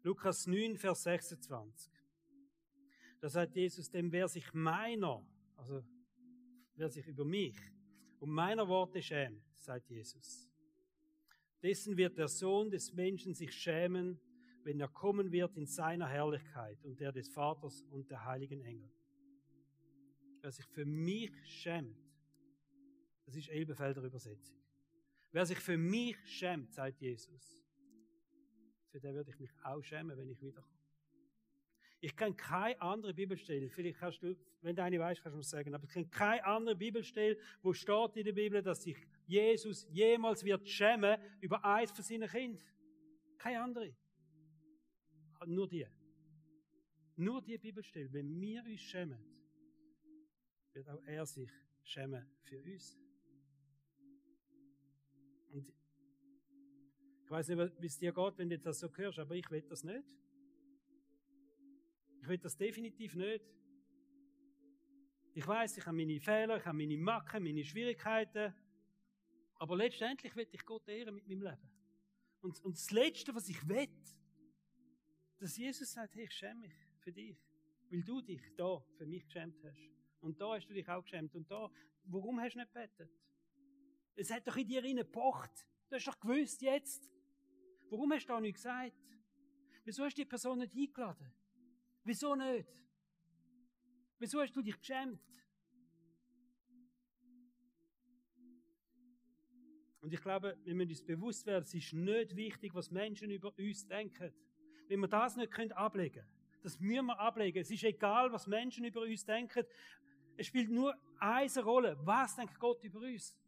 Lukas 0.03 0.46
9, 0.46 0.77
Vers 0.77 1.05
26. 1.05 1.92
Da 3.20 3.29
sagt 3.29 3.55
Jesus, 3.55 3.88
dem 3.88 4.11
wer 4.11 4.27
sich 4.27 4.53
meiner, 4.53 5.25
also 5.57 5.85
wer 6.75 6.88
sich 6.88 7.07
über 7.07 7.25
mich 7.25 7.57
und 8.18 8.31
meiner 8.31 8.66
Worte 8.66 9.01
schämt, 9.01 9.44
sagt 9.55 9.88
Jesus, 9.88 10.51
dessen 11.62 11.96
wird 11.96 12.18
der 12.18 12.29
Sohn 12.29 12.70
des 12.70 12.92
Menschen 12.92 13.35
sich 13.35 13.53
schämen, 13.53 14.18
wenn 14.64 14.81
er 14.81 14.88
kommen 14.88 15.33
wird 15.33 15.57
in 15.57 15.66
seiner 15.66 16.09
Herrlichkeit 16.09 16.83
und 16.85 17.01
der 17.01 17.12
des 17.12 17.29
Vaters 17.29 17.83
und 17.90 18.11
der 18.11 18.25
heiligen 18.25 18.62
Engel. 18.62 18.90
Wer 20.40 20.53
sich 20.53 20.66
für 20.66 20.85
mich 20.85 21.33
schämt, 21.44 21.96
das 23.27 23.37
ist 23.37 23.48
Elbefelder 23.48 24.03
Übersetzung. 24.03 24.57
Wer 25.31 25.46
sich 25.46 25.59
für 25.59 25.79
mich 25.79 26.16
schämt, 26.27 26.72
sagt 26.72 27.01
Jesus, 27.01 27.64
für 28.90 29.01
den 29.01 29.14
würde 29.14 29.31
ich 29.31 29.38
mich 29.38 29.51
auch 29.62 29.83
schämen, 29.83 30.16
wenn 30.16 30.29
ich 30.29 30.40
wiederkomme. 30.40 30.83
Ich 32.01 32.16
kenne 32.16 32.35
keine 32.35 32.81
andere 32.83 33.14
Bibelstelle, 33.14 33.70
vielleicht 33.70 34.01
kannst 34.01 34.22
du, 34.22 34.37
wenn 34.61 34.75
du 34.75 34.83
eine 34.83 34.98
weißt, 34.98 35.22
kannst 35.22 35.37
du 35.37 35.40
es 35.40 35.48
sagen, 35.48 35.72
aber 35.72 35.85
ich 35.85 35.90
kenne 35.90 36.09
keine 36.09 36.44
andere 36.44 36.75
Bibelstelle, 36.75 37.38
wo 37.62 37.72
steht 37.72 38.16
in 38.16 38.25
der 38.25 38.33
Bibel, 38.33 38.61
dass 38.61 38.83
sich 38.83 38.96
Jesus 39.33 39.87
jemals 39.90 40.45
wird 40.45 40.68
schämen 40.68 41.18
über 41.40 41.64
eins 41.64 41.90
von 41.90 42.05
seinen 42.05 42.29
Kindern. 42.29 42.62
Keine 43.38 43.62
andere. 43.62 43.97
Nur 45.47 45.66
die. 45.66 45.87
Nur 47.16 47.40
die 47.40 47.57
Bibelstelle. 47.57 48.12
Wenn 48.12 48.38
wir 48.38 48.62
uns 48.62 48.81
schämen, 48.83 49.18
wird 50.75 50.87
auch 50.87 51.03
er 51.05 51.25
sich 51.25 51.51
schämen 51.83 52.27
für 52.42 52.62
uns. 52.62 52.99
Und 55.51 55.72
ich 57.24 57.30
weiß 57.30 57.49
nicht, 57.49 57.80
wie 57.80 57.87
es 57.87 57.99
dir 57.99 58.12
geht, 58.12 58.39
wenn 58.39 58.51
du 58.51 58.59
das 58.59 58.80
so 58.80 58.95
hörst, 58.95 59.18
aber 59.18 59.35
ich 59.35 59.51
will 59.51 59.62
das 59.62 59.83
nicht. 59.83 60.09
Ich 62.20 62.28
will 62.28 62.39
das 62.39 62.55
definitiv 62.55 63.14
nicht. 63.14 63.45
Ich 65.33 65.47
weiß, 65.47 65.78
ich 65.78 65.87
habe 65.87 65.97
meine 65.97 66.20
Fehler, 66.20 66.59
ich 66.59 66.66
habe 66.66 66.76
meine 66.76 66.99
Macken, 66.99 67.43
meine 67.43 67.64
Schwierigkeiten. 67.64 68.55
Aber 69.62 69.76
letztendlich 69.76 70.34
will 70.34 70.48
ich 70.50 70.64
Gott 70.64 70.88
ehren 70.88 71.14
mit 71.14 71.28
meinem 71.28 71.42
Leben. 71.42 71.70
Und, 72.40 72.60
und 72.64 72.76
das 72.76 72.90
Letzte, 72.90 73.32
was 73.32 73.48
ich 73.48 73.68
will, 73.68 73.86
dass 75.38 75.56
Jesus 75.56 75.92
sagt, 75.92 76.16
hey, 76.16 76.24
ich 76.24 76.32
schäme 76.32 76.62
mich 76.62 76.74
für 76.98 77.12
dich, 77.12 77.36
weil 77.88 78.02
du 78.02 78.20
dich 78.20 78.40
da 78.56 78.84
für 78.98 79.06
mich 79.06 79.24
geschämt 79.24 79.62
hast. 79.62 79.88
Und 80.20 80.40
da 80.40 80.56
hast 80.56 80.66
du 80.66 80.74
dich 80.74 80.88
auch 80.88 81.04
geschämt. 81.04 81.32
Und 81.36 81.48
da, 81.48 81.70
warum 82.06 82.40
hast 82.40 82.54
du 82.54 82.58
nicht 82.58 82.72
betet? 82.72 83.08
Es 84.16 84.32
hat 84.32 84.48
doch 84.48 84.56
in 84.56 84.66
dir 84.66 84.82
gepocht. 84.82 85.52
Du 85.88 85.94
hast 85.94 86.08
doch 86.08 86.18
gewusst 86.18 86.60
jetzt. 86.60 87.08
Warum 87.88 88.12
hast 88.12 88.24
du 88.24 88.32
da 88.32 88.40
nicht 88.40 88.54
gesagt? 88.54 88.98
Wieso 89.84 90.02
hast 90.02 90.18
du 90.18 90.22
die 90.22 90.28
Person 90.28 90.58
nicht 90.58 90.74
eingeladen? 90.74 91.32
Wieso 92.02 92.34
nicht? 92.34 92.66
Wieso 94.18 94.40
hast 94.40 94.56
du 94.56 94.60
dich 94.60 94.76
geschämt? 94.76 95.22
Und 100.03 100.12
ich 100.12 100.20
glaube, 100.20 100.59
wir 100.64 100.74
müssen 100.74 100.90
uns 100.90 101.03
bewusst 101.03 101.46
werden, 101.46 101.62
es 101.62 101.72
ist 101.72 101.92
nicht 101.92 102.34
wichtig, 102.34 102.74
was 102.74 102.90
Menschen 102.90 103.30
über 103.30 103.57
uns 103.57 103.86
denken. 103.86 104.34
Wenn 104.88 104.98
wir 105.00 105.09
das 105.09 105.36
nicht 105.36 105.57
ablegen 105.76 106.14
können, 106.14 106.28
das 106.61 106.78
müssen 106.80 107.07
wir 107.07 107.18
ablegen. 107.18 107.59
Es 107.59 107.70
ist 107.70 107.84
egal, 107.84 108.32
was 108.32 108.48
Menschen 108.48 108.84
über 108.84 109.03
uns 109.03 109.24
denken. 109.24 109.64
Es 110.36 110.48
spielt 110.48 110.70
nur 110.70 110.94
eine 111.20 111.62
Rolle. 111.62 111.96
Was 112.03 112.34
denkt 112.34 112.59
Gott 112.59 112.82
über 112.82 112.98
uns? 112.98 113.38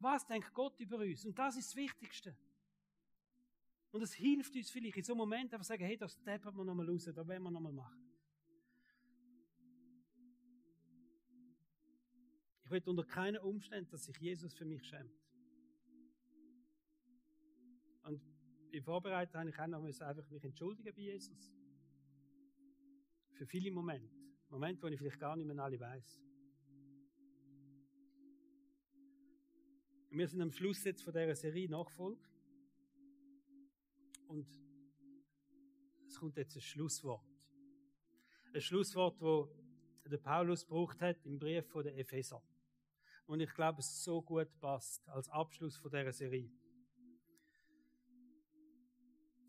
Was 0.00 0.26
denkt 0.26 0.52
Gott 0.52 0.78
über 0.80 0.98
uns? 0.98 1.24
Und 1.24 1.38
das 1.38 1.56
ist 1.56 1.68
das 1.70 1.76
Wichtigste. 1.76 2.36
Und 3.92 4.02
es 4.02 4.12
hilft 4.14 4.54
uns 4.54 4.70
vielleicht 4.70 4.96
in 4.96 5.04
so 5.04 5.12
einem 5.12 5.18
Moment 5.18 5.54
einfach 5.54 5.64
sagen, 5.64 5.84
hey, 5.84 5.96
das 5.96 6.20
deppert 6.22 6.56
wir 6.56 6.64
nochmal 6.64 6.88
raus, 6.88 7.04
das 7.04 7.16
wollen 7.16 7.42
wir 7.42 7.50
nochmal 7.50 7.72
machen. 7.72 8.07
Ich 12.68 12.72
will 12.72 12.82
unter 12.84 13.04
keinen 13.04 13.38
Umständen, 13.38 13.88
dass 13.88 14.04
sich 14.04 14.18
Jesus 14.18 14.52
für 14.52 14.66
mich 14.66 14.84
schämt. 14.84 15.18
Und 18.02 18.20
im 18.72 18.84
Vorbereiten 18.84 19.38
habe 19.38 19.48
ich 19.48 19.58
auch 19.58 19.66
noch 19.66 19.82
einfach 19.82 20.28
mich 20.28 20.44
entschuldigen 20.44 20.94
bei 20.94 21.00
Jesus. 21.00 21.50
Für 23.32 23.46
viele 23.46 23.70
Momente. 23.70 24.14
Momente, 24.50 24.82
wo 24.82 24.88
ich 24.88 24.98
vielleicht 24.98 25.18
gar 25.18 25.34
nicht 25.34 25.46
mehr 25.46 25.58
alle 25.64 25.80
weiß. 25.80 26.20
Wir 30.10 30.28
sind 30.28 30.42
am 30.42 30.52
Schluss 30.52 30.84
jetzt 30.84 31.02
von 31.02 31.14
dieser 31.14 31.36
Serie 31.36 31.70
Nachfolge. 31.70 32.28
Und 34.26 34.46
es 36.06 36.18
kommt 36.18 36.36
jetzt 36.36 36.54
ein 36.54 36.60
Schlusswort. 36.60 37.24
Ein 38.52 38.60
Schlusswort, 38.60 39.18
wo 39.22 39.48
der 40.04 40.18
Paulus 40.18 40.66
braucht 40.66 41.00
hat 41.00 41.24
im 41.24 41.38
Brief 41.38 41.66
von 41.66 41.82
der 41.82 41.96
Epheser. 41.96 42.42
Und 43.28 43.40
ich 43.40 43.52
glaube, 43.52 43.80
es 43.80 44.02
so 44.02 44.22
gut 44.22 44.48
passt 44.58 45.06
als 45.10 45.28
Abschluss 45.28 45.76
von 45.76 45.90
dieser 45.90 46.12
Serie. 46.12 46.50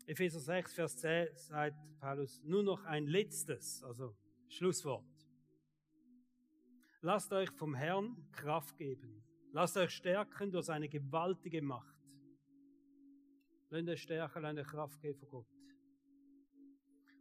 Epheser 0.04 0.38
6, 0.38 0.74
Vers 0.74 0.98
10 0.98 1.28
sagt 1.34 1.76
Paulus, 1.98 2.42
nur 2.44 2.62
noch 2.62 2.84
ein 2.84 3.06
letztes, 3.06 3.82
also 3.82 4.14
Schlusswort. 4.48 5.06
Lasst 7.00 7.32
euch 7.32 7.50
vom 7.52 7.74
Herrn 7.74 8.30
Kraft 8.32 8.76
geben. 8.76 9.24
Lasst 9.52 9.78
euch 9.78 9.92
stärken 9.92 10.52
durch 10.52 10.66
seine 10.66 10.88
gewaltige 10.88 11.62
Macht. 11.62 11.96
Lasst 13.70 13.88
euch 13.88 14.02
stärken, 14.02 14.42
lasst 14.42 14.58
euch 14.58 14.66
Kraft 14.66 15.00
geben 15.00 15.18
von 15.20 15.28
Gott. 15.30 15.48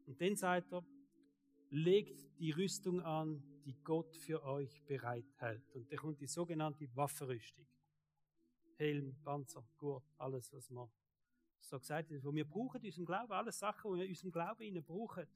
Und 0.07 0.20
dann 0.20 0.36
sagt 0.36 0.74
er, 0.74 0.86
legt 1.70 2.39
die 2.39 2.51
Rüstung 2.51 3.01
an, 3.01 3.43
die 3.65 3.76
Gott 3.84 4.15
für 4.15 4.43
euch 4.43 4.84
bereithält. 4.86 5.63
Und 5.74 5.91
da 5.91 5.95
kommt 5.97 6.20
die 6.20 6.28
sogenannte 6.28 6.88
Waffenrüstung. 6.95 7.67
Helm, 8.78 9.15
Panzer, 9.24 9.63
Gurt, 9.78 10.03
alles, 10.17 10.51
was 10.53 10.70
man 10.70 10.89
so 11.59 11.78
gesagt 11.78 12.11
hat. 12.11 12.24
Wir 12.24 12.45
brauchen 12.45 12.82
unseren 12.82 13.05
Glauben, 13.05 13.32
alles 13.32 13.59
Sachen, 13.59 13.93
die 13.93 13.99
wir 13.99 14.07
unserem 14.07 14.32
Glauben 14.32 14.63
innen 14.63 14.84
brauchen. 14.84 15.28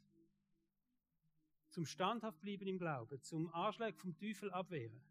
Zum 1.69 1.85
standhaft 1.85 2.39
bleiben 2.39 2.67
im 2.67 2.77
Glauben, 2.77 3.21
zum 3.21 3.53
Anschlag 3.53 3.97
vom 3.97 4.15
Teufel 4.17 4.51
abwehren. 4.51 5.01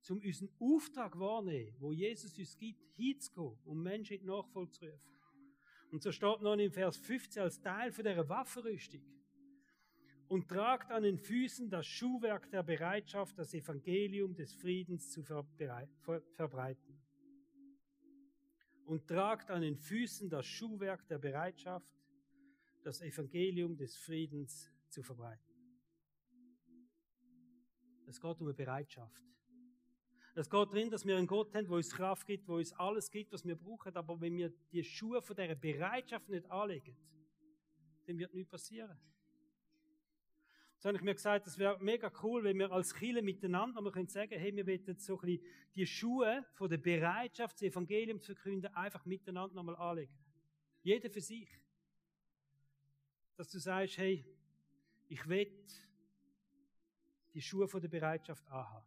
Zum 0.00 0.20
unseren 0.20 0.50
Auftrag 0.58 1.18
wahrnehmen, 1.18 1.74
wo 1.78 1.92
Jesus 1.92 2.38
uns 2.38 2.56
gibt, 2.56 2.86
hinzugehen, 2.92 3.58
um 3.64 3.82
Menschen 3.82 4.14
in 4.14 4.20
die 4.20 4.26
Nachfolge 4.26 4.70
zu 4.70 4.84
rufen. 4.84 5.12
Und 5.90 6.02
so 6.02 6.12
steht 6.12 6.42
noch 6.42 6.54
in 6.54 6.70
Vers 6.70 6.98
15 6.98 7.42
als 7.42 7.60
Teil 7.60 7.90
von 7.90 8.04
dieser 8.04 8.28
Waffenrüstung 8.28 9.13
und 10.28 10.48
tragt 10.48 10.90
an 10.90 11.02
den 11.02 11.18
Füßen 11.18 11.68
das 11.70 11.86
Schuhwerk 11.86 12.50
der 12.50 12.62
Bereitschaft, 12.62 13.38
das 13.38 13.52
Evangelium 13.54 14.34
des 14.34 14.54
Friedens 14.54 15.10
zu 15.10 15.22
verbreiten. 15.22 16.98
Und 18.86 19.06
tragt 19.06 19.50
an 19.50 19.62
den 19.62 19.76
Füßen 19.76 20.28
das 20.28 20.46
Schuhwerk 20.46 21.06
der 21.08 21.18
Bereitschaft, 21.18 21.88
das 22.82 23.00
Evangelium 23.00 23.76
des 23.76 23.96
Friedens 23.96 24.70
zu 24.88 25.02
verbreiten. 25.02 25.54
Es 28.06 28.20
geht 28.20 28.40
um 28.40 28.46
eine 28.46 28.54
Bereitschaft. 28.54 29.22
Es 30.36 30.50
geht 30.50 30.68
darin, 30.68 30.90
dass 30.90 31.06
wir 31.06 31.16
einen 31.16 31.28
Gott 31.28 31.54
haben, 31.54 31.66
der 31.66 31.76
uns 31.76 31.90
Kraft 31.90 32.26
gibt, 32.26 32.48
der 32.48 32.56
uns 32.56 32.72
alles 32.72 33.10
gibt, 33.10 33.32
was 33.32 33.44
wir 33.44 33.56
brauchen. 33.56 33.94
Aber 33.96 34.20
wenn 34.20 34.36
wir 34.36 34.52
die 34.72 34.82
Schuhe 34.82 35.22
von 35.22 35.36
dieser 35.36 35.54
Bereitschaft 35.54 36.28
nicht 36.28 36.50
anlegen, 36.50 36.96
dann 38.06 38.18
wird 38.18 38.34
nichts 38.34 38.50
passieren. 38.50 38.98
So 40.84 40.88
habe 40.88 40.98
ich 40.98 41.02
mir 41.02 41.14
gesagt, 41.14 41.46
es 41.46 41.58
wäre 41.58 41.82
mega 41.82 42.12
cool, 42.22 42.44
wenn 42.44 42.58
wir 42.58 42.70
als 42.70 42.92
Chile 42.92 43.22
miteinander 43.22 43.80
wir 43.80 43.90
können 43.90 44.06
sagen, 44.06 44.38
hey, 44.38 44.54
wir 44.54 44.66
wollen 44.66 44.98
so 44.98 45.14
ein 45.14 45.20
bisschen 45.26 45.46
die 45.74 45.86
Schuhe 45.86 46.44
von 46.52 46.68
der 46.68 46.76
Bereitschaft, 46.76 47.56
das 47.56 47.62
Evangelium 47.62 48.20
zu 48.20 48.34
verkünden, 48.34 48.70
einfach 48.74 49.02
miteinander 49.06 49.54
nochmal 49.54 49.76
anlegen. 49.76 50.12
Jeder 50.82 51.08
für 51.08 51.22
sich. 51.22 51.48
Dass 53.34 53.48
du 53.48 53.58
sagst, 53.58 53.96
hey, 53.96 54.26
ich 55.08 55.26
will 55.26 55.50
die 57.32 57.40
Schuhe 57.40 57.66
von 57.66 57.80
der 57.80 57.88
Bereitschaft 57.88 58.46
anhaben. 58.48 58.86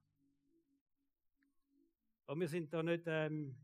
Aber 2.27 2.39
wir 2.39 2.47
sind 2.47 2.71
da 2.71 2.83
nicht 2.83 3.05
ähm, 3.07 3.55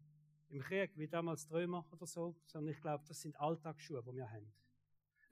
im 0.50 0.60
Krieg 0.60 0.90
wie 0.96 1.08
damals 1.08 1.48
die 1.48 1.54
oder 1.54 2.08
so, 2.08 2.36
sondern 2.48 2.74
ich 2.74 2.82
glaube, 2.82 3.04
das 3.08 3.22
sind 3.22 3.40
Alltagsschuhe, 3.40 4.02
die 4.02 4.16
wir 4.16 4.28
haben. 4.28 4.52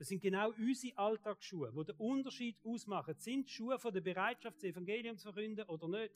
Das 0.02 0.08
sind 0.08 0.20
genau 0.20 0.50
unsere 0.58 0.98
Alltagsschuhe, 0.98 1.70
die 1.70 1.84
den 1.84 1.94
Unterschied 1.94 2.56
ausmachen. 2.64 3.14
Sind 3.18 3.48
Schuhe 3.48 3.78
von 3.78 3.94
der 3.94 4.00
Bereitschaft, 4.00 4.56
das 4.56 4.64
Evangelium 4.64 5.16
zu 5.16 5.32
verkünden 5.32 5.64
oder 5.68 5.86
nicht? 5.86 6.12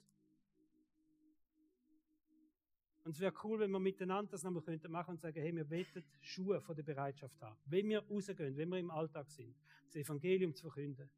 Und 3.05 3.13
es 3.15 3.21
wäre 3.21 3.33
cool, 3.45 3.61
wenn 3.61 3.71
wir 3.71 3.79
miteinander 3.79 4.33
das 4.33 4.43
nochmal 4.43 4.65
könnten 4.65 4.91
machen 4.91 5.13
und 5.13 5.21
sagen, 5.21 5.41
hey, 5.41 5.55
wir 5.55 5.63
beten 5.63 6.03
Schuhe 6.21 6.61
von 6.61 6.75
der 6.75 6.83
Bereitschaft 6.83 7.41
haben. 7.41 7.57
Wenn 7.67 7.89
wir 7.89 8.01
rausgehen, 8.01 8.57
wenn 8.57 8.71
wir 8.71 8.79
im 8.79 8.91
Alltag 8.91 9.31
sind, 9.31 9.55
das 9.87 9.95
Evangelium 9.95 10.53
zu 10.53 10.63
verkünden. 10.63 11.09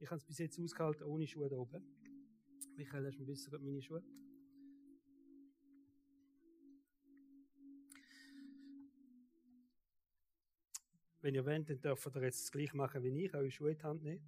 Ich 0.00 0.10
habe 0.10 0.16
es 0.16 0.24
bis 0.24 0.38
jetzt 0.38 0.58
ausgehalten 0.58 1.04
ohne 1.04 1.28
Schuhe 1.28 1.48
da 1.48 1.54
oben. 1.54 1.84
Michael, 2.74 3.06
hast 3.06 3.16
du 3.16 3.22
ein 3.22 3.26
bisschen 3.26 3.64
meine 3.64 3.80
Schuhe? 3.80 4.02
Wenn 11.20 11.34
ihr 11.34 11.44
wollt, 11.44 11.68
dann 11.68 11.80
dürft 11.80 12.06
ihr 12.14 12.22
jetzt 12.22 12.42
das 12.42 12.52
gleiche 12.52 12.76
machen 12.76 13.02
wie 13.02 13.24
ich, 13.24 13.34
eure 13.34 13.50
Schuhe 13.50 13.72
in 13.72 13.78
die 13.78 13.82
Hand 13.82 14.02
nehmen. 14.02 14.22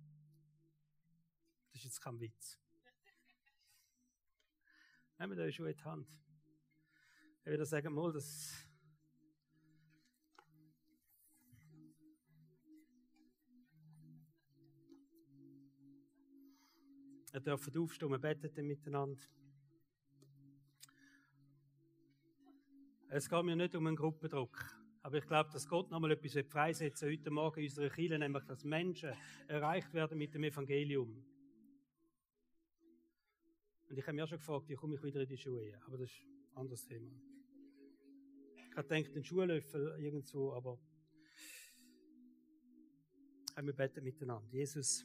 Das 1.72 1.80
ist 1.80 1.84
jetzt 1.84 2.00
kein 2.00 2.18
Witz. 2.20 2.58
Nehmt 5.18 5.38
eure 5.38 5.52
Schuhe 5.52 5.70
in 5.70 5.76
die 5.76 5.84
Hand. 5.84 6.08
Ich 7.40 7.46
würde 7.46 7.64
sagen, 7.64 7.94
mal, 7.94 8.12
das 8.12 8.66
Ihr 17.32 17.40
dürft 17.40 17.76
aufstehen, 17.76 18.10
wir 18.10 18.18
beten 18.18 18.66
miteinander. 18.66 19.22
Es 23.08 23.28
geht 23.28 23.44
mir 23.44 23.54
nicht 23.54 23.74
um 23.76 23.86
einen 23.86 23.94
Gruppendruck. 23.94 24.79
Aber 25.02 25.16
ich 25.16 25.26
glaube, 25.26 25.50
dass 25.50 25.66
Gott 25.66 25.90
nochmal 25.90 26.10
etwas 26.12 26.46
freisetzen 26.46 27.08
wird 27.08 27.20
heute 27.20 27.30
Morgen 27.30 27.60
in 27.60 27.66
unserer 27.66 27.88
Kirche, 27.88 28.18
nämlich, 28.18 28.44
dass 28.44 28.64
Menschen 28.64 29.12
erreicht 29.48 29.92
werden 29.94 30.18
mit 30.18 30.34
dem 30.34 30.44
Evangelium. 30.44 31.24
Und 33.88 33.98
ich 33.98 34.06
habe 34.06 34.14
mir 34.14 34.24
auch 34.24 34.28
schon 34.28 34.38
gefragt, 34.38 34.68
wie 34.68 34.74
komme 34.74 34.94
ich 34.96 35.02
wieder 35.02 35.22
in 35.22 35.28
die 35.28 35.38
Schuhe? 35.38 35.80
Aber 35.86 35.96
das 35.96 36.10
ist 36.10 36.20
ein 36.20 36.56
anderes 36.56 36.86
Thema. 36.86 37.10
Ich 38.70 38.76
habe 38.76 38.86
gedacht, 38.86 39.14
den 39.14 39.24
Schuhlöffel 39.24 39.96
irgendwo, 39.98 40.52
aber 40.52 40.78
wir 43.56 43.72
beten 43.72 44.04
miteinander. 44.04 44.48
Jesus, 44.52 45.04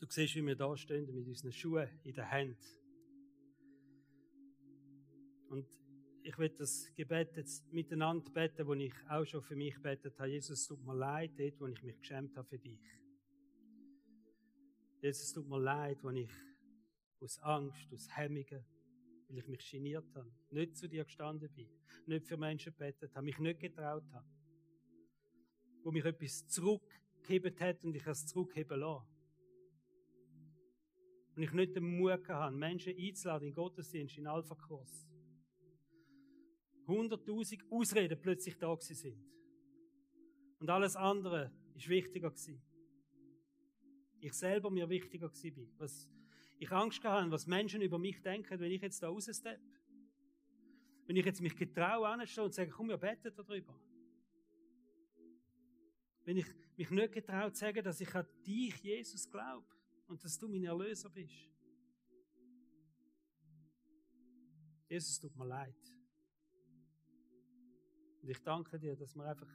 du 0.00 0.06
siehst, 0.08 0.34
wie 0.36 0.46
wir 0.46 0.56
da 0.56 0.76
stehen 0.76 1.12
mit 1.14 1.26
unseren 1.26 1.52
Schuhen 1.52 1.88
in 2.04 2.14
der 2.14 2.30
Hand. 2.30 2.58
Und 5.48 5.66
ich 6.24 6.38
will 6.38 6.48
das 6.48 6.90
Gebet 6.94 7.36
jetzt 7.36 7.70
miteinander 7.70 8.30
beten, 8.30 8.66
wo 8.66 8.72
ich 8.72 8.94
auch 9.10 9.26
schon 9.26 9.42
für 9.42 9.54
mich 9.54 9.80
betet 9.82 10.18
habe. 10.18 10.30
Jesus, 10.30 10.66
tut 10.66 10.82
mir 10.82 10.94
leid, 10.94 11.32
dort, 11.36 11.60
wo 11.60 11.66
ich 11.66 11.82
mich 11.82 11.98
geschämt 11.98 12.34
habe 12.34 12.48
für 12.48 12.58
dich. 12.58 12.80
Jesus, 15.02 15.34
tut 15.34 15.46
mir 15.46 15.60
leid, 15.60 16.02
wo 16.02 16.08
ich 16.10 16.30
aus 17.20 17.38
Angst, 17.40 17.92
aus 17.92 18.08
Hemmungen, 18.16 18.64
weil 19.28 19.38
ich 19.38 19.46
mich 19.46 19.70
geniert 19.70 20.06
habe, 20.14 20.32
nicht 20.50 20.78
zu 20.78 20.88
dir 20.88 21.04
gestanden 21.04 21.52
bin, 21.52 21.68
nicht 22.06 22.26
für 22.26 22.38
Menschen 22.38 22.72
betet 22.72 23.14
habe, 23.14 23.26
mich 23.26 23.38
nicht 23.38 23.60
getraut 23.60 24.10
habe. 24.10 24.26
Wo 25.82 25.92
mich 25.92 26.06
etwas 26.06 26.46
zurückgegeben 26.48 27.54
hat 27.60 27.84
und 27.84 27.94
ich 27.94 28.06
es 28.06 28.24
zurückheben 28.24 28.80
lasse. 28.80 29.06
Und 31.36 31.42
ich 31.42 31.52
nicht 31.52 31.76
den 31.76 31.98
Mut 31.98 32.26
habe, 32.30 32.56
Menschen 32.56 32.96
einzuladen 32.96 33.48
in 33.48 33.54
Gottesdienst, 33.54 34.16
in 34.16 34.26
Alpha-Kurs. 34.26 35.13
Hunderttausend 36.86 37.64
Ausreden 37.70 38.20
plötzlich 38.20 38.56
da 38.58 38.74
gewesen 38.74 38.94
sind. 38.94 39.24
Und 40.58 40.70
alles 40.70 40.96
andere 40.96 41.52
ist 41.74 41.88
wichtiger 41.88 42.30
gewesen. 42.30 42.62
Ich 44.20 44.32
selber 44.32 44.70
mir 44.70 44.88
wichtiger 44.88 45.28
gewesen 45.28 45.54
bin. 45.54 45.74
Was 45.78 46.08
ich 46.58 46.70
Angst 46.70 47.02
gehabt 47.02 47.30
was 47.30 47.46
Menschen 47.46 47.82
über 47.82 47.98
mich 47.98 48.22
denken, 48.22 48.58
wenn 48.58 48.70
ich 48.70 48.80
jetzt 48.80 49.02
da 49.02 49.08
raussteppe. 49.08 49.60
Wenn 51.06 51.16
ich 51.16 51.26
jetzt 51.26 51.40
mich 51.40 51.54
getraue, 51.54 52.08
anzustehen 52.08 52.44
und 52.44 52.54
sage, 52.54 52.70
komm, 52.70 52.88
wir 52.88 52.96
beten 52.96 53.32
darüber. 53.34 53.78
Wenn 56.24 56.38
ich 56.38 56.46
mich 56.76 56.90
nicht 56.90 57.12
getraut 57.12 57.54
zu 57.54 57.60
sagen, 57.60 57.84
dass 57.84 58.00
ich 58.00 58.14
an 58.14 58.26
dich, 58.46 58.82
Jesus, 58.82 59.30
glaube 59.30 59.66
und 60.06 60.24
dass 60.24 60.38
du 60.38 60.48
mein 60.48 60.64
Erlöser 60.64 61.10
bist. 61.10 61.50
Jesus, 64.88 65.20
tut 65.20 65.36
mir 65.36 65.46
leid. 65.46 65.93
Und 68.24 68.30
ich 68.30 68.42
danke 68.42 68.78
dir, 68.78 68.96
dass 68.96 69.14
wir 69.14 69.26
einfach 69.26 69.46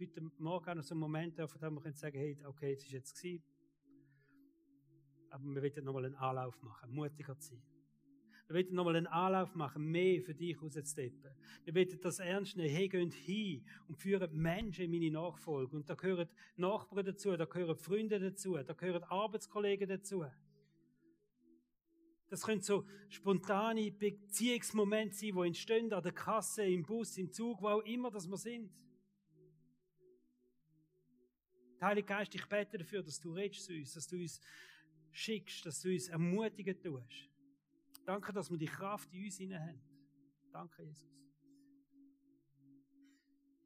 heute 0.00 0.20
Morgen 0.38 0.76
noch 0.78 0.82
so 0.82 0.94
einen 0.94 1.00
Moment 1.00 1.38
dürfen, 1.38 1.60
wo 1.76 1.84
wir 1.84 1.92
sagen, 1.92 2.18
hey, 2.18 2.36
okay, 2.44 2.72
es 2.72 2.82
ist 2.82 2.90
jetzt 2.90 3.14
gewesen. 3.14 3.44
Aber 5.30 5.44
wir 5.44 5.62
wollen 5.62 5.84
nochmal 5.84 6.06
einen 6.06 6.16
Anlauf 6.16 6.60
machen, 6.60 6.92
mutiger 6.92 7.38
zu 7.38 7.54
sein. 7.54 7.62
Wir 8.48 8.56
wollen 8.56 8.74
nochmal 8.74 8.96
einen 8.96 9.06
Anlauf 9.06 9.54
machen, 9.54 9.88
mehr 9.92 10.20
für 10.22 10.34
dich 10.34 10.60
rauszusteppen. 10.60 11.30
Wir 11.66 11.74
wollen 11.76 12.00
das 12.02 12.18
ernst 12.18 12.56
nehmen. 12.56 12.74
Hey, 12.74 12.88
geht 12.88 13.14
hin 13.14 13.64
und 13.86 13.94
führen 13.94 14.36
Menschen 14.36 14.86
in 14.86 14.90
meine 14.90 15.12
Nachfolge. 15.12 15.76
Und 15.76 15.88
da 15.88 15.94
gehören 15.94 16.28
Nachbarn 16.56 17.06
dazu, 17.06 17.36
da 17.36 17.44
gehören 17.44 17.76
Freunde 17.76 18.18
dazu, 18.18 18.56
da 18.56 18.72
gehören 18.72 19.04
Arbeitskollegen 19.04 19.88
dazu. 19.88 20.24
Das 22.28 22.42
können 22.42 22.60
so 22.60 22.86
spontane 23.08 23.90
Beziehungsmomente 23.92 25.14
sein, 25.14 25.32
die 25.32 25.46
entstehen 25.46 25.92
an 25.92 26.02
der 26.02 26.12
Kasse, 26.12 26.64
im 26.64 26.82
Bus, 26.82 27.16
im 27.18 27.32
Zug, 27.32 27.62
wo 27.62 27.68
auch 27.68 27.82
immer 27.82 28.10
das 28.10 28.28
wir 28.28 28.36
sind. 28.36 28.70
Der 31.80 31.88
Heilige 31.88 32.06
Geist, 32.06 32.34
ich 32.34 32.46
bete 32.46 32.78
dafür, 32.78 33.02
dass 33.02 33.20
du 33.20 33.32
redest 33.32 33.64
zu 33.64 33.72
uns, 33.72 33.92
dass 33.92 34.08
du 34.08 34.16
uns 34.16 34.40
schickst, 35.12 35.64
dass 35.66 35.80
du 35.82 35.92
uns 35.92 36.08
ermutigen 36.08 36.80
tust. 36.80 37.30
Danke, 38.04 38.32
dass 38.32 38.50
wir 38.50 38.58
die 38.58 38.66
Kraft 38.66 39.12
in 39.12 39.24
uns 39.24 39.40
haben. 39.40 39.80
Danke, 40.52 40.82
Jesus. 40.82 41.25